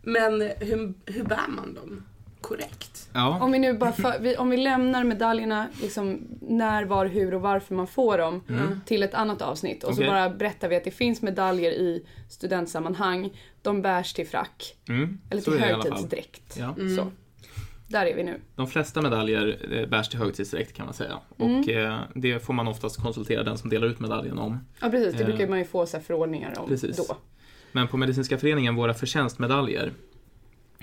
Men 0.03 0.41
hur, 0.41 0.95
hur 1.13 1.25
bär 1.25 1.49
man 1.49 1.75
dem 1.75 2.07
korrekt? 2.41 3.09
Ja, 3.13 3.39
Om 3.43 3.53
vi 3.53 3.59
nu 3.59 3.73
bara 3.79 3.93
för, 3.93 4.19
vi, 4.21 4.37
om 4.37 4.51
vi 4.51 4.57
lämnar 4.57 5.05
medaljerna, 5.05 5.69
liksom 5.83 6.21
när, 6.41 6.85
var, 6.85 7.07
hur 7.07 7.35
och 7.35 7.41
varför 7.41 7.75
man 7.75 7.87
får 7.87 8.19
dem 8.19 8.43
Mm. 8.49 8.81
till 8.87 9.03
ett 9.03 9.15
annat 9.15 9.43
avsnitt 9.43 9.85
och 9.85 9.91
Okej. 9.93 10.05
så 10.07 10.11
bara 10.13 10.31
berättar 10.31 10.69
vi 10.69 10.77
att 10.77 10.85
det 10.85 10.91
finns 10.91 11.23
medaljer 11.23 11.71
i 11.71 12.07
studentsammanhang. 12.29 13.31
De 13.63 13.83
bärs 13.83 14.13
till 14.13 14.27
frack 14.27 14.77
mm. 14.89 15.19
eller 15.31 15.43
till 15.43 15.59
högtidsdräkt. 15.59 16.57
Ja. 16.59 16.75
Mm. 16.79 16.97
Så. 16.97 17.13
Där 17.89 18.07
är 18.07 18.17
vi 18.17 18.23
nu. 18.25 18.41
De 18.57 18.67
flesta 18.67 19.03
medaljer 19.03 19.59
eh, 19.73 19.87
bärs 19.89 20.09
till 20.09 20.19
högtidsdräkt 20.19 20.73
kan 20.77 20.85
man 20.87 20.95
säga. 20.95 21.19
Och 21.37 21.69
eh, 21.69 21.99
det 22.15 22.39
får 22.45 22.53
man 22.55 22.69
oftast 22.69 23.03
konsultera 23.03 23.43
den 23.43 23.59
som 23.59 23.71
delar 23.71 23.87
ut 23.87 24.01
medaljen 24.01 24.39
om. 24.39 24.59
Ja 24.81 24.91
precis, 24.91 25.15
det 25.15 25.21
Eh. 25.23 25.27
brukar 25.27 25.49
man 25.49 25.59
ju 25.59 25.65
få 25.65 25.87
så 25.87 25.97
här 25.97 26.05
förordningar 26.05 26.55
om 26.59 26.69
Precis. 26.69 26.97
då. 27.09 27.17
Men 27.73 27.89
på 27.89 27.97
Medicinska 27.97 28.39
föreningen, 28.39 28.75
våra 28.75 28.95
förtjänstmedaljer, 28.95 29.93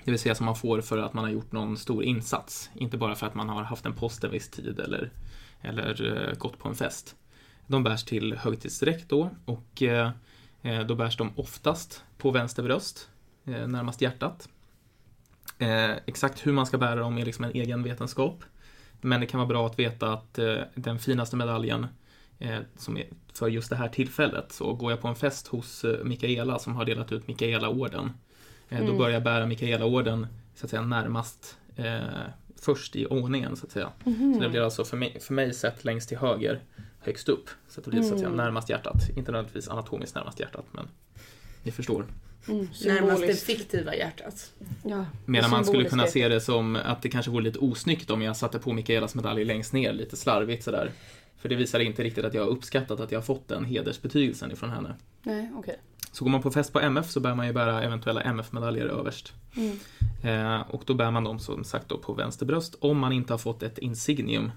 det 0.03 0.11
vill 0.11 0.19
säga 0.19 0.35
som 0.35 0.45
man 0.45 0.55
får 0.55 0.81
för 0.81 0.97
att 0.97 1.13
man 1.13 1.23
har 1.23 1.31
gjort 1.31 1.51
någon 1.51 1.77
stor 1.77 2.03
insats, 2.03 2.69
inte 2.73 2.97
bara 2.97 3.15
för 3.15 3.27
att 3.27 3.35
man 3.35 3.49
har 3.49 3.63
haft 3.63 3.85
en 3.85 3.93
post 3.93 4.23
en 4.23 4.31
viss 4.31 4.49
tid 4.49 4.79
eller, 4.79 5.11
eller 5.61 6.27
eh, 6.29 6.37
gått 6.37 6.59
på 6.59 6.69
en 6.69 6.75
fest. 6.75 7.15
De 7.67 7.83
bärs 7.83 8.03
till 8.03 8.33
högtidsdräkt 8.33 9.09
då 9.09 9.29
och 9.45 9.81
eh, 9.81 10.11
eh, 10.61 10.81
då 10.81 10.95
bärs 10.95 11.17
de 11.17 11.31
oftast 11.35 12.03
på 12.17 12.31
vänster 12.31 12.63
bröst, 12.63 13.09
närmast 13.45 14.01
hjärtat. 14.01 14.49
Eh, 15.57 15.91
exakt 16.05 16.47
hur 16.47 16.51
man 16.51 16.65
ska 16.65 16.77
bära 16.77 16.95
dem 16.95 17.17
är 17.17 17.25
liksom 17.25 17.45
en 17.45 17.51
egen 17.51 17.83
vetenskap. 17.83 18.43
Men 19.01 19.21
det 19.21 19.27
kan 19.27 19.37
vara 19.37 19.47
bra 19.47 19.65
att 19.65 19.79
veta 19.79 20.13
att 20.13 20.39
eh, 20.39 20.57
den 20.75 20.99
finaste 20.99 21.35
medaljen 21.35 21.87
eh, 22.39 22.59
som 22.77 22.97
är 22.97 23.07
för 23.33 23.47
just 23.47 23.69
det 23.69 23.75
här 23.75 23.89
tillfället. 23.89 24.51
Så 24.51 24.73
går 24.73 24.91
jag 24.91 25.01
på 25.01 25.07
en 25.07 25.15
fest 25.15 25.47
hos 25.47 25.83
eh, 25.83 26.03
Mikaela 26.03 26.59
som 26.59 26.75
har 26.75 26.85
delat 26.85 27.11
ut 27.11 27.27
Mikaela-orden. 27.27 28.11
Eh, 28.73 28.79
Då 28.79 28.83
Mm. 28.85 28.97
börjar 28.97 29.13
jag 29.13 29.23
bära 29.23 29.45
Mikaela-orden 29.45 30.27
så 30.55 30.65
att 30.65 30.69
säga 30.69 30.81
närmast 30.81 31.57
eh, 31.75 31.97
först 32.61 32.95
i 32.95 33.05
ordningen 33.05 33.55
så 33.55 33.65
att 33.65 33.71
säga. 33.71 33.89
Mhm. 34.03 34.33
Så 34.33 34.39
det 34.39 34.49
blir 34.49 34.61
alltså 34.61 34.85
för 34.85 34.97
mig, 34.97 35.17
för 35.19 35.33
mig 35.33 35.53
sett 35.53 35.85
längst 35.85 36.09
till 36.09 36.17
höger 36.17 36.61
högst 36.99 37.29
upp. 37.29 37.49
Så 37.69 37.79
att 37.79 37.85
det 37.85 37.91
blir 37.91 38.01
så 38.01 38.13
att 38.13 38.19
säga 38.19 38.27
Mm. 38.27 38.37
närmast 38.37 38.69
hjärtat. 38.69 39.09
Inte 39.17 39.31
nödvändigtvis 39.31 39.67
anatomiskt 39.67 40.15
närmast 40.15 40.39
hjärtat 40.39 40.65
men 40.71 40.87
ni 41.63 41.71
förstår. 41.71 42.05
Mm, 42.49 42.67
Närmast 42.85 43.21
det 43.21 43.33
fiktiva 43.35 43.95
hjärtat. 43.95 44.51
Ja, 44.83 45.05
Medan 45.25 45.49
man 45.51 45.65
skulle 45.65 45.89
kunna 45.89 46.07
se 46.07 46.27
det 46.27 46.41
som 46.41 46.75
att 46.75 47.01
det 47.01 47.09
kanske 47.09 47.31
vore 47.31 47.43
lite 47.43 47.59
osnyggt 47.59 48.09
om 48.11 48.21
jag 48.21 48.37
satte 48.37 48.59
på 48.59 48.73
Mikaelas 48.73 49.15
medalj 49.15 49.45
längst 49.45 49.73
ner 49.73 49.93
lite 49.93 50.17
slarvigt 50.17 50.63
sådär. 50.63 50.91
För 51.43 51.49
det 51.49 51.55
visar 51.55 51.79
inte 51.79 52.03
riktigt 52.03 52.25
att 52.25 52.33
jag 52.33 52.41
har 52.41 52.49
uppskattat 52.49 52.99
att 52.99 53.11
jag 53.11 53.19
har 53.19 53.23
fått 53.23 53.47
den 53.47 53.65
hedersbetygelsen 53.65 54.51
ifrån 54.51 54.69
henne. 54.69 54.95
Nej, 55.23 55.51
okej. 55.55 55.79
Så 56.11 56.23
går 56.23 56.31
man 56.31 56.41
på 56.41 56.51
fest 56.51 56.73
på 56.73 56.79
MF 56.79 57.09
så 57.09 57.19
bär 57.19 57.35
man 57.35 57.47
ju 57.47 57.53
bära 57.53 57.83
eventuella 57.83 58.21
MF-medaljer 58.21 58.85
överst. 58.85 59.33
Mm. 59.55 59.77
Eh, 60.23 60.61
och 60.61 60.83
då 60.85 60.93
bär 60.93 61.11
man 61.11 61.23
dem 61.23 61.39
som 61.39 61.63
sagt 61.63 61.89
då 61.89 61.97
på 61.97 62.13
vänster 62.13 62.45
bröst 62.45 62.75
om 62.79 62.99
man 62.99 63.13
inte 63.13 63.33
har 63.33 63.37
fått 63.37 63.63
ett 63.63 63.77
insignium, 63.77 64.51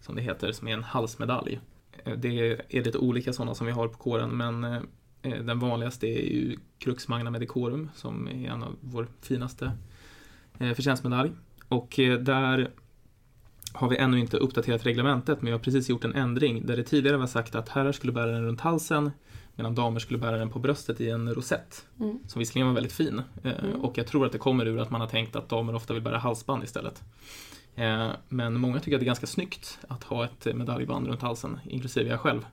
som 0.00 0.14
det 0.16 0.22
heter, 0.22 0.52
som 0.52 0.68
är 0.68 0.72
en 0.72 0.82
halsmedalj. 0.82 1.60
Eh, 2.04 2.12
det 2.12 2.28
är 2.68 2.84
lite 2.84 2.98
olika 2.98 3.32
sådana 3.32 3.54
som 3.54 3.66
vi 3.66 3.72
har 3.72 3.88
på 3.88 3.98
kåren, 3.98 4.30
men 4.30 4.64
eh, 4.64 4.82
Eh, 5.22 5.38
Den 5.42 5.58
vanligaste 5.58 6.06
är 6.06 6.22
ju 6.22 6.58
Crux 6.78 7.08
Magna 7.08 7.30
Medicorum 7.30 7.90
som 7.94 8.28
är 8.28 8.50
en 8.50 8.62
av 8.62 8.76
vår 8.80 9.08
finaste 9.20 9.72
eh, 10.58 10.74
förtjänstmedalj. 10.74 11.30
Och 11.68 11.98
eh, 11.98 12.18
där 12.18 12.70
har 13.74 13.88
vi 13.88 13.96
ännu 13.96 14.18
inte 14.20 14.36
uppdaterat 14.36 14.86
reglementet 14.86 15.38
men 15.42 15.46
vi 15.46 15.52
har 15.52 15.58
precis 15.58 15.88
gjort 15.88 16.04
en 16.04 16.14
ändring 16.14 16.66
där 16.66 16.76
det 16.76 16.82
tidigare 16.82 17.16
var 17.16 17.26
sagt 17.26 17.54
att 17.54 17.68
herrar 17.68 17.92
skulle 17.92 18.12
bära 18.12 18.26
den 18.30 18.44
runt 18.44 18.60
halsen 18.60 19.10
medan 19.54 19.74
damer 19.74 20.00
skulle 20.00 20.18
bära 20.18 20.36
den 20.36 20.50
på 20.50 20.58
bröstet 20.58 21.00
i 21.00 21.10
en 21.10 21.34
rosett. 21.34 21.86
Mm. 22.00 22.18
Som 22.28 22.38
visserligen 22.38 22.66
var 22.66 22.74
väldigt 22.74 22.92
fin. 22.92 23.22
Eh, 23.42 23.52
Mm. 23.64 23.80
Och 23.80 23.98
jag 23.98 24.06
tror 24.06 24.26
att 24.26 24.32
det 24.32 24.38
kommer 24.38 24.66
ur 24.66 24.78
att 24.78 24.90
man 24.90 25.00
har 25.00 25.08
tänkt 25.08 25.36
att 25.36 25.48
damer 25.48 25.74
ofta 25.74 25.94
vill 25.94 26.02
bära 26.02 26.18
halsband 26.18 26.64
istället. 26.64 27.02
Eh, 27.74 28.08
Men 28.28 28.60
många 28.60 28.80
tycker 28.80 28.96
att 28.96 29.00
det 29.00 29.04
är 29.04 29.06
ganska 29.06 29.26
snyggt 29.26 29.78
att 29.88 30.04
ha 30.04 30.24
ett 30.24 30.46
medaljband 30.54 31.06
runt 31.06 31.22
halsen, 31.22 31.60
inklusive 31.68 32.10
jag 32.10 32.20
själv. 32.20 32.46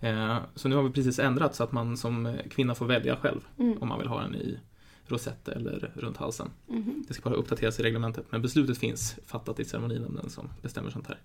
Eh, 0.00 0.36
Så 0.54 0.68
nu 0.68 0.76
har 0.76 0.82
vi 0.82 0.90
precis 0.90 1.18
ändrat 1.18 1.54
så 1.54 1.64
att 1.64 1.72
man 1.72 1.96
som 1.96 2.36
kvinna 2.50 2.74
får 2.74 2.86
välja 2.86 3.16
själv 3.16 3.40
Mm. 3.58 3.78
om 3.82 3.88
man 3.88 3.98
vill 3.98 4.08
ha 4.08 4.20
den 4.22 4.34
i 4.34 4.58
rosett 5.06 5.48
eller 5.48 5.92
runt 5.94 6.16
halsen. 6.16 6.50
Mhm. 6.66 7.04
Det 7.08 7.14
ska 7.14 7.30
bara 7.30 7.38
uppdateras 7.38 7.80
i 7.80 7.82
reglementet, 7.82 8.24
men 8.30 8.42
beslutet 8.42 8.78
finns 8.78 9.16
fattat 9.26 9.60
i 9.60 9.64
ceremoninämnden 9.64 10.30
som 10.30 10.48
bestämmer 10.62 10.90
sånt 10.90 11.06
här. 11.06 11.18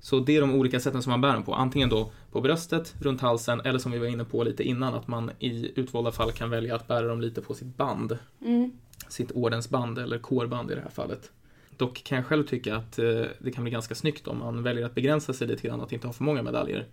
Så 0.00 0.20
det 0.20 0.36
är 0.36 0.40
de 0.40 0.54
olika 0.54 0.80
sätten 0.80 1.02
som 1.02 1.10
man 1.10 1.20
bär 1.20 1.32
den 1.32 1.42
på. 1.42 1.54
Antingen 1.54 1.88
då 1.88 2.12
på 2.32 2.40
bröstet, 2.40 2.94
runt 3.00 3.20
halsen, 3.20 3.60
eller 3.60 3.78
som 3.78 3.92
vi 3.92 3.98
var 3.98 4.06
inne 4.06 4.24
på 4.24 4.44
lite 4.44 4.62
innan, 4.62 4.94
att 4.94 5.08
man 5.08 5.30
i 5.38 5.80
utvalda 5.80 6.12
fall 6.12 6.32
kan 6.32 6.50
välja 6.50 6.74
att 6.76 6.88
bära 6.88 7.06
dem 7.06 7.20
lite 7.20 7.40
på 7.40 7.54
sitt 7.54 7.76
band. 7.76 8.18
Mm. 8.40 8.72
Sitt 9.08 9.30
ordensband, 9.30 9.98
eller 9.98 10.18
kårband 10.18 10.70
i 10.70 10.74
det 10.74 10.80
här 10.80 10.90
fallet. 10.90 11.30
Dock 11.76 12.04
kan 12.04 12.18
jag 12.18 12.26
själv 12.26 12.46
tycka 12.46 12.76
att 12.76 12.98
eh, 12.98 13.22
det 13.38 13.52
kan 13.54 13.64
bli 13.64 13.70
ganska 13.70 13.94
snyggt 13.94 14.28
om 14.28 14.38
man 14.38 14.62
väljer 14.62 14.86
att 14.86 14.94
begränsa 14.94 15.32
sig 15.32 15.46
lite 15.46 15.68
grann, 15.68 15.80
att 15.80 15.92
inte 15.92 16.06
ha 16.06 16.12
för 16.12 16.24
många 16.24 16.42
medaljer. 16.42 16.86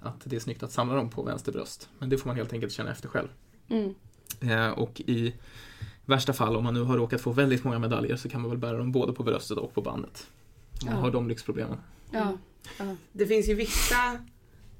Att 0.00 0.20
det 0.24 0.36
är 0.36 0.40
snyggt 0.40 0.62
att 0.62 0.72
samla 0.72 0.94
dem 0.94 1.10
på 1.10 1.22
vänster 1.22 1.52
bröst. 1.52 1.88
Men 1.98 2.08
det 2.08 2.18
får 2.18 2.28
man 2.28 2.36
helt 2.36 2.52
enkelt 2.52 2.72
känna 2.72 2.90
efter 2.90 3.08
själv. 3.08 3.28
Mm. 3.68 3.94
Eh, 4.40 4.68
Och 4.68 5.00
i 5.00 5.34
värsta 6.04 6.32
fall, 6.32 6.56
om 6.56 6.64
man 6.64 6.74
nu 6.74 6.82
har 6.82 6.96
råkat 6.96 7.20
få 7.20 7.32
väldigt 7.32 7.64
många 7.64 7.78
medaljer, 7.78 8.16
så 8.16 8.28
kan 8.28 8.40
man 8.40 8.50
väl 8.50 8.58
bära 8.58 8.76
dem 8.78 8.92
både 8.92 9.12
på 9.12 9.22
bröstet 9.22 9.58
och 9.58 9.74
på 9.74 9.82
bandet. 9.82 10.26
Om 10.82 10.86
man 10.86 10.94
Ja. 10.96 11.00
har 11.02 11.10
de 11.10 11.28
lyxproblemen. 11.28 11.78
Ja. 12.10 12.36
Det 13.12 13.26
finns 13.26 13.48
ju 13.48 13.54
vissa 13.54 14.18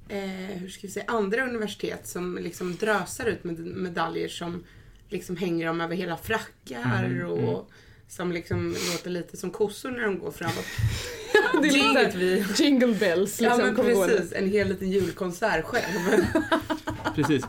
eh, 0.08 0.20
hur 0.58 0.68
ska 0.68 0.86
vi 0.86 0.92
säga, 0.92 1.04
andra 1.08 1.44
universitet 1.48 2.06
som 2.06 2.38
liksom 2.42 2.76
drösar 2.76 3.26
ut 3.26 3.44
med 3.44 3.58
medaljer 3.58 4.28
som 4.28 4.64
liksom 5.08 5.36
hänger 5.36 5.66
dem 5.66 5.80
över 5.80 5.96
hela 5.96 6.16
frackar 6.16 7.04
Mm, 7.04 7.26
och 7.30 7.38
mm. 7.38 7.60
Som 8.08 8.32
liksom 8.32 8.68
låter 8.92 9.10
lite 9.10 9.36
som 9.36 9.50
kossor 9.50 9.90
när 9.90 10.02
de 10.02 10.18
går 10.18 10.30
framåt. 10.30 10.64
Det 11.62 11.68
är 11.68 11.76
inget 11.90 12.14
vi... 12.14 12.44
jingle 12.56 12.94
bells 12.94 13.40
Ja 13.40 13.48
liksom. 13.48 13.66
men 13.66 13.74
kommer 13.76 13.92
gående. 13.94 14.16
precis, 14.16 14.32
en 14.32 14.50
hel 14.50 14.68
liten 14.68 14.90
julkonsert 14.90 15.64
själv. 15.64 16.24
Precis. 17.14 17.44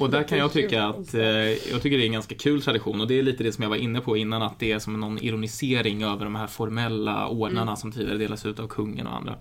Och 0.00 0.10
där 0.10 0.22
kan 0.22 0.38
jag 0.38 0.52
tycka 0.52 0.84
att, 0.84 1.14
eh, 1.14 1.22
jag 1.22 1.82
tycker 1.82 1.96
det 1.98 2.02
är 2.04 2.06
en 2.06 2.12
ganska 2.12 2.34
kul 2.34 2.62
tradition 2.62 3.00
och 3.00 3.08
det 3.08 3.18
är 3.18 3.22
lite 3.22 3.42
det 3.44 3.52
som 3.52 3.62
jag 3.62 3.68
var 3.68 3.76
inne 3.76 4.00
på 4.00 4.16
innan 4.16 4.42
att 4.42 4.58
det 4.58 4.72
är 4.72 4.78
som 4.78 5.00
någon 5.00 5.18
ironisering 5.18 6.02
över 6.02 6.24
de 6.24 6.34
här 6.34 6.46
formella 6.46 7.28
ordnarna 7.28 7.62
Mm. 7.62 7.76
som 7.76 7.92
tidigare 7.92 8.18
delas 8.18 8.46
ut 8.46 8.58
av 8.60 8.68
kungen 8.68 9.06
och 9.06 9.16
andra. 9.16 9.36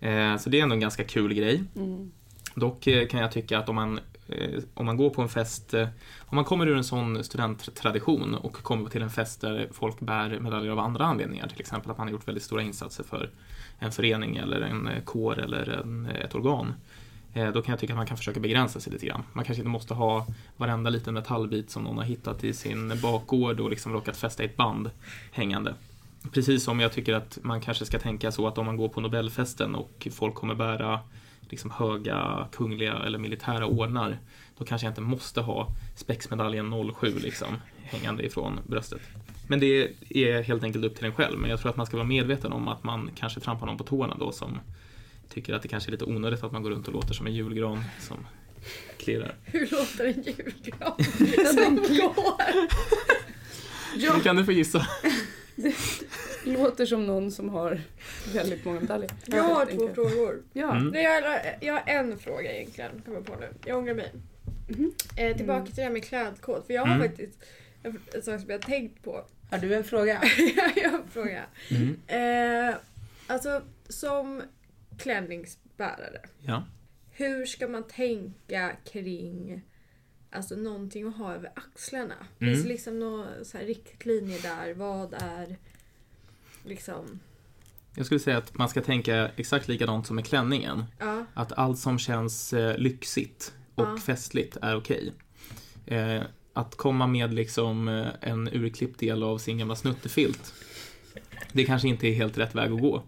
Eh, 0.00 0.38
Så 0.38 0.50
det 0.50 0.58
är 0.58 0.62
ändå 0.62 0.74
en 0.74 0.80
ganska 0.80 1.04
kul 1.04 1.34
grej. 1.34 1.62
Mm. 1.76 2.10
Dock 2.54 2.86
eh, 2.86 3.06
kan 3.06 3.20
jag 3.20 3.32
tycka 3.32 3.58
att 3.58 3.68
om 3.68 3.74
man, 3.74 4.00
Eh, 4.32 4.62
om 4.74 4.86
man 4.86 4.96
går 4.96 5.10
på 5.10 5.22
en 5.22 5.28
fest, 5.28 5.74
eh, 5.74 5.88
om 6.20 6.36
man 6.36 6.44
kommer 6.44 6.66
ur 6.66 6.76
en 6.76 6.84
sån 6.84 7.24
studenttradition 7.24 8.34
och 8.34 8.52
kommer 8.52 8.90
till 8.90 9.02
en 9.02 9.10
fest 9.10 9.40
där 9.40 9.68
folk 9.72 10.00
bär 10.00 10.38
medaljer 10.40 10.72
av 10.72 10.78
andra 10.78 11.04
anledningar, 11.04 11.48
till 11.48 11.60
exempel 11.60 11.90
att 11.90 11.98
man 11.98 12.06
har 12.06 12.12
gjort 12.12 12.28
väldigt 12.28 12.44
stora 12.44 12.62
insatser 12.62 13.04
för 13.04 13.30
en 13.82 13.92
förening 13.92 14.36
eller 14.36 14.60
en 14.60 14.88
eh, 14.88 15.02
kår 15.04 15.38
eller 15.38 15.68
en, 15.68 16.06
eh, 16.06 16.20
ett 16.24 16.34
organ, 16.34 16.74
eh, 17.34 17.52
då 17.52 17.62
kan 17.62 17.72
jag 17.72 17.80
tycka 17.80 17.92
att 17.92 17.96
man 17.96 18.06
kan 18.06 18.16
försöka 18.16 18.40
begränsa 18.40 18.80
sig 18.80 18.92
lite 18.92 19.06
grann. 19.06 19.22
Man 19.32 19.44
kanske 19.44 19.60
inte 19.60 19.70
måste 19.70 19.94
ha 19.94 20.26
varenda 20.56 20.90
liten 20.90 21.14
metallbit 21.14 21.70
som 21.70 21.82
någon 21.82 21.98
har 21.98 22.04
hittat 22.04 22.44
i 22.44 22.52
sin 22.52 23.00
bakgård 23.02 23.60
och 23.60 23.70
liksom 23.70 23.92
råkat 23.92 24.16
fästa 24.16 24.42
i 24.42 24.46
ett 24.46 24.56
band 24.56 24.90
hängande. 25.32 25.74
Precis 26.32 26.64
som 26.64 26.80
jag 26.80 26.92
tycker 26.92 27.14
att 27.14 27.38
man 27.42 27.60
kanske 27.60 27.84
ska 27.84 27.98
tänka 27.98 28.32
så 28.32 28.46
att 28.46 28.58
om 28.58 28.66
man 28.66 28.76
går 28.76 28.88
på 28.88 29.00
Nobelfesten 29.00 29.74
och 29.74 30.08
folk 30.12 30.34
kommer 30.34 30.54
bära 30.54 31.00
liksom 31.50 31.70
höga 31.70 32.48
kungliga 32.52 32.92
eller 32.92 33.18
militära 33.18 33.66
ordnar, 33.66 34.18
då 34.58 34.64
kanske 34.64 34.86
jag 34.86 34.90
inte 34.90 35.00
måste 35.00 35.40
ha 35.40 35.68
spexmedaljen 35.96 36.92
07 36.94 37.18
liksom 37.18 37.56
hängande 37.82 38.26
ifrån 38.26 38.60
bröstet. 38.66 39.00
Men 39.48 39.60
det 39.60 39.90
är 40.10 40.42
helt 40.42 40.64
enkelt 40.64 40.84
upp 40.84 40.96
till 40.96 41.04
en 41.04 41.14
själv, 41.14 41.38
men 41.38 41.50
jag 41.50 41.60
tror 41.60 41.70
att 41.70 41.76
man 41.76 41.86
ska 41.86 41.96
vara 41.96 42.06
medveten 42.06 42.52
om 42.52 42.68
att 42.68 42.84
man 42.84 43.10
kanske 43.14 43.40
trampar 43.40 43.66
någon 43.66 43.76
på 43.76 43.84
tårna 43.84 44.16
då 44.18 44.32
som 44.32 44.58
tycker 45.28 45.54
att 45.54 45.62
det 45.62 45.68
kanske 45.68 45.90
är 45.90 45.92
lite 45.92 46.04
onödigt 46.04 46.44
att 46.44 46.52
man 46.52 46.62
går 46.62 46.70
runt 46.70 46.88
och 46.88 46.94
låter 46.94 47.14
som 47.14 47.26
en 47.26 47.34
julgran 47.34 47.84
som 48.00 48.16
klirrar. 48.98 49.34
Hur 49.44 49.68
låter 49.70 50.04
en 50.04 50.22
julgran 50.22 50.94
som 51.54 51.76
går? 51.76 52.42
Nu 54.14 54.20
kan 54.22 54.36
du 54.36 54.44
få 54.44 54.52
gissa. 54.52 54.86
Låter 56.44 56.86
som 56.86 57.06
någon 57.06 57.30
som 57.32 57.48
har 57.48 57.80
väldigt 58.34 58.64
många 58.64 58.80
medaljer. 58.80 59.10
Jag 59.26 59.42
har 59.42 59.66
två 59.66 59.94
frågor. 59.94 60.42
Ja. 60.52 60.76
Mm. 60.76 60.88
Nej, 60.88 61.02
jag, 61.04 61.22
har- 61.22 61.40
jag 61.60 61.74
har 61.74 61.82
en 61.86 62.18
fråga 62.18 62.52
egentligen, 62.56 63.02
kommer 63.04 63.16
jag 63.18 63.26
på 63.26 63.36
nu. 63.36 63.48
Jag 63.66 63.78
ångrar 63.78 63.94
mig. 63.94 64.12
Mhm. 64.68 64.92
Eh, 65.16 65.36
tillbaka 65.36 65.56
Mm. 65.60 65.66
till 65.66 65.76
det 65.76 65.82
här 65.82 65.90
med 65.90 66.04
klädkod, 66.04 66.66
för 66.66 66.74
jag 66.74 66.82
har 66.86 66.94
Mm. 66.96 67.08
faktiskt 67.08 67.38
en, 67.82 67.98
en 68.14 68.22
sak 68.22 68.40
som 68.40 68.50
jag 68.50 68.58
har 68.58 68.62
tänkt 68.62 69.02
på. 69.04 69.24
Har 69.50 69.58
du 69.58 69.74
en 69.74 69.84
fråga? 69.84 70.22
jag 70.76 70.90
har 70.90 70.98
en 70.98 71.10
fråga. 71.10 71.42
Mm. 71.70 72.68
Eh, 72.68 72.74
alltså, 73.26 73.62
som 73.88 74.42
klänningsbärare, 74.98 76.20
Ja. 76.40 76.64
hur 77.12 77.46
ska 77.46 77.68
man 77.68 77.86
tänka 77.86 78.70
kring 78.92 79.62
alltså, 80.32 80.56
någonting 80.56 81.06
att 81.08 81.16
ha 81.16 81.34
över 81.34 81.50
axlarna? 81.54 82.14
Mm. 82.38 82.54
Finns 82.54 82.62
det 82.62 82.68
liksom 82.68 82.98
några 82.98 83.44
så 83.44 83.58
här 83.58 83.64
riktlinjer 83.64 84.42
där? 84.42 84.74
Vad 84.74 85.14
är 85.14 85.56
liksom... 86.64 87.20
Jag 87.94 88.06
skulle 88.06 88.20
säga 88.20 88.38
att 88.38 88.58
man 88.58 88.68
ska 88.68 88.80
tänka 88.82 89.30
exakt 89.36 89.68
likadant 89.68 90.06
som 90.06 90.16
med 90.16 90.26
klänningen. 90.26 90.84
Ja, 90.98 91.24
Att 91.34 91.52
allt 91.52 91.78
som 91.78 91.98
känns 91.98 92.52
eh, 92.52 92.78
lyxigt 92.78 93.54
och 93.74 93.84
Ja. 93.88 93.96
festligt 93.96 94.56
är 94.62 94.76
okej. 94.76 95.12
Eh, 95.86 96.22
att 96.52 96.74
komma 96.76 97.06
med 97.06 97.34
liksom 97.34 97.88
eh, 97.88 98.06
en 98.20 98.48
urklippt 98.48 99.00
del 99.00 99.22
av 99.22 99.38
sin 99.38 99.58
gamla 99.58 99.76
snuttefilt, 99.76 100.54
det 101.52 101.64
kanske 101.64 101.88
inte 101.88 102.08
är 102.08 102.12
helt 102.14 102.38
rätt 102.38 102.54
väg 102.54 102.72
att 102.72 102.80
gå. 102.80 103.02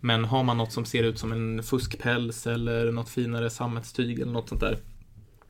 Men 0.00 0.24
har 0.24 0.42
man 0.42 0.58
något 0.58 0.72
som 0.72 0.84
ser 0.84 1.02
ut 1.02 1.18
som 1.18 1.32
en 1.32 1.62
fuskpäls 1.62 2.46
eller 2.46 2.92
något 2.92 3.08
finare 3.08 3.50
sammetstyg 3.50 4.20
eller 4.20 4.32
något 4.32 4.48
sånt 4.48 4.60
där, 4.60 4.78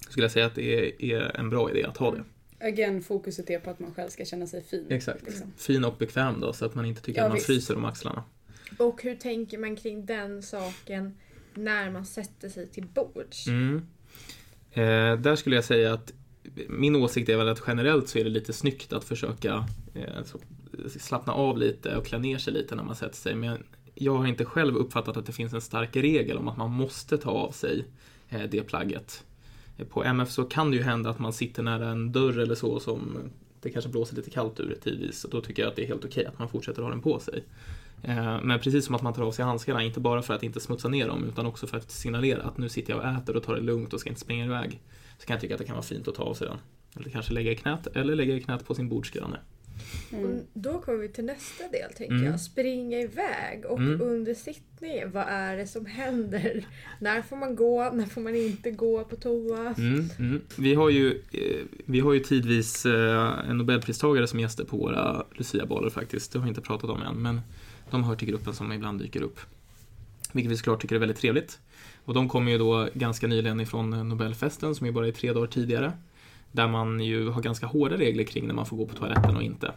skulle 0.08 0.24
jag 0.24 0.32
säga 0.32 0.46
att 0.46 0.54
det 0.54 0.74
är, 0.74 1.02
är 1.02 1.36
en 1.40 1.50
bra 1.50 1.70
idé 1.70 1.84
att 1.84 1.96
ha 1.96 2.10
det. 2.14 2.24
Again, 2.60 3.02
fokuset 3.02 3.50
är 3.50 3.58
på 3.58 3.70
att 3.70 3.78
man 3.78 3.94
själv 3.94 4.08
ska 4.08 4.24
känna 4.24 4.46
sig 4.46 4.62
fin. 4.62 4.86
Exakt. 4.90 5.22
Liksom. 5.22 5.52
Fin 5.56 5.84
och 5.84 5.96
bekväm 5.98 6.40
då, 6.40 6.52
så 6.52 6.64
att 6.64 6.74
man 6.74 6.84
inte 6.86 7.02
tycker 7.02 7.20
Ja, 7.20 7.24
att 7.24 7.30
man 7.30 7.34
visst. 7.34 7.46
fryser 7.46 7.76
om 7.76 7.84
axlarna. 7.84 8.24
Och 8.78 9.02
hur 9.02 9.14
tänker 9.14 9.58
man 9.58 9.76
kring 9.76 10.06
den 10.06 10.42
saken 10.42 11.14
när 11.54 11.90
man 11.90 12.06
sätter 12.06 12.48
sig 12.48 12.66
till 12.68 12.86
bords? 12.86 13.46
Mm. 13.46 13.86
Eh, 14.72 15.20
där 15.20 15.36
skulle 15.36 15.56
jag 15.56 15.64
säga 15.64 15.92
att 15.92 16.12
min 16.68 16.96
åsikt 16.96 17.28
är 17.28 17.36
väl 17.36 17.48
att 17.48 17.62
generellt 17.66 18.08
så 18.08 18.18
är 18.18 18.24
det 18.24 18.30
lite 18.30 18.52
snyggt 18.52 18.92
att 18.92 19.04
försöka 19.04 19.66
eh, 19.94 20.24
så, 20.24 20.38
slappna 20.98 21.32
av 21.32 21.58
lite 21.58 21.96
och 21.96 22.06
klä 22.06 22.18
ner 22.18 22.38
sig 22.38 22.52
lite 22.52 22.74
när 22.74 22.82
man 22.84 22.96
sätter 22.96 23.16
sig. 23.16 23.34
Men 23.34 23.64
jag 23.94 24.14
har 24.16 24.26
inte 24.26 24.44
själv 24.44 24.76
uppfattat 24.76 25.16
att 25.16 25.26
det 25.26 25.32
finns 25.32 25.52
en 25.52 25.60
stark 25.60 25.96
regel 25.96 26.38
om 26.38 26.48
att 26.48 26.56
man 26.56 26.70
måste 26.70 27.18
ta 27.18 27.30
av 27.30 27.50
sig 27.50 27.84
eh, 28.28 28.42
det 28.50 28.62
plagget. 28.62 29.24
På 29.88 30.04
MF 30.04 30.30
så 30.30 30.44
kan 30.44 30.70
det 30.70 30.76
ju 30.76 30.82
hända 30.82 31.10
att 31.10 31.18
man 31.18 31.32
sitter 31.32 31.62
nära 31.62 31.88
en 31.88 32.12
dörr 32.12 32.38
eller 32.38 32.54
så 32.54 32.80
som 32.80 33.18
det 33.60 33.70
kanske 33.70 33.90
blåser 33.90 34.16
lite 34.16 34.30
kallt 34.30 34.60
ur 34.60 34.76
tidvis 34.84 35.24
och 35.24 35.30
då 35.30 35.40
tycker 35.40 35.62
jag 35.62 35.70
att 35.70 35.76
det 35.76 35.82
är 35.82 35.86
helt 35.86 36.04
okej 36.04 36.26
att 36.26 36.38
man 36.38 36.48
fortsätter 36.48 36.82
ha 36.82 36.90
den 36.90 37.00
på 37.00 37.18
sig. 37.18 37.44
Eh, 38.02 38.40
men 38.42 38.60
precis 38.60 38.86
som 38.86 38.94
att 38.94 39.02
man 39.02 39.12
tar 39.12 39.22
av 39.22 39.32
sig 39.32 39.44
handskarna, 39.44 39.82
inte 39.82 40.00
bara 40.00 40.22
för 40.22 40.34
att 40.34 40.42
inte 40.42 40.60
smutsa 40.60 40.88
ner 40.88 41.08
dem 41.08 41.24
utan 41.24 41.46
också 41.46 41.66
för 41.66 41.76
att 41.76 41.90
signalera 41.90 42.42
att 42.42 42.58
nu 42.58 42.68
sitter 42.68 42.92
jag 42.92 43.00
och 43.00 43.08
äter 43.08 43.36
och 43.36 43.42
tar 43.42 43.54
det 43.54 43.60
lugnt 43.60 43.92
och 43.92 44.00
ska 44.00 44.08
inte 44.08 44.20
springa 44.20 44.44
iväg. 44.44 44.80
Så 45.18 45.26
kan 45.26 45.34
jag 45.34 45.40
tycka 45.40 45.54
att 45.54 45.58
det 45.58 45.64
kan 45.64 45.74
vara 45.74 45.84
fint 45.84 46.08
att 46.08 46.14
ta 46.14 46.22
av 46.22 46.34
sig 46.34 46.48
den. 46.48 46.58
Eller 46.96 47.10
kanske 47.10 47.32
lägga 47.32 47.50
i 47.50 47.56
knät, 47.56 47.86
eller 47.86 48.14
lägga 48.14 48.34
i 48.34 48.40
knät 48.40 48.66
på 48.66 48.74
sin 48.74 48.88
bordsgranne. 48.88 49.38
Mm. 50.12 50.24
Och 50.24 50.40
då 50.52 50.78
kommer 50.80 50.98
vi 50.98 51.08
till 51.08 51.24
nästa 51.24 51.68
del 51.68 51.92
tänker 51.92 52.14
Mm. 52.14 52.26
jag. 52.26 52.40
Springa 52.40 52.98
iväg 53.00 53.64
och 53.64 53.78
Mm. 53.78 54.00
under 54.00 54.34
sittningen, 54.34 55.10
vad 55.12 55.24
är 55.28 55.56
det 55.56 55.66
som 55.66 55.86
händer? 55.86 56.66
När 57.00 57.22
får 57.22 57.36
man 57.36 57.56
gå? 57.56 57.90
När 57.92 58.06
får 58.06 58.20
man 58.20 58.34
inte 58.36 58.70
gå 58.70 59.04
på 59.04 59.16
toa? 59.16 59.74
Mm, 59.78 60.08
mm. 60.18 60.40
Vi, 60.56 60.74
har 60.74 60.90
ju, 60.90 61.10
eh, 61.32 61.60
vi 61.84 62.00
har 62.00 62.12
ju 62.12 62.20
tidvis 62.20 62.86
eh, 62.86 63.48
en 63.50 63.58
nobelpristagare 63.58 64.26
som 64.26 64.40
gäster 64.40 64.64
på 64.64 64.76
våra 64.76 65.24
luciabaler 65.34 65.90
faktiskt. 65.90 66.32
Det 66.32 66.38
har 66.38 66.44
vi 66.44 66.48
inte 66.48 66.60
pratat 66.60 66.90
om 66.90 67.02
än, 67.02 67.22
men 67.22 67.40
de 67.90 68.04
hör 68.04 68.14
till 68.16 68.28
gruppen 68.28 68.54
som 68.54 68.72
ibland 68.72 69.00
dyker 69.00 69.22
upp. 69.22 69.40
Vilket 70.32 70.52
vi 70.52 70.56
såklart 70.56 70.82
tycker 70.82 70.94
är 70.94 71.00
väldigt 71.00 71.18
trevligt. 71.18 71.58
Och 72.04 72.14
de 72.14 72.28
kommer 72.28 72.52
ju 72.52 72.58
då 72.58 72.88
ganska 72.94 73.26
nyligen 73.26 73.60
ifrån 73.60 74.08
Nobelfesten 74.08 74.74
som 74.74 74.86
ju 74.86 74.92
bara 74.92 75.06
är 75.08 75.12
tre 75.12 75.32
dagar 75.32 75.46
tidigare. 75.46 75.92
Där 76.54 76.68
man 76.68 77.00
ju 77.00 77.28
har 77.28 77.42
ganska 77.42 77.66
hårda 77.66 77.96
regler 77.96 78.24
kring 78.24 78.46
när 78.46 78.54
man 78.54 78.66
får 78.66 78.76
gå 78.76 78.86
på 78.86 78.94
toaletten 78.94 79.36
och 79.36 79.42
inte. 79.42 79.72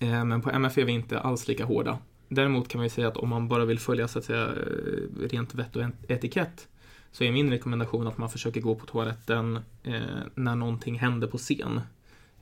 Eh, 0.00 0.24
men 0.24 0.42
på 0.42 0.50
MF 0.50 0.78
är 0.78 0.84
vi 0.84 0.92
inte 0.92 1.20
alls 1.20 1.48
lika 1.48 1.64
hårda. 1.64 1.98
Däremot 2.28 2.68
kan 2.68 2.78
man 2.78 2.86
ju 2.86 2.90
säga 2.90 3.08
att 3.08 3.16
om 3.16 3.28
man 3.28 3.48
bara 3.48 3.64
vill 3.64 3.78
följa 3.78 4.08
så 4.08 4.18
att 4.18 4.24
säga 4.24 4.46
eh, 4.46 5.28
rent 5.28 5.54
vett 5.54 5.76
och 5.76 5.82
etikett 6.08 6.68
så 7.12 7.24
är 7.24 7.32
min 7.32 7.50
rekommendation 7.50 8.06
att 8.06 8.18
man 8.18 8.30
försöker 8.30 8.60
gå 8.60 8.74
på 8.74 8.86
toaletten 8.86 9.58
eh, 9.82 10.00
när 10.34 10.54
någonting 10.54 10.98
händer 10.98 11.26
på 11.26 11.38
scen. 11.38 11.80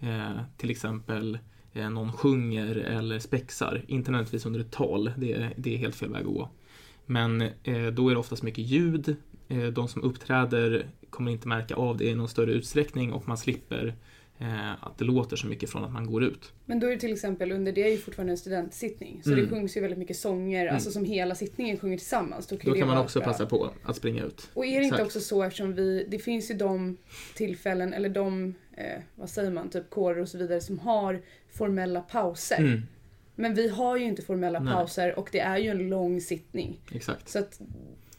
Eh, 0.01 0.41
till 0.57 0.71
exempel 0.71 1.39
eh, 1.73 1.91
någon 1.91 2.13
sjunger 2.13 2.77
eller 2.77 3.19
spexar, 3.19 3.85
inte 3.87 4.11
nödvändigtvis 4.11 4.47
under 4.47 4.61
ett 4.61 4.73
tal, 4.73 5.13
det 5.17 5.33
är, 5.33 5.55
det 5.57 5.75
är 5.75 5.79
helt 5.79 5.97
fel 5.97 6.13
väg 6.13 6.21
att 6.21 6.35
gå. 6.35 6.49
Men 7.07 7.43
eh, 7.43 7.87
då 7.87 8.09
är 8.09 8.15
det 8.15 8.21
oftast 8.21 8.43
mycket 8.43 8.65
ljud, 8.65 9.17
de 9.73 9.89
som 9.89 10.03
uppträder 10.03 10.87
kommer 11.11 11.33
inte 11.33 11.49
märka 11.49 11.75
av 11.75 11.97
det 11.97 12.05
i 12.05 12.15
någon 12.15 12.29
större 12.29 12.53
utsträckning 12.53 13.13
och 13.13 13.29
man 13.29 13.39
slipper 13.39 13.95
eh, 14.39 14.73
att 14.85 14.99
det 14.99 15.05
låter 15.05 15.37
så 15.37 15.47
mycket 15.47 15.71
från 15.71 15.85
att 15.85 15.93
man 15.93 16.07
går 16.07 16.25
ut. 16.25 16.53
Men 16.67 16.81
då 16.81 16.87
är 16.87 16.91
det 16.91 16.97
till 17.01 17.13
exempel 17.13 17.53
under 17.53 17.73
det 17.73 17.83
är 17.83 17.91
ju 17.91 17.97
fortfarande 17.99 18.33
en 18.33 18.37
studentsittning. 18.39 19.21
Så 19.25 19.31
Mm. 19.33 19.45
det 19.45 19.51
sjungs 19.51 19.77
ju 19.77 19.81
väldigt 19.81 19.99
mycket 19.99 20.17
sånger, 20.17 20.63
Mm. 20.63 20.75
alltså 20.75 20.91
som 20.91 21.05
hela 21.05 21.35
sittningen 21.35 21.79
sjunger 21.79 21.97
tillsammans. 21.99 22.47
Då 22.47 22.57
kan, 22.57 22.73
Då 22.73 22.79
kan 22.79 22.89
man 22.89 22.99
också 22.99 23.19
bra. 23.19 23.27
passa 23.29 23.47
på 23.47 23.71
att 23.85 23.97
springa 23.97 24.25
ut. 24.25 24.51
Och 24.55 24.67
är 24.67 24.79
det 24.79 24.85
inte 24.85 24.95
Exakt. 24.95 25.07
också 25.07 25.21
så 25.21 25.43
eftersom 25.43 25.75
vi, 25.75 26.07
det 26.11 26.19
finns 26.19 26.51
ju 26.51 26.55
de 26.55 26.97
tillfällen, 27.37 27.93
eller 27.93 28.09
de, 28.09 28.55
eh, 28.77 29.03
vad 29.15 29.31
säger 29.31 29.51
man, 29.51 29.71
typ 29.71 29.91
kårer 29.91 30.21
och 30.21 30.29
så 30.29 30.39
vidare 30.39 30.61
som 30.61 30.79
har 30.79 31.23
formella 31.51 32.01
pauser. 32.01 32.59
Mm, 32.59 32.81
Men 33.35 33.55
vi 33.55 33.69
har 33.69 33.97
ju 33.97 34.05
inte 34.05 34.23
formella 34.23 34.61
Nej. 34.61 34.75
pauser 34.75 35.19
och 35.19 35.29
det 35.33 35.41
är 35.41 35.59
ju 35.59 35.69
en 35.69 35.89
lång 35.89 36.21
sittning. 36.21 36.81
exakt. 36.93 37.29
Så 37.29 37.39
att 37.39 37.61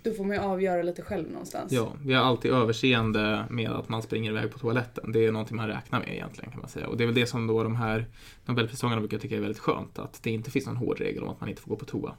då 0.03 0.11
får 0.13 0.23
man 0.23 0.35
ju 0.35 0.41
avgöra 0.41 0.83
lite 0.83 1.01
själv 1.01 1.29
någonstans. 1.31 1.71
Ja, 1.71 1.93
vi 2.05 2.13
har 2.13 2.23
alltid 2.23 2.51
överseende 2.51 3.45
med 3.49 3.69
att 3.71 3.89
man 3.89 4.01
springer 4.01 4.31
iväg 4.31 4.51
på 4.51 4.59
toaletten. 4.59 5.11
Det 5.11 5.25
är 5.25 5.31
någonting 5.31 5.57
man 5.57 5.67
räknar 5.67 5.99
med 5.99 6.09
egentligen 6.09 6.51
kan 6.51 6.59
man 6.59 6.69
säga. 6.69 6.87
Och 6.87 6.97
det 6.97 7.03
är 7.03 7.05
väl 7.05 7.15
det 7.15 7.25
som 7.27 7.47
då 7.47 7.63
de 7.63 7.75
här 7.75 8.05
Nobelpristagarna 8.45 9.01
brukar 9.01 9.17
tycka 9.17 9.35
är 9.35 9.39
väldigt 9.39 9.59
skönt. 9.59 9.99
Att 9.99 10.23
det 10.23 10.31
inte 10.31 10.51
finns 10.51 10.65
någon 10.65 10.75
hård 10.77 10.99
regel 10.99 11.23
om 11.23 11.29
att 11.29 11.39
man 11.39 11.49
inte 11.49 11.61
får 11.61 11.69
gå 11.69 11.75
på 11.75 11.85
toa. 11.85 12.15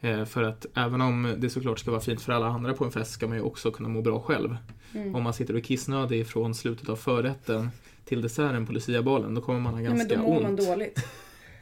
Eh, 0.00 0.24
för 0.24 0.42
att 0.42 0.66
även 0.74 1.00
om 1.00 1.34
det 1.38 1.50
såklart 1.50 1.78
ska 1.78 1.90
vara 1.90 2.00
fint 2.00 2.20
för 2.22 2.32
alla 2.32 2.46
andra 2.46 2.72
på 2.74 2.84
en 2.84 2.90
fest 2.90 3.10
ska 3.10 3.26
man 3.28 3.36
ju 3.36 3.42
också 3.42 3.70
kunna 3.70 3.88
må 3.88 4.02
bra 4.02 4.20
själv. 4.20 4.56
Mm. 4.94 5.14
Om 5.14 5.22
man 5.22 5.34
sitter 5.34 5.54
och 5.54 5.58
är 5.60 5.64
kissnödig 5.64 6.26
från 6.26 6.54
slutet 6.54 6.88
av 6.88 6.96
förrätten 6.96 7.68
till 8.04 8.22
desserten 8.22 8.66
på 8.66 8.72
luciabalen, 8.72 9.34
då 9.34 9.40
kommer 9.40 9.60
man 9.60 9.72
ha 9.74 9.80
Nej, 9.80 9.88
men 9.88 9.98
ganska 9.98 10.16
då 10.16 10.22
mår 10.22 10.34
ont. 10.36 10.42
man 10.42 10.56
dåligt. 10.56 11.06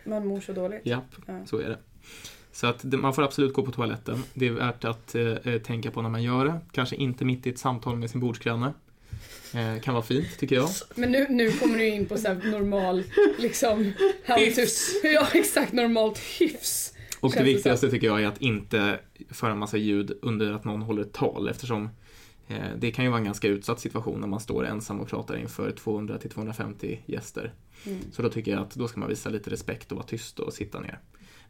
Man 0.04 0.26
mår 0.26 0.40
så 0.40 0.52
dåligt. 0.52 0.80
Japp, 0.86 1.04
Ja. 1.26 1.46
så 1.46 1.58
är 1.58 1.68
det. 1.68 1.78
Så 2.58 2.66
att 2.66 2.84
man 2.84 3.14
får 3.14 3.22
absolut 3.22 3.52
gå 3.52 3.62
på 3.62 3.72
toaletten. 3.72 4.22
Det 4.34 4.46
är 4.46 4.50
värt 4.50 4.84
att 4.84 5.14
eh, 5.14 5.22
eh, 5.22 5.62
tänka 5.62 5.90
på 5.90 6.02
när 6.02 6.08
man 6.08 6.22
gör 6.22 6.44
det. 6.44 6.60
Kanske 6.72 6.96
inte 6.96 7.24
mitt 7.24 7.46
i 7.46 7.50
ett 7.50 7.58
samtal 7.58 7.96
med 7.96 8.10
sin 8.10 8.20
bordsgranne. 8.20 8.72
Eh, 9.54 9.80
kan 9.82 9.94
vara 9.94 10.04
fint, 10.04 10.38
tycker 10.38 10.56
jag. 10.56 10.68
Men 10.94 11.12
nu, 11.12 11.26
nu 11.30 11.52
kommer 11.52 11.78
du 11.78 11.86
in 11.86 12.06
på 12.06 12.18
så 12.18 12.34
normal, 12.34 13.02
liksom... 13.38 13.92
Hyfs. 14.24 14.90
Ja, 15.04 15.26
exakt. 15.34 15.72
Normalt 15.72 16.18
hyfs. 16.18 16.94
Och 17.20 17.30
det 17.30 17.34
Känns 17.34 17.46
det 17.46 17.52
viktigaste 17.52 17.90
tycker 17.90 18.06
jag 18.06 18.22
är 18.22 18.26
att 18.26 18.40
inte 18.40 18.98
föra 19.30 19.52
en 19.52 19.58
massa 19.58 19.76
ljud 19.76 20.18
under 20.22 20.52
att 20.52 20.64
någon 20.64 20.82
håller 20.82 21.02
ett 21.02 21.12
tal 21.12 21.48
eftersom 21.48 21.88
eh, 22.48 22.56
det 22.78 22.90
kan 22.90 23.04
ju 23.04 23.10
vara 23.10 23.18
en 23.18 23.24
ganska 23.24 23.48
utsatt 23.48 23.80
situation 23.80 24.20
när 24.20 24.28
man 24.28 24.40
står 24.40 24.66
ensam 24.66 25.00
och 25.00 25.08
pratar 25.08 25.36
inför 25.36 25.70
200-250 25.70 26.98
gäster. 27.06 27.54
Mm. 27.86 27.98
Så 28.12 28.22
då 28.22 28.28
tycker 28.28 28.52
jag 28.52 28.60
att 28.60 28.74
då 28.74 28.88
ska 28.88 29.00
man 29.00 29.08
visa 29.08 29.30
lite 29.30 29.50
respekt 29.50 29.92
och 29.92 29.96
vara 29.96 30.06
tyst 30.06 30.38
och 30.38 30.52
sitta 30.52 30.80
ner. 30.80 30.98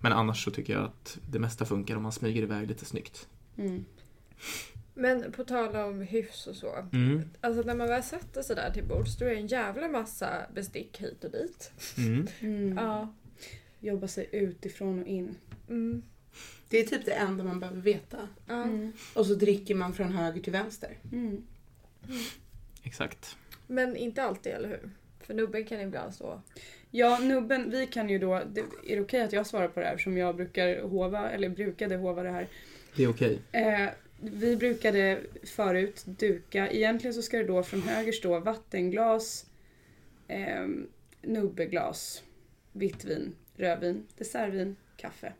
Men 0.01 0.13
annars 0.13 0.45
så 0.45 0.51
tycker 0.51 0.73
jag 0.73 0.85
att 0.85 1.19
det 1.31 1.39
mesta 1.39 1.65
funkar 1.65 1.97
om 1.97 2.03
man 2.03 2.13
smyger 2.13 2.43
iväg 2.43 2.69
lite 2.69 2.85
snyggt. 2.85 3.29
Mm. 3.57 3.85
Men 4.95 5.33
på 5.33 5.45
tal 5.45 5.77
om 5.77 6.01
hyfs 6.01 6.47
och 6.47 6.57
så. 6.57 6.89
Mm. 6.93 7.23
Alltså 7.41 7.63
när 7.63 7.75
man 7.75 7.89
väl 7.89 8.03
sätter 8.03 8.43
sig 8.43 8.57
där 8.57 8.71
till 8.71 8.85
bords 8.85 9.17
då 9.19 9.25
är 9.25 9.31
det 9.31 9.37
en 9.37 9.47
jävla 9.47 9.89
massa 9.89 10.47
bestick 10.55 10.99
hit 11.01 11.25
och 11.25 11.31
dit. 11.31 11.73
Mm. 11.99 12.27
Mm. 12.41 12.77
Ja. 12.79 13.15
Jobba 13.81 14.09
sig 14.09 14.29
utifrån 14.33 15.01
och 15.01 15.07
in. 15.07 15.35
Mm. 15.69 16.03
Det 16.69 16.79
är 16.79 16.87
typ 16.87 17.05
det 17.05 17.13
enda 17.13 17.45
man 17.45 17.61
behöver 17.61 17.81
veta. 17.81 18.29
Mm. 18.49 18.93
Och 19.15 19.27
så 19.27 19.35
dricker 19.35 19.75
man 19.75 19.95
från 19.95 20.13
höger 20.13 20.43
till 20.43 20.53
vänster. 20.53 20.99
Mm. 21.13 21.47
Exakt. 22.83 23.37
Men 23.67 23.97
inte 23.97 24.23
alltid, 24.23 24.53
eller 24.53 24.69
hur? 24.69 24.91
För 25.21 25.35
nubben 25.35 25.65
kan 25.65 25.81
ibland 25.81 26.15
stå... 26.15 26.43
Ja, 26.91 27.19
nubben, 27.19 27.71
vi 27.71 27.87
kan 27.87 28.09
ju 28.09 28.19
då... 28.19 28.43
Det, 28.53 28.61
är 28.61 28.97
det 28.97 29.01
okej 29.01 29.23
att 29.23 29.33
jag 29.33 29.47
svarar 29.47 29.69
på 29.69 29.81
det 29.81 29.87
här 29.87 29.99
som 29.99 30.17
jag 30.17 30.37
brukar 30.37 30.83
hova, 30.83 31.31
eller 31.31 31.49
brukade 31.49 31.97
hova 31.97 32.23
det 32.23 32.31
här? 32.31 32.49
Det 32.97 33.05
är 33.05 33.09
okej. 33.09 33.39
Eh, 33.53 33.89
vi 34.21 34.57
brukade 34.57 35.21
förut 35.45 36.05
duka, 36.07 36.71
egentligen 36.71 37.15
så 37.15 37.23
ska 37.23 37.39
det 37.39 37.45
då 37.45 37.63
från 37.63 37.83
höger 37.83 38.13
stå 38.13 38.41
vattenglas, 38.41 39.47
eh, 40.29 40.67
nubbeglas, 41.23 42.23
vitt 42.73 43.05
vin, 43.05 43.35
rödvin, 43.57 44.07
dessertvin, 44.19 44.77
kaffe. 44.97 45.33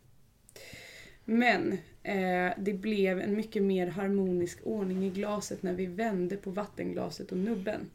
Men 1.25 1.73
eh, 2.03 2.53
det 2.59 2.73
blev 2.73 3.21
en 3.21 3.37
mycket 3.37 3.63
mer 3.63 3.87
harmonisk 3.87 4.59
ordning 4.63 5.05
i 5.05 5.11
glaset 5.11 5.63
när 5.63 5.75
vi 5.75 5.87
vände 5.87 6.37
på 6.37 6.51
vattenglaset 6.51 7.33
och 7.33 7.39
nubben. 7.39 7.91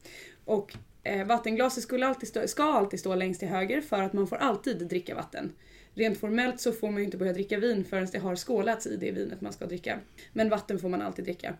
Och 0.45 0.77
eh, 1.03 1.25
vattenglaset 1.25 1.83
skulle 1.83 2.07
alltid 2.07 2.29
stå, 2.29 2.47
ska 2.47 2.63
alltid 2.63 2.99
stå 2.99 3.15
längst 3.15 3.39
till 3.39 3.49
höger 3.49 3.81
för 3.81 4.01
att 4.01 4.13
man 4.13 4.27
får 4.27 4.35
alltid 4.35 4.87
dricka 4.87 5.15
vatten. 5.15 5.51
Rent 5.93 6.17
formellt 6.17 6.61
så 6.61 6.71
får 6.71 6.91
man 6.91 6.97
ju 6.97 7.03
inte 7.05 7.17
börja 7.17 7.33
dricka 7.33 7.59
vin 7.59 7.85
förrän 7.85 8.07
det 8.11 8.17
har 8.17 8.35
skålats 8.35 8.87
i 8.87 8.97
det 8.97 9.11
vinet 9.11 9.41
man 9.41 9.53
ska 9.53 9.65
dricka. 9.65 9.99
Men 10.33 10.49
vatten 10.49 10.79
får 10.79 10.89
man 10.89 11.01
alltid 11.01 11.25
dricka. 11.25 11.53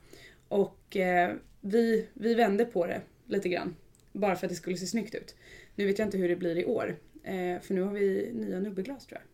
Och 0.47 0.97
eh, 0.97 1.35
vi, 1.61 2.07
vi 2.13 2.33
vände 2.33 2.65
på 2.65 2.85
det 2.85 3.01
lite 3.25 3.49
grann. 3.49 3.75
Bara 4.11 4.35
för 4.35 4.47
att 4.47 4.49
det 4.49 4.55
skulle 4.55 4.77
se 4.77 4.87
snyggt 4.87 5.15
ut. 5.15 5.35
Nu 5.75 5.85
vet 5.85 5.99
jag 5.99 6.07
inte 6.07 6.17
hur 6.17 6.29
det 6.29 6.35
blir 6.35 6.57
i 6.57 6.65
år. 6.65 6.95
Eh, 7.23 7.61
för 7.61 7.73
nu 7.73 7.81
har 7.81 7.93
vi 7.93 8.31
nya 8.33 8.59
nubbeglas 8.59 9.05
tror 9.05 9.21
jag. 9.21 9.32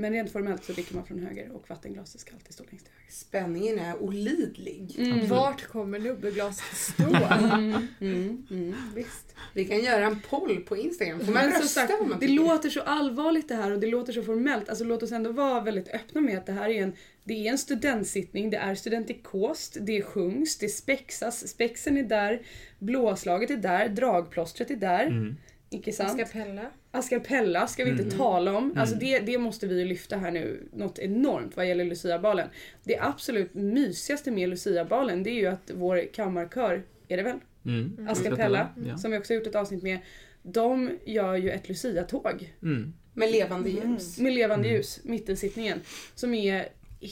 Men 0.00 0.12
rent 0.12 0.32
formellt 0.32 0.64
så 0.64 0.72
dricker 0.72 0.94
man 0.94 1.04
från 1.04 1.18
höger 1.18 1.50
och 1.52 1.70
vattenglaset 1.70 2.20
ska 2.20 2.34
alltid 2.34 2.54
stå 2.54 2.64
längst 2.70 2.84
till 2.84 2.94
höger. 2.94 3.12
Spänningen 3.12 3.78
är 3.78 4.02
olidlig. 4.02 4.94
Mm. 4.98 5.28
Vart 5.28 5.66
kommer 5.66 5.98
nubbeglaset 5.98 6.76
stå? 6.76 7.04
Mm, 7.50 7.88
mm, 8.00 8.46
mm, 8.50 8.74
visst. 8.94 9.34
Vi 9.54 9.64
kan 9.64 9.80
göra 9.80 10.06
en 10.06 10.20
poll 10.20 10.60
på 10.60 10.76
Instagram. 10.76 11.18
Får 11.18 11.32
man 11.32 11.34
Men 11.34 11.52
rösta 11.52 11.66
sagt, 11.66 11.92
vad 11.98 12.08
man 12.08 12.20
det 12.20 12.26
tycker? 12.26 12.42
låter 12.42 12.70
så 12.70 12.80
allvarligt 12.80 13.48
det 13.48 13.54
här 13.54 13.70
och 13.70 13.80
det 13.80 13.86
låter 13.86 14.12
så 14.12 14.22
formellt. 14.22 14.68
Alltså 14.68 14.84
låt 14.84 15.02
oss 15.02 15.12
ändå 15.12 15.32
vara 15.32 15.60
väldigt 15.60 15.88
öppna 15.88 16.20
med 16.20 16.38
att 16.38 16.46
det 16.46 16.52
här 16.52 16.68
är 16.68 16.82
en, 16.82 16.92
det 17.24 17.46
är 17.46 17.50
en 17.50 17.58
studentsittning, 17.58 18.50
det 18.50 18.56
är 18.56 18.74
studentikost, 18.74 19.76
det 19.80 20.02
sjungs, 20.02 20.58
det 20.58 20.68
spexas, 20.68 21.48
spexen 21.48 21.96
är 21.96 22.02
där, 22.02 22.42
blåslaget 22.78 23.50
är 23.50 23.56
där, 23.56 23.88
dragplåstret 23.88 24.70
är 24.70 24.76
där. 24.76 25.36
Mm. 25.72 25.80
Icke 25.80 25.92
sant? 25.92 26.20
Askapella. 26.22 26.70
Ascarpella 26.90 27.66
ska 27.66 27.84
vi 27.84 27.90
inte 27.90 28.02
Mm. 28.02 28.16
tala 28.18 28.56
om. 28.56 28.74
Alltså 28.76 28.94
Mm. 28.96 29.06
det, 29.06 29.18
det 29.32 29.38
måste 29.38 29.66
vi 29.66 29.78
ju 29.78 29.84
lyfta 29.84 30.16
här 30.16 30.30
nu 30.30 30.68
något 30.72 30.98
enormt 30.98 31.56
vad 31.56 31.68
gäller 31.68 31.84
Luciabalen. 31.84 32.48
Det 32.84 32.98
absolut 32.98 33.54
mysigaste 33.54 34.30
med 34.30 34.48
Luciabalen 34.48 35.22
det 35.22 35.30
är 35.30 35.34
ju 35.34 35.46
att 35.46 35.70
vår 35.74 36.12
kammarkör, 36.12 36.82
är 37.08 37.16
det 37.16 37.22
väl? 37.22 37.38
Mm. 37.64 38.08
Ascarpella, 38.10 38.68
Ja. 38.86 38.98
som 38.98 39.10
vi 39.10 39.18
också 39.18 39.34
gjort 39.34 39.46
ett 39.46 39.54
avsnitt 39.54 39.82
med. 39.82 39.98
De 40.42 40.90
gör 41.04 41.34
ju 41.36 41.50
ett 41.50 41.68
Lucia-tåg 41.68 42.54
Mm. 42.62 42.92
Med 43.14 43.30
levande 43.32 43.70
ljus. 43.70 44.18
med 44.18 44.32
levande 44.32 44.64
Mm. 44.68 44.76
ljus, 44.76 45.00
mittensittningen. 45.04 45.80
Som 46.14 46.34
är 46.34 46.68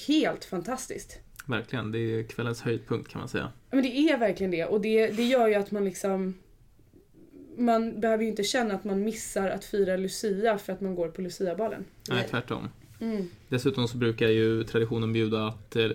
helt 0.08 0.44
fantastiskt. 0.44 1.18
Verkligen, 1.46 1.92
det 1.92 1.98
är 1.98 2.22
kvällens 2.22 2.60
höjdpunkt 2.62 3.10
kan 3.10 3.18
man 3.18 3.28
säga. 3.28 3.52
Ja, 3.70 3.76
Men 3.76 3.82
det 3.82 3.96
är 3.98 4.18
verkligen 4.18 4.50
det 4.50 4.64
och 4.64 4.80
det, 4.80 5.06
det 5.08 5.22
gör 5.24 5.48
ju 5.48 5.54
att 5.54 5.70
man 5.70 5.84
liksom 5.84 6.34
man 7.58 8.00
behöver 8.00 8.22
ju 8.24 8.30
inte 8.30 8.42
känna 8.42 8.74
att 8.74 8.84
man 8.84 9.04
missar 9.04 9.50
att 9.50 9.64
fira 9.64 9.96
Lucia 9.96 10.58
för 10.58 10.72
att 10.72 10.80
man 10.80 10.94
går 10.94 11.08
på 11.08 11.22
Luciabalen. 11.22 11.84
Nej, 12.08 12.26
tvärtom. 12.30 12.68
Mm. 13.00 13.28
Dessutom 13.48 13.88
så 13.88 13.96
brukar 13.96 14.28
ju 14.28 14.64
traditionen 14.64 15.12
bjuda 15.12 15.46
att 15.46 15.76
eh, 15.76 15.90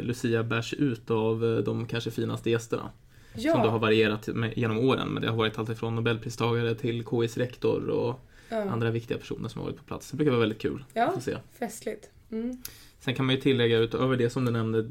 Lucia 0.00 0.42
bärs 0.42 0.74
ut 0.74 1.10
av 1.10 1.44
eh, 1.44 1.56
de 1.64 1.86
kanske 1.86 2.10
finaste 2.10 2.50
gästerna. 2.50 2.90
Ja. 3.34 3.52
Som 3.52 3.62
då 3.62 3.68
har 3.68 3.78
varierat 3.78 4.26
med, 4.26 4.58
genom 4.58 4.78
åren. 4.78 5.08
Men 5.08 5.22
det 5.22 5.28
har 5.28 5.36
varit 5.36 5.58
allt 5.58 5.68
ifrån 5.70 5.94
Nobelpristagare 5.94 6.74
till 6.74 7.04
KIs 7.10 7.36
rektor 7.36 7.88
och 7.88 8.20
ja. 8.48 8.56
andra 8.56 8.90
viktiga 8.90 9.18
personer 9.18 9.48
som 9.48 9.60
har 9.60 9.66
varit 9.66 9.78
på 9.78 9.84
plats. 9.84 10.10
Det 10.10 10.16
brukar 10.16 10.30
vara 10.30 10.40
väldigt 10.40 10.60
kul 10.62 10.84
Ja. 10.94 11.06
att 11.06 11.22
se. 11.22 11.36
Festligt. 11.58 12.10
Mm. 12.30 12.62
Sen 13.00 13.14
kan 13.14 13.26
man 13.26 13.34
ju 13.34 13.40
tillägga 13.40 13.78
utöver 13.78 14.16
det 14.16 14.30
som 14.30 14.44
du 14.44 14.50
nämnde 14.50 14.90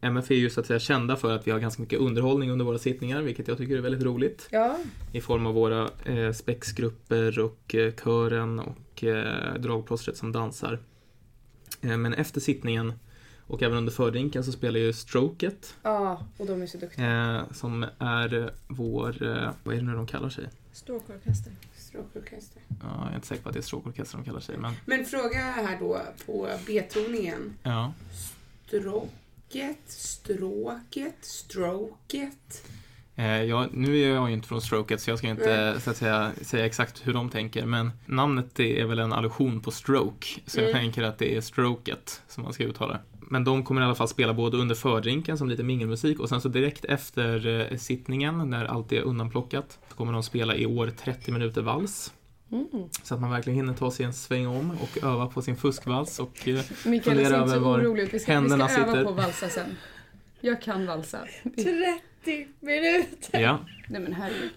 MF 0.00 0.30
är 0.30 0.34
ju 0.34 0.50
så 0.50 0.60
att 0.60 0.66
säga 0.66 0.78
kända 0.78 1.16
för 1.16 1.32
att 1.36 1.46
vi 1.46 1.50
har 1.50 1.58
ganska 1.58 1.82
mycket 1.82 1.98
underhållning 1.98 2.50
under 2.50 2.64
våra 2.64 2.78
sittningar, 2.78 3.22
vilket 3.22 3.48
jag 3.48 3.58
tycker 3.58 3.76
är 3.76 3.80
väldigt 3.80 4.02
roligt. 4.02 4.48
Ja. 4.50 4.78
I 5.12 5.20
form 5.20 5.46
av 5.46 5.54
våra 5.54 5.90
eh, 6.04 6.32
spexgrupper 6.32 7.38
och 7.38 7.74
eh, 7.74 7.92
kören 8.04 8.58
och 8.58 9.04
eh, 9.04 9.54
dragplåstret 9.54 10.16
som 10.16 10.32
dansar. 10.32 10.78
Eh, 11.80 11.96
men 11.96 12.14
efter 12.14 12.40
sittningen 12.40 12.92
och 13.46 13.62
även 13.62 13.78
under 13.78 13.92
fördrinken 13.92 14.44
så 14.44 14.52
spelar 14.52 14.80
ju 14.80 14.92
Stroket 14.92 15.74
ja, 15.82 16.26
och 16.36 16.46
de 16.46 16.62
är 16.62 16.66
så 16.66 16.78
duktiga. 16.78 17.36
eh, 17.36 17.52
som 17.52 17.86
är 17.98 18.50
vår, 18.68 19.22
eh, 19.26 19.50
vad 19.64 19.74
är 19.74 19.78
det 19.78 19.84
nu 19.86 19.92
de 19.94 20.06
kallar 20.06 20.28
sig? 20.28 20.48
Stråkorkester. 20.72 21.52
Stråkorkester. 21.76 22.62
Ja, 22.68 23.00
jag 23.02 23.10
är 23.10 23.14
inte 23.14 23.26
säker 23.26 23.42
på 23.42 23.48
att 23.48 23.52
det 23.54 23.60
är 23.60 23.62
stråkorkester 23.62 24.16
de 24.18 24.24
kallar 24.24 24.40
sig, 24.40 24.56
men 24.58 24.72
Men 24.84 25.04
fråga 25.04 25.38
här 25.38 25.76
då 25.80 26.00
på 26.26 26.48
betoningen. 26.66 27.54
ja. 27.62 27.92
Stråket, 29.50 29.78
stråket, 29.86 31.14
stroket. 31.20 32.68
Eh, 33.16 33.42
ja, 33.42 33.66
nu 33.72 33.98
är 34.02 34.08
jag 34.14 34.28
ju 34.28 34.34
inte 34.34 34.48
från 34.48 34.60
Stroket 34.60 35.00
så 35.00 35.10
jag 35.10 35.18
ska 35.18 35.28
inte 35.28 35.70
Nej. 35.72 35.80
så 35.80 35.90
att 35.90 35.96
säga, 35.96 36.32
säga 36.42 36.66
exakt 36.66 37.06
hur 37.06 37.12
de 37.12 37.30
tänker 37.30 37.66
men 37.66 37.90
namnet 38.06 38.60
är 38.60 38.84
väl 38.84 38.98
en 38.98 39.12
allusion 39.12 39.60
på 39.60 39.70
stroke 39.70 40.26
så 40.46 40.60
jag 40.60 40.68
Mm. 40.70 40.80
tänker 40.82 41.02
att 41.02 41.18
det 41.18 41.36
är 41.36 41.40
stroket 41.40 42.22
som 42.28 42.42
man 42.42 42.52
ska 42.52 42.64
uttala. 42.64 42.98
Men 43.20 43.44
de 43.44 43.64
kommer 43.64 43.80
i 43.80 43.84
alla 43.84 43.94
fall 43.94 44.08
spela 44.08 44.34
både 44.34 44.56
under 44.56 44.74
fördrinken 44.74 45.38
som 45.38 45.48
lite 45.48 45.62
mingelmusik 45.62 46.20
och 46.20 46.28
sen 46.28 46.40
så 46.40 46.48
direkt 46.48 46.84
efter 46.84 47.46
eh, 47.72 47.76
sittningen 47.78 48.50
när 48.50 48.64
allt 48.64 48.92
är 48.92 49.00
undanplockat 49.00 49.78
så 49.88 49.94
kommer 49.96 50.12
de 50.12 50.22
spela 50.22 50.56
i 50.56 50.66
år 50.66 50.92
30 51.04 51.32
minuter 51.32 51.62
vals. 51.62 52.12
Mm. 52.52 52.88
Så 53.02 53.14
att 53.14 53.20
man 53.20 53.30
verkligen 53.30 53.56
hinner 53.56 53.74
ta 53.74 53.90
sig 53.90 54.06
en 54.06 54.12
sväng 54.12 54.46
om 54.46 54.70
och 54.70 55.04
öva 55.04 55.26
på 55.26 55.42
sin 55.42 55.56
fuskvals 55.56 56.18
och 56.18 56.48
eh, 56.48 56.60
Mikaela 56.84 57.20
Fundera 57.20 57.36
över 57.36 57.54
så 57.54 57.60
var 57.60 57.80
orolig 57.80 58.02
ut. 58.02 58.14
Vi 58.14 58.18
ska, 58.18 58.32
vi 58.32 58.34
händerna 58.34 58.68
ska 58.68 58.80
öva 58.80 58.92
sitter. 58.92 59.04
på 59.04 59.10
att 59.10 59.16
valsa 59.16 59.48
sen. 59.48 59.76
Jag 60.40 60.62
kan 60.62 60.86
valsa. 60.86 61.18
30 61.42 62.48
minuter! 62.60 63.40
ja. 63.40 63.58
Nej 63.88 64.00
men 64.00 64.12
herregud. 64.12 64.50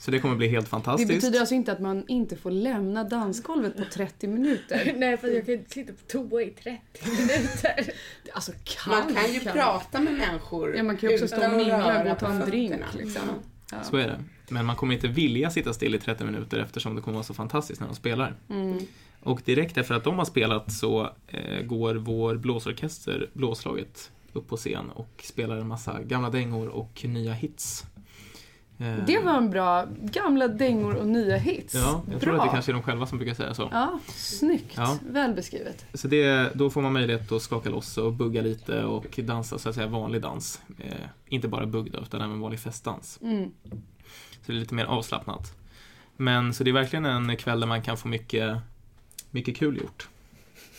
Så 0.00 0.10
det 0.10 0.20
kommer 0.20 0.36
bli 0.36 0.48
helt 0.48 0.66
Det 0.66 0.70
fantastiskt. 0.70 1.08
betyder 1.12 1.40
alltså 1.40 1.54
inte 1.54 1.72
att 1.72 1.80
man 1.80 2.04
inte 2.08 2.36
får 2.36 2.50
lämna 2.50 3.04
dansgolvet 3.04 3.76
på 3.76 3.84
30 3.92 4.26
minuter. 4.26 4.92
Nej 4.96 5.16
för 5.16 5.28
jag 5.28 5.46
kan 5.46 5.54
inte 5.54 5.70
sitta 5.70 5.92
på 5.92 5.98
toa 6.08 6.42
i 6.42 6.50
30 6.50 6.80
minuter. 7.10 7.92
Alltså 8.32 8.52
kan 8.64 9.04
Man 9.04 9.14
kan 9.14 9.32
ju 9.32 9.40
prata 9.40 10.00
med 10.00 10.14
människor. 10.14 10.76
Ja, 10.76 10.82
man 10.82 10.96
kan 10.96 11.10
ju 11.10 11.14
också 11.14 11.28
stå 11.28 11.46
och 11.50 11.56
mingla 11.56 12.12
och 12.12 12.18
ta 12.18 12.26
på 12.26 12.32
en 12.32 12.40
drink, 12.40 12.94
liksom. 12.94 13.22
Ja. 13.70 13.82
Så 13.82 13.96
är 13.96 14.06
det. 14.06 14.24
Men 14.50 14.66
man 14.66 14.76
kommer 14.76 14.94
inte 14.94 15.08
vilja 15.08 15.50
sitta 15.50 15.72
still 15.72 15.94
i 15.94 15.98
30 15.98 16.24
minuter 16.24 16.58
eftersom 16.58 16.94
det 16.94 17.00
kommer 17.02 17.14
vara 17.14 17.24
så 17.24 17.34
fantastiskt 17.34 17.80
när 17.80 17.88
de 17.88 17.94
spelar. 17.96 18.34
Mm. 18.50 18.78
Och 19.22 19.42
direkt 19.44 19.76
efter 19.76 19.94
att 19.94 20.04
de 20.04 20.18
har 20.18 20.24
spelat 20.24 20.72
så 20.72 21.10
eh, 21.28 21.62
går 21.62 21.94
vår 21.94 22.36
blåsorkester, 22.36 23.30
Blåslaget, 23.32 24.10
upp 24.32 24.48
på 24.48 24.56
scen 24.56 24.90
och 24.90 25.22
spelar 25.24 25.56
en 25.56 25.68
massa 25.68 26.02
gamla 26.02 26.30
dängor 26.30 26.68
och 26.68 27.04
nya 27.04 27.32
hits. 27.32 27.84
Eh, 28.78 29.04
Det 29.06 29.18
var 29.18 29.36
en 29.36 29.50
bra, 29.50 29.86
gamla 30.02 30.48
dängor 30.48 30.94
och 30.94 31.06
nya 31.06 31.36
hits. 31.36 31.74
Ja, 31.74 32.02
jag 32.12 32.20
tror 32.20 32.32
bra. 32.32 32.42
att 32.42 32.48
det 32.48 32.52
kanske 32.52 32.72
är 32.72 32.74
de 32.74 32.82
själva 32.82 33.06
som 33.06 33.18
brukar 33.18 33.34
säga 33.34 33.54
så. 33.54 33.68
Ja, 33.72 33.98
snyggt. 34.08 34.74
Ja. 34.76 34.98
Väl 35.10 35.34
beskrivet. 35.34 35.84
Så 35.94 36.08
det, 36.08 36.50
då 36.54 36.70
får 36.70 36.82
man 36.82 36.92
möjlighet 36.92 37.32
att 37.32 37.42
skaka 37.42 37.70
loss 37.70 37.98
och 37.98 38.12
bugga 38.12 38.42
lite 38.42 38.84
och 38.84 39.20
dansa 39.24 39.58
så 39.58 39.68
att 39.68 39.74
säga 39.74 39.86
vanlig 39.86 40.22
dans. 40.22 40.60
Eh, 40.78 40.92
inte 41.28 41.48
bara 41.48 41.66
bugg 41.66 41.90
då, 41.92 41.98
utan 41.98 42.20
även 42.20 42.40
vanlig 42.40 42.60
festdans. 42.60 43.18
Mm. 43.22 43.50
Så 44.48 44.52
det 44.52 44.58
är 44.58 44.60
lite 44.60 44.74
mer 44.74 44.84
avslappnat. 44.84 45.56
Men 46.16 46.54
så 46.54 46.64
det 46.64 46.70
är 46.70 46.72
verkligen 46.72 47.04
en 47.04 47.36
kväll 47.36 47.60
där 47.60 47.66
man 47.66 47.82
kan 47.82 47.96
få 47.96 48.08
mycket, 48.08 48.56
mycket 49.30 49.56
kul 49.56 49.76
gjort. 49.76 50.08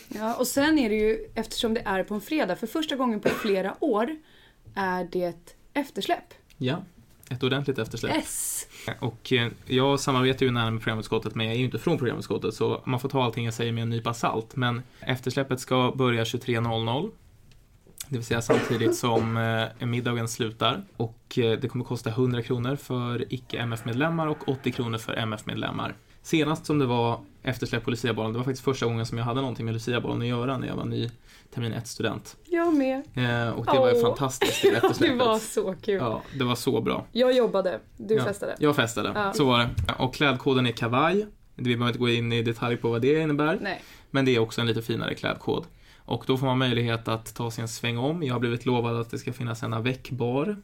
Ja, 0.08 0.34
och 0.34 0.46
sen 0.46 0.78
är 0.78 0.88
det 0.88 0.94
ju, 0.94 1.26
eftersom 1.34 1.74
det 1.74 1.80
är 1.84 2.04
på 2.04 2.14
en 2.14 2.20
fredag, 2.20 2.56
för 2.56 2.66
första 2.66 2.96
gången 2.96 3.20
på 3.20 3.28
flera 3.28 3.84
år 3.84 4.16
är 4.74 5.08
det 5.12 5.56
eftersläpp. 5.72 6.34
Ja, 6.56 6.84
ett 7.30 7.42
ordentligt 7.42 7.78
eftersläpp. 7.78 8.16
Yes! 8.16 8.66
Och 9.00 9.32
eh, 9.32 9.52
jag 9.66 10.00
samarbetar 10.00 10.46
ju 10.46 10.52
nära 10.52 10.70
med 10.70 10.82
programutskottet 10.82 11.34
men 11.34 11.46
jag 11.46 11.54
är 11.54 11.58
ju 11.58 11.64
inte 11.64 11.78
från 11.78 11.98
programutskottet 11.98 12.54
så 12.54 12.82
man 12.84 13.00
får 13.00 13.08
ta 13.08 13.24
allting 13.24 13.44
jag 13.44 13.54
säger 13.54 13.72
med 13.72 13.82
en 13.82 13.90
nypa 13.90 14.14
salt. 14.14 14.56
Men 14.56 14.82
eftersläppet 15.00 15.60
ska 15.60 15.92
börja 15.96 16.24
23.00. 16.24 17.10
Det 18.10 18.16
vill 18.16 18.24
säga 18.26 18.42
samtidigt 18.42 18.96
som 18.96 19.36
eh, 19.80 19.86
middagen 19.86 20.28
slutar. 20.28 20.82
Och 20.96 21.38
eh, 21.38 21.58
det 21.60 21.68
kommer 21.68 21.84
kosta 21.84 22.10
100 22.10 22.42
kronor 22.42 22.76
för 22.76 23.34
icke-MF-medlemmar 23.34 24.26
och 24.26 24.48
80 24.48 24.72
kronor 24.72 24.98
för 24.98 25.12
MF-medlemmar. 25.14 25.94
Senast 26.22 26.66
som 26.66 26.78
det 26.78 26.86
var 26.86 27.20
eftersläpp 27.42 27.84
på 27.84 27.90
Luciabollen, 27.90 28.32
det 28.32 28.38
var 28.38 28.44
faktiskt 28.44 28.64
första 28.64 28.86
gången 28.86 29.06
som 29.06 29.18
jag 29.18 29.24
hade 29.24 29.40
någonting 29.40 29.64
med 29.66 29.74
Luciabollen 29.74 30.20
att 30.22 30.26
göra 30.28 30.58
när 30.58 30.66
jag 30.68 30.74
var 30.76 30.84
ny 30.84 31.10
termin 31.54 31.74
1-student. 31.74 32.36
Jag 32.44 32.74
med. 32.74 32.96
Eh, 32.96 33.50
och 33.50 33.66
det 33.66 33.78
var 33.78 33.92
ju 33.94 34.00
fantastiskt 34.00 34.62
det 34.62 34.70
det 34.70 34.76
eftersläppet. 34.76 35.18
var 35.18 35.38
så 35.38 35.74
kul. 35.82 35.94
Ja, 36.00 36.22
det 36.38 36.44
var 36.44 36.54
så 36.54 36.80
bra. 36.80 37.06
Jag 37.12 37.32
jobbade, 37.36 37.80
du 37.96 38.14
Ja. 38.14 38.24
festade. 38.24 38.56
Jag 38.58 38.76
festade, 38.76 39.12
Ja. 39.14 39.32
så 39.32 39.44
var 39.44 39.58
det. 39.58 39.68
Och 39.98 40.14
klädkoden 40.14 40.66
är 40.66 40.72
kavaj. 40.72 41.26
Vi 41.54 41.64
behöver 41.64 41.86
inte 41.86 41.98
gå 41.98 42.08
in 42.08 42.32
i 42.32 42.42
detalj 42.42 42.76
på 42.76 42.90
vad 42.90 43.02
det 43.02 43.20
innebär. 43.20 43.58
Nej. 43.60 43.82
Men 44.10 44.24
det 44.24 44.36
är 44.36 44.38
också 44.38 44.60
en 44.60 44.66
lite 44.66 44.82
finare 44.82 45.14
klädkod. 45.14 45.64
Och 46.10 46.24
då 46.26 46.36
får 46.36 46.46
man 46.46 46.58
möjlighet 46.58 47.08
att 47.08 47.34
ta 47.34 47.50
sig 47.50 47.62
en 47.62 47.68
sväng 47.68 47.98
om. 47.98 48.22
Jag 48.22 48.34
har 48.34 48.40
blivit 48.40 48.66
lovad 48.66 48.96
att 48.96 49.10
det 49.10 49.18
ska 49.18 49.32
finnas 49.32 49.62
en 49.62 49.72
avec-bar. 49.72 50.56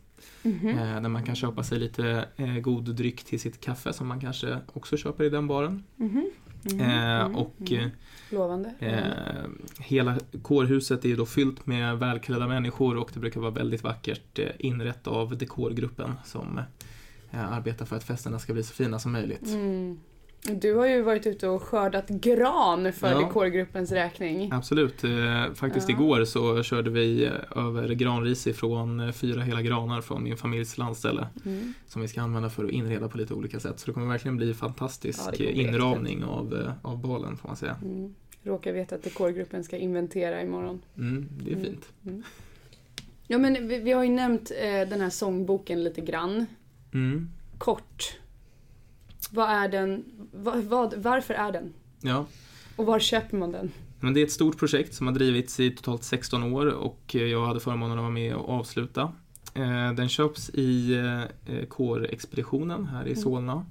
Mhm. 0.42 0.68
Eh, 0.68 0.76
där 1.03 1.09
man 1.09 1.22
kan 1.22 1.34
köpa 1.36 1.62
sig 1.62 1.78
lite 1.78 2.28
eh, 2.36 2.55
god 2.59 2.94
dryck 2.94 3.24
till 3.24 3.40
sitt 3.40 3.61
kaffe 3.61 3.92
som 3.92 4.07
man 4.07 4.20
kanske 4.20 4.59
också 4.72 4.97
köper 4.97 5.24
i 5.24 5.28
den 5.30 5.47
baren. 5.47 5.84
Mhm. 5.97 6.30
Mhm. 6.62 6.80
Eh, 6.80 7.24
Mhm. 7.26 7.36
och 7.36 7.55
Mhm. 7.59 7.90
Lovande. 8.30 8.74
eh, 8.78 9.51
hela 9.78 10.18
kårhuset 10.42 11.05
är 11.05 11.16
då 11.16 11.26
fyllt 11.26 11.66
med 11.66 11.99
välklädda 11.99 12.49
människor 12.49 12.97
och 12.97 13.11
det 13.14 13.20
brukar 13.20 13.40
vara 13.40 13.51
väldigt 13.51 13.82
vackert 13.82 14.38
inrett 14.59 15.07
av 15.07 15.38
dekorgruppen 15.38 16.12
som 16.24 16.61
arbetar 17.30 17.86
för 17.86 17.97
att 17.97 18.05
festerna 18.05 18.38
ska 18.38 18.53
bli 18.53 18.62
så 18.62 18.74
fina 18.74 18.99
som 18.99 19.12
möjligt. 19.12 19.47
Mm. 20.49 20.61
Du 20.61 20.74
har 20.74 20.87
ju 20.87 21.03
varit 21.03 21.26
ute 21.26 21.49
och 21.49 21.62
skördat 21.62 22.09
gran 22.09 22.93
för 22.93 23.11
Ja. 23.12 23.18
dekorgruppens 23.18 23.93
räkning. 23.93 24.53
Absolut. 24.53 25.05
Eh, 25.05 25.53
Faktiskt 25.55 25.89
Ja. 25.89 25.95
igår 25.95 26.24
så 26.24 26.62
körde 26.62 26.91
vi 26.91 27.24
eh, 27.24 27.32
över 27.66 27.89
granris 27.89 28.47
ifrån 28.47 29.01
eh, 29.01 29.12
fyra 29.12 29.41
hela 29.43 29.62
granar 29.62 30.01
från 30.01 30.22
min 30.22 30.37
familjs 30.37 30.78
landställe 30.78 31.26
Mm. 31.47 31.74
som 31.87 32.03
vi 32.03 32.09
ska 32.09 32.22
använda 32.22 32.51
för 32.51 32.64
att 32.64 32.70
inreda 32.70 33.09
på 33.09 33.18
lite 33.18 33.34
olika 33.34 33.61
sätt. 33.61 33.80
Så 33.80 33.87
det 33.87 33.93
kommer 33.93 34.07
verkligen 34.07 34.37
bli 34.37 34.49
Ja, 34.49 34.55
fantastisk 34.55 35.41
eh, 35.41 35.59
inramning 35.59 36.24
av, 36.24 36.55
eh, 36.55 36.72
av 36.91 36.99
balen 36.99 37.37
får 37.37 37.49
man 37.49 37.57
säga. 37.57 37.76
Mm. 37.82 38.14
Råkar 38.43 38.72
veta 38.72 38.95
att 38.95 39.03
dekorgruppen 39.03 39.64
ska 39.64 39.76
inventera 39.76 40.43
imorgon. 40.43 40.80
Mm, 40.97 41.28
det 41.45 41.51
är 41.51 41.57
Mm. 41.57 41.64
fint. 41.64 41.89
Ja 43.26 43.39
men 43.39 43.68
vi, 43.68 43.78
vi 43.80 43.93
har 43.93 44.05
ju 44.05 44.11
nämnt 44.11 44.51
eh, 44.62 44.89
den 44.89 45.01
här 45.01 45.11
sångboken 45.11 45.84
lite 45.84 46.01
grann. 46.01 46.47
Mm. 46.95 47.28
Kort. 47.59 48.16
Vad 49.31 49.51
är 49.51 49.68
den? 49.68 50.05
Va, 50.33 50.53
vad, 50.68 50.95
varför 50.95 51.35
är 51.35 51.53
den? 51.53 51.72
Ja. 52.01 52.27
Och 52.77 52.87
var 52.87 52.99
köper 52.99 53.37
man 53.37 53.53
den? 53.53 53.72
Men 54.01 54.14
det 54.14 54.20
är 54.20 54.24
ett 54.24 54.33
stort 54.33 54.59
projekt 54.59 54.95
som 54.95 55.07
har 55.07 55.14
drivits 55.14 55.61
i 55.61 55.70
totalt 55.70 56.05
16 56.05 56.43
år 56.43 56.66
och 56.66 57.01
eh, 57.14 57.22
jag 57.22 57.47
hade 57.47 57.61
förmånen 57.61 57.99
att 57.99 58.03
vara 58.03 58.11
med 58.11 58.35
och 58.35 58.49
avsluta. 58.49 59.12
Eh, 59.55 59.93
Den 59.93 60.09
köps 60.09 60.51
i 60.51 60.95
eh, 61.47 61.64
kårexpeditionen 61.68 62.85
här 62.87 63.03
i 63.07 63.11
Mm. 63.11 63.22
Solna. 63.22 63.66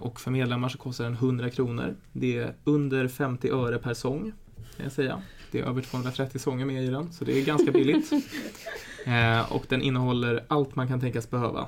Och 0.00 0.20
för 0.20 0.30
medlemmar 0.30 0.68
så 0.68 0.78
kostar 0.78 1.04
den 1.04 1.12
100 1.14 1.50
kronor. 1.50 1.96
Det 2.12 2.38
är 2.38 2.54
under 2.64 3.08
50 3.08 3.50
öre 3.50 3.78
per 3.78 3.94
sång, 3.94 4.32
kan 4.76 4.84
jag 4.84 4.92
säga. 4.92 5.22
Det 5.50 5.60
är 5.60 5.64
över 5.64 5.82
230 5.82 6.38
sånger 6.38 6.66
med 6.66 6.84
i 6.84 6.86
den, 6.86 7.12
så 7.12 7.24
det 7.24 7.38
är 7.40 7.44
ganska 7.44 7.72
billigt. 7.72 8.10
Och 9.48 9.64
den 9.68 9.82
innehåller 9.82 10.44
allt 10.48 10.76
man 10.76 10.88
kan 10.88 11.00
tänkas 11.00 11.30
behöva. 11.30 11.66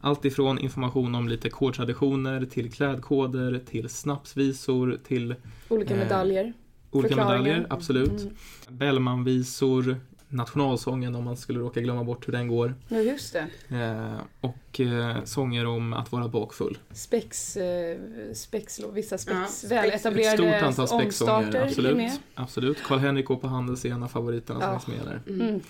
Allt 0.00 0.24
ifrån 0.24 0.58
information 0.58 1.14
om 1.14 1.28
lite 1.28 1.50
kårtraditioner 1.50 2.44
till 2.46 2.72
klädkoder, 2.72 3.60
till 3.70 3.88
snapsvisor, 3.88 4.98
till 5.06 5.34
Olika 5.68 5.94
Eh, 5.94 5.98
medaljer? 6.00 6.52
olika 6.90 7.08
Förklaringar? 7.14 7.42
medaljer, 7.42 7.66
absolut. 7.70 8.20
Mm. 8.20 8.34
Bellmanvisor, 8.68 9.96
nationalsången 10.28 11.14
om 11.14 11.24
man 11.24 11.36
skulle 11.36 11.58
råka 11.60 11.80
glömma 11.80 12.04
bort 12.04 12.28
hur 12.28 12.32
den 12.32 12.48
går. 12.48 12.74
Ja 12.88 12.96
just 13.00 13.32
det. 13.68 13.76
Eh, 13.76 14.20
och 14.40 14.80
eh, 14.80 15.24
sånger 15.24 15.66
om 15.66 15.92
att 15.92 16.12
vara 16.12 16.28
bakfull. 16.28 16.78
Spex, 16.92 17.56
eh, 17.56 17.98
spex 18.34 18.80
vissa 18.92 19.18
spex, 19.18 19.36
Ja, 19.36 19.46
spex- 19.46 19.64
Ett 19.64 19.70
väletablerade 19.70 20.36
stort 20.36 20.62
antal 20.62 20.88
spexsånger, 20.88 21.62
absolut. 21.66 22.20
absolut. 22.34 22.82
Karl-Henrik 22.82 23.30
och 23.30 23.40
på 23.40 23.46
Handels 23.48 23.84
är 23.84 23.90
en 23.90 24.02
av 24.02 24.08
favoriterna 24.08 24.60
som 24.60 24.72
Ja. 24.72 24.78
finns 24.78 24.98
med 24.98 25.06
där. 25.06 25.32
Mm. 25.34 25.48
Mm. 25.48 25.60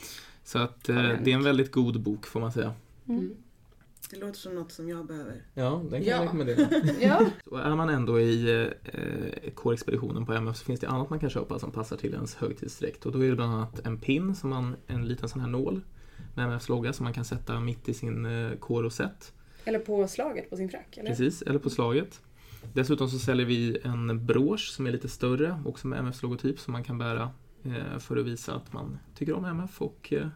Så 0.45 0.59
att 0.59 0.89
eh, 0.89 0.97
det 0.97 1.31
är 1.31 1.35
en 1.35 1.45
väldigt 1.45 1.73
god 1.73 2.01
bok 2.01 2.27
får 2.27 2.41
man 2.41 2.53
säga. 2.53 2.73
Mm. 3.09 3.35
Det 4.11 4.17
låter 4.17 4.39
som 4.39 4.55
något 4.55 4.73
som 4.73 4.89
jag 4.89 5.07
behöver. 5.07 5.43
Ja, 5.55 5.83
den 5.91 5.91
kan 5.91 6.11
jag 6.11 6.19
Ja. 6.21 6.25
rekommendera. 6.25 6.69
Ja. 7.01 7.27
Och 7.47 7.61
är 7.61 7.77
man 7.77 7.89
ändå 7.89 8.21
i 8.21 8.65
eh, 8.85 9.51
kårexpeditionen 9.55 10.27
på 10.27 10.33
MF 10.33 10.57
så 10.57 10.65
finns 10.65 10.81
det 10.81 10.87
annat 10.89 11.11
man 11.11 11.19
kan 11.21 11.31
köpa 11.31 11.59
som 11.59 11.71
passar 11.73 11.97
till 11.97 12.15
ens 12.15 12.35
högtidsdräkt. 12.35 13.07
Och 13.07 13.13
då 13.13 13.25
är 13.25 13.29
det 13.31 13.37
bland 13.37 13.55
annat 13.55 13.87
en 13.87 13.99
pin, 13.99 14.35
som 14.35 14.51
man, 14.51 14.77
en 14.87 15.09
liten 15.09 15.29
sån 15.29 15.41
här 15.41 15.49
nål 15.49 15.81
med 16.35 16.45
MFs 16.45 16.69
logga 16.69 16.93
som 16.93 17.05
man 17.05 17.13
kan 17.13 17.25
sätta 17.25 17.61
mitt 17.61 17.89
i 17.89 17.95
sin 17.95 18.27
eh, 18.27 18.53
kårosett. 18.59 19.33
Eller 19.65 19.79
på 19.79 20.09
slaget 20.09 20.51
på 20.51 20.57
sin 20.57 20.69
frack, 20.69 20.97
eller? 20.97 21.11
Precis, 21.11 21.43
eller 21.43 21.59
på 21.59 21.71
slaget. 21.71 22.21
Dessutom 22.75 23.09
så 23.09 23.19
säljer 23.19 23.47
vi 23.47 23.79
en 23.85 24.27
brosch 24.27 24.71
som 24.73 24.87
är 24.87 24.91
lite 24.93 25.09
större, 25.09 25.63
också 25.67 25.87
med 25.89 25.99
MFs 25.99 26.23
logotyp 26.23 26.61
som 26.61 26.73
man 26.73 26.85
kan 26.85 26.99
bära 26.99 27.31
eh, 27.65 27.99
för 27.99 28.17
att 28.17 28.27
visa 28.27 28.55
att 28.55 28.73
man 28.73 28.99
tycker 29.15 29.33
om 29.35 29.45
MF 29.45 29.83
och 29.83 30.13
eh, 30.13 30.29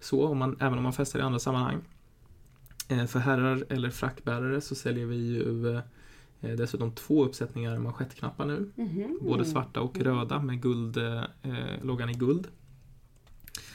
så, 0.00 0.24
om 0.26 0.38
man, 0.38 0.56
även 0.60 0.78
om 0.78 0.82
man 0.84 0.92
festar 0.92 1.18
i 1.18 1.22
andra 1.22 1.38
sammanhang. 1.38 1.80
Eh, 2.90 3.06
för 3.06 3.18
herrar 3.18 3.64
eller 3.68 3.90
frackbärare 3.90 4.60
så 4.60 4.74
säljer 4.74 5.06
vi 5.06 5.16
ju 5.16 5.76
eh, 5.76 5.82
dessutom 6.56 6.92
två 6.94 7.24
uppsättningar 7.24 7.78
manschettknappar 7.78 8.46
nu. 8.46 8.70
Mhm. 8.76 9.18
Både 9.22 9.44
svarta 9.44 9.80
och 9.80 9.98
röda 9.98 10.42
med 10.42 10.62
guld, 10.62 10.96
eh, 10.96 11.22
loggan 11.82 12.10
i 12.10 12.14
guld. 12.14 12.48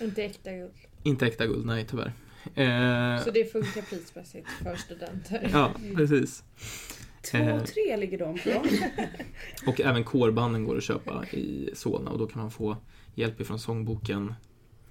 Inte 0.01 0.23
äkta 0.23 0.51
guld. 0.51 0.71
Inte 1.03 1.25
äkta 1.27 1.45
guld, 1.47 1.65
nej 1.65 1.87
tyvärr. 1.89 2.13
Eh, 2.55 3.23
Så 3.23 3.31
det 3.31 3.51
funkar 3.51 3.81
prismässigt 3.81 4.47
för 4.63 4.75
studenter. 4.75 5.49
Ja, 5.51 5.71
precis. 5.95 6.43
Två, 7.31 7.37
Eh. 7.37 7.63
tre 7.63 7.97
ligger 7.97 8.17
de 8.17 8.37
på. 8.39 8.63
Och 9.71 9.81
även 9.81 10.03
kårbanden 10.03 10.63
går 10.65 10.77
att 10.77 10.83
köpa 10.83 11.25
i 11.31 11.69
Solna 11.73 12.11
och 12.11 12.19
då 12.19 12.27
kan 12.27 12.41
man 12.41 12.51
få 12.51 12.77
hjälp 13.15 13.41
ifrån 13.41 13.59
sångboken 13.59 14.33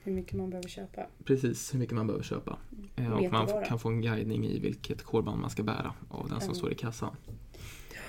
hur 0.02 0.12
mycket 0.12 0.32
man 0.32 0.50
behöver 0.50 0.68
köpa. 0.68 1.06
Precis 1.24 1.74
hur 1.74 1.78
mycket 1.78 1.94
man 1.94 2.06
behöver 2.06 2.24
köpa. 2.24 2.58
Eh, 3.04 3.12
Och 3.12 3.32
man 3.32 3.64
kan 3.64 3.78
få 3.78 3.88
en 3.88 4.00
guidning 4.02 4.46
i 4.46 4.58
vilket 4.58 5.02
korband 5.02 5.40
man 5.40 5.50
ska 5.50 5.62
bära 5.62 5.94
av 6.08 6.28
den 6.28 6.40
som 6.40 6.44
Mm. 6.48 6.54
står 6.54 6.72
i 6.72 6.74
kassan. 6.74 7.16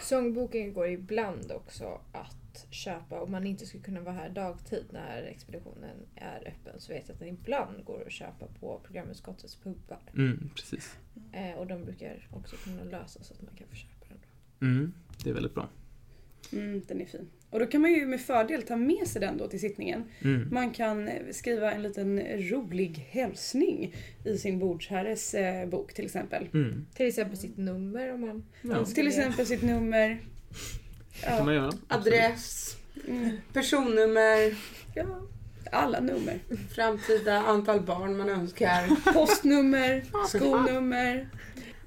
Sångboken 0.01 0.73
går 0.73 0.87
ibland 0.87 1.51
också 1.51 2.01
att 2.11 2.65
köpa 2.69 3.21
om 3.21 3.31
man 3.31 3.47
inte 3.47 3.65
skulle 3.65 3.83
kunna 3.83 4.01
vara 4.01 4.15
här 4.15 4.29
dagtid 4.29 4.85
när 4.91 5.23
expeditionen 5.23 5.97
är 6.15 6.47
öppen 6.47 6.79
så 6.79 6.93
vet 6.93 7.03
jag 7.07 7.13
att 7.13 7.19
den 7.19 7.27
ibland 7.29 7.85
går 7.85 8.03
att 8.05 8.11
köpa 8.11 8.45
på 8.59 8.79
programutskottets 8.83 9.55
pubbar. 9.55 9.99
Mm, 10.17 10.49
precis. 10.55 10.95
Eh, 11.31 11.51
och 11.57 11.67
de 11.67 11.83
brukar 11.85 12.27
också 12.33 12.55
kunna 12.55 12.83
lösa 12.83 13.23
så 13.23 13.33
att 13.33 13.41
man 13.41 13.55
kan 13.55 13.67
få 13.67 13.75
köpa 13.75 14.05
den. 14.09 14.69
Mm, 14.69 14.93
det 15.23 15.29
är 15.29 15.33
väldigt 15.33 15.53
bra. 15.55 15.69
Mm, 16.53 16.81
den 16.87 17.01
är 17.01 17.05
fin. 17.05 17.27
Och 17.55 17.61
då 17.61 17.67
kan 17.67 17.81
man 17.81 17.91
ju 17.91 18.05
med 18.05 18.21
fördel 18.21 18.61
ta 18.61 18.75
med 18.75 19.07
sig 19.07 19.21
den 19.21 19.37
då 19.37 19.47
till 19.47 19.59
sittningen. 19.59 20.03
Mm. 20.21 20.47
Man 20.51 20.71
kan 20.71 21.07
eh, 21.07 21.13
skriva 21.31 21.71
en 21.71 21.83
liten 21.83 22.19
rolig 22.19 23.07
hälsning 23.09 23.95
i 24.25 24.37
sin 24.37 24.59
bordsherres 24.59 25.33
eh, 25.33 25.67
bok 25.67 25.93
till 25.93 26.05
exempel. 26.05 26.47
Mm. 26.53 26.85
Till 26.95 27.07
exempel 27.07 27.37
sitt 27.37 27.57
nummer 27.57 28.13
om 28.13 28.21
man 28.21 28.45
Ja, 28.61 28.85
Till 28.85 29.07
exempel 29.07 29.45
sitt 29.45 29.61
nummer. 29.61 30.21
Ja, 31.23 31.43
man 31.43 31.53
göra. 31.53 31.71
Adress, 31.87 32.75
mm, 33.07 33.37
personnummer, 33.53 34.55
ja, 34.95 35.05
alla 35.71 35.99
nummer. 35.99 36.39
framtida 36.75 37.37
antal 37.37 37.81
barn 37.81 38.17
man 38.17 38.29
önskar. 38.29 39.13
Postnummer, 39.13 40.03
skolnummer. 40.27 41.29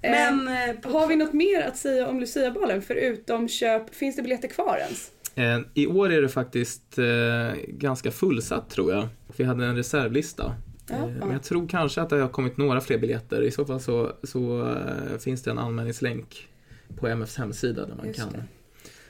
Eh, 0.02 0.10
Men 0.10 0.48
eh, 0.48 0.74
på 0.74 0.88
har 0.88 1.06
vi 1.06 1.16
något 1.16 1.32
mer 1.32 1.60
att 1.62 1.76
säga 1.76 2.08
om 2.08 2.20
Luciabalen 2.20 2.82
förutom 2.82 3.48
köp? 3.48 3.94
Finns 3.94 4.16
det 4.16 4.22
biljetter 4.22 4.48
kvar 4.48 4.78
ens? 4.78 5.10
Eh, 5.38 5.60
I 5.74 5.86
år 5.86 6.12
är 6.12 6.22
det 6.22 6.28
faktiskt 6.28 6.98
eh, 6.98 7.52
ganska 7.68 8.10
fullsatt 8.10 8.70
tror 8.70 8.92
jag. 8.92 9.08
Vi 9.36 9.44
hade 9.44 9.66
en 9.66 9.76
reservlista. 9.76 10.54
Ja, 10.88 10.94
Eh, 10.94 11.00
ja. 11.00 11.06
Men 11.26 11.30
jag 11.32 11.42
tror 11.42 11.68
kanske 11.68 12.02
att 12.02 12.10
det 12.10 12.16
har 12.16 12.28
kommit 12.28 12.56
några 12.56 12.80
fler 12.80 12.98
biljetter. 12.98 13.42
I 13.42 13.50
så 13.50 13.64
fall 13.64 13.80
så, 13.80 14.12
så 14.22 14.74
finns 15.20 15.42
det 15.42 15.50
en 15.50 15.58
anmälningslänk 15.58 16.48
på 16.96 17.08
MFs 17.08 17.36
hemsida 17.36 17.86
där 17.86 17.94
man 17.94 18.06
Just 18.06 18.20
kan. 18.20 18.32
det. 18.32 18.44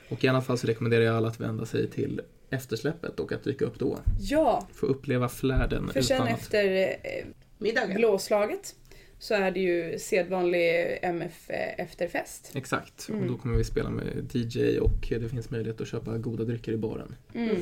Och 0.08 0.24
i 0.24 0.28
alla 0.28 0.40
fall 0.42 0.58
så 0.58 0.66
rekommenderar 0.66 1.02
jag 1.04 1.16
alla 1.16 1.28
att 1.28 1.40
vända 1.40 1.66
sig 1.66 1.90
till 1.90 2.20
eftersläppet 2.50 3.20
och 3.20 3.32
att 3.32 3.44
dyka 3.44 3.64
upp 3.64 3.78
då. 3.78 3.98
Ja, 4.20 4.66
Få 4.72 4.86
uppleva 4.86 5.28
flärden 5.28 5.88
för 5.88 6.00
sen 6.02 6.16
utan 6.16 6.28
att... 6.34 6.40
efter 6.40 6.64
eh, 6.88 7.26
middagen. 7.58 7.94
blåslaget 7.96 8.74
så 9.18 9.34
är 9.34 9.50
det 9.50 9.60
ju 9.60 9.98
sedvanlig 9.98 10.98
MF 11.02 11.50
eh, 11.50 11.80
efterfest. 11.80 12.52
Exakt, 12.54 13.08
Mm. 13.08 13.20
och 13.22 13.28
då 13.28 13.36
kommer 13.38 13.56
vi 13.58 13.64
spela 13.64 13.90
med 13.90 14.30
DJ 14.34 14.78
och 14.78 15.06
det 15.10 15.28
finns 15.28 15.50
möjlighet 15.50 15.80
att 15.80 15.88
köpa 15.88 16.18
goda 16.18 16.44
drycker 16.44 16.72
i 16.72 16.76
baren. 16.76 17.14
Mm. 17.34 17.56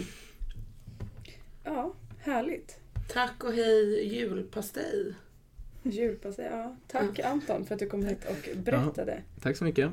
Ja, 1.64 1.94
härligt. 2.18 2.78
Tack 3.08 3.44
och 3.44 3.52
hej 3.52 4.06
julpastej. 4.14 5.14
Julpastej, 5.82 6.48
ja. 6.50 6.76
Tack 6.86 7.18
Anton 7.18 7.64
för 7.66 7.74
att 7.74 7.78
du 7.78 7.86
kom 7.86 8.04
hit 8.04 8.18
och 8.28 8.56
berättade. 8.58 9.22
Tack 9.40 9.56
så 9.56 9.64
mycket. 9.64 9.90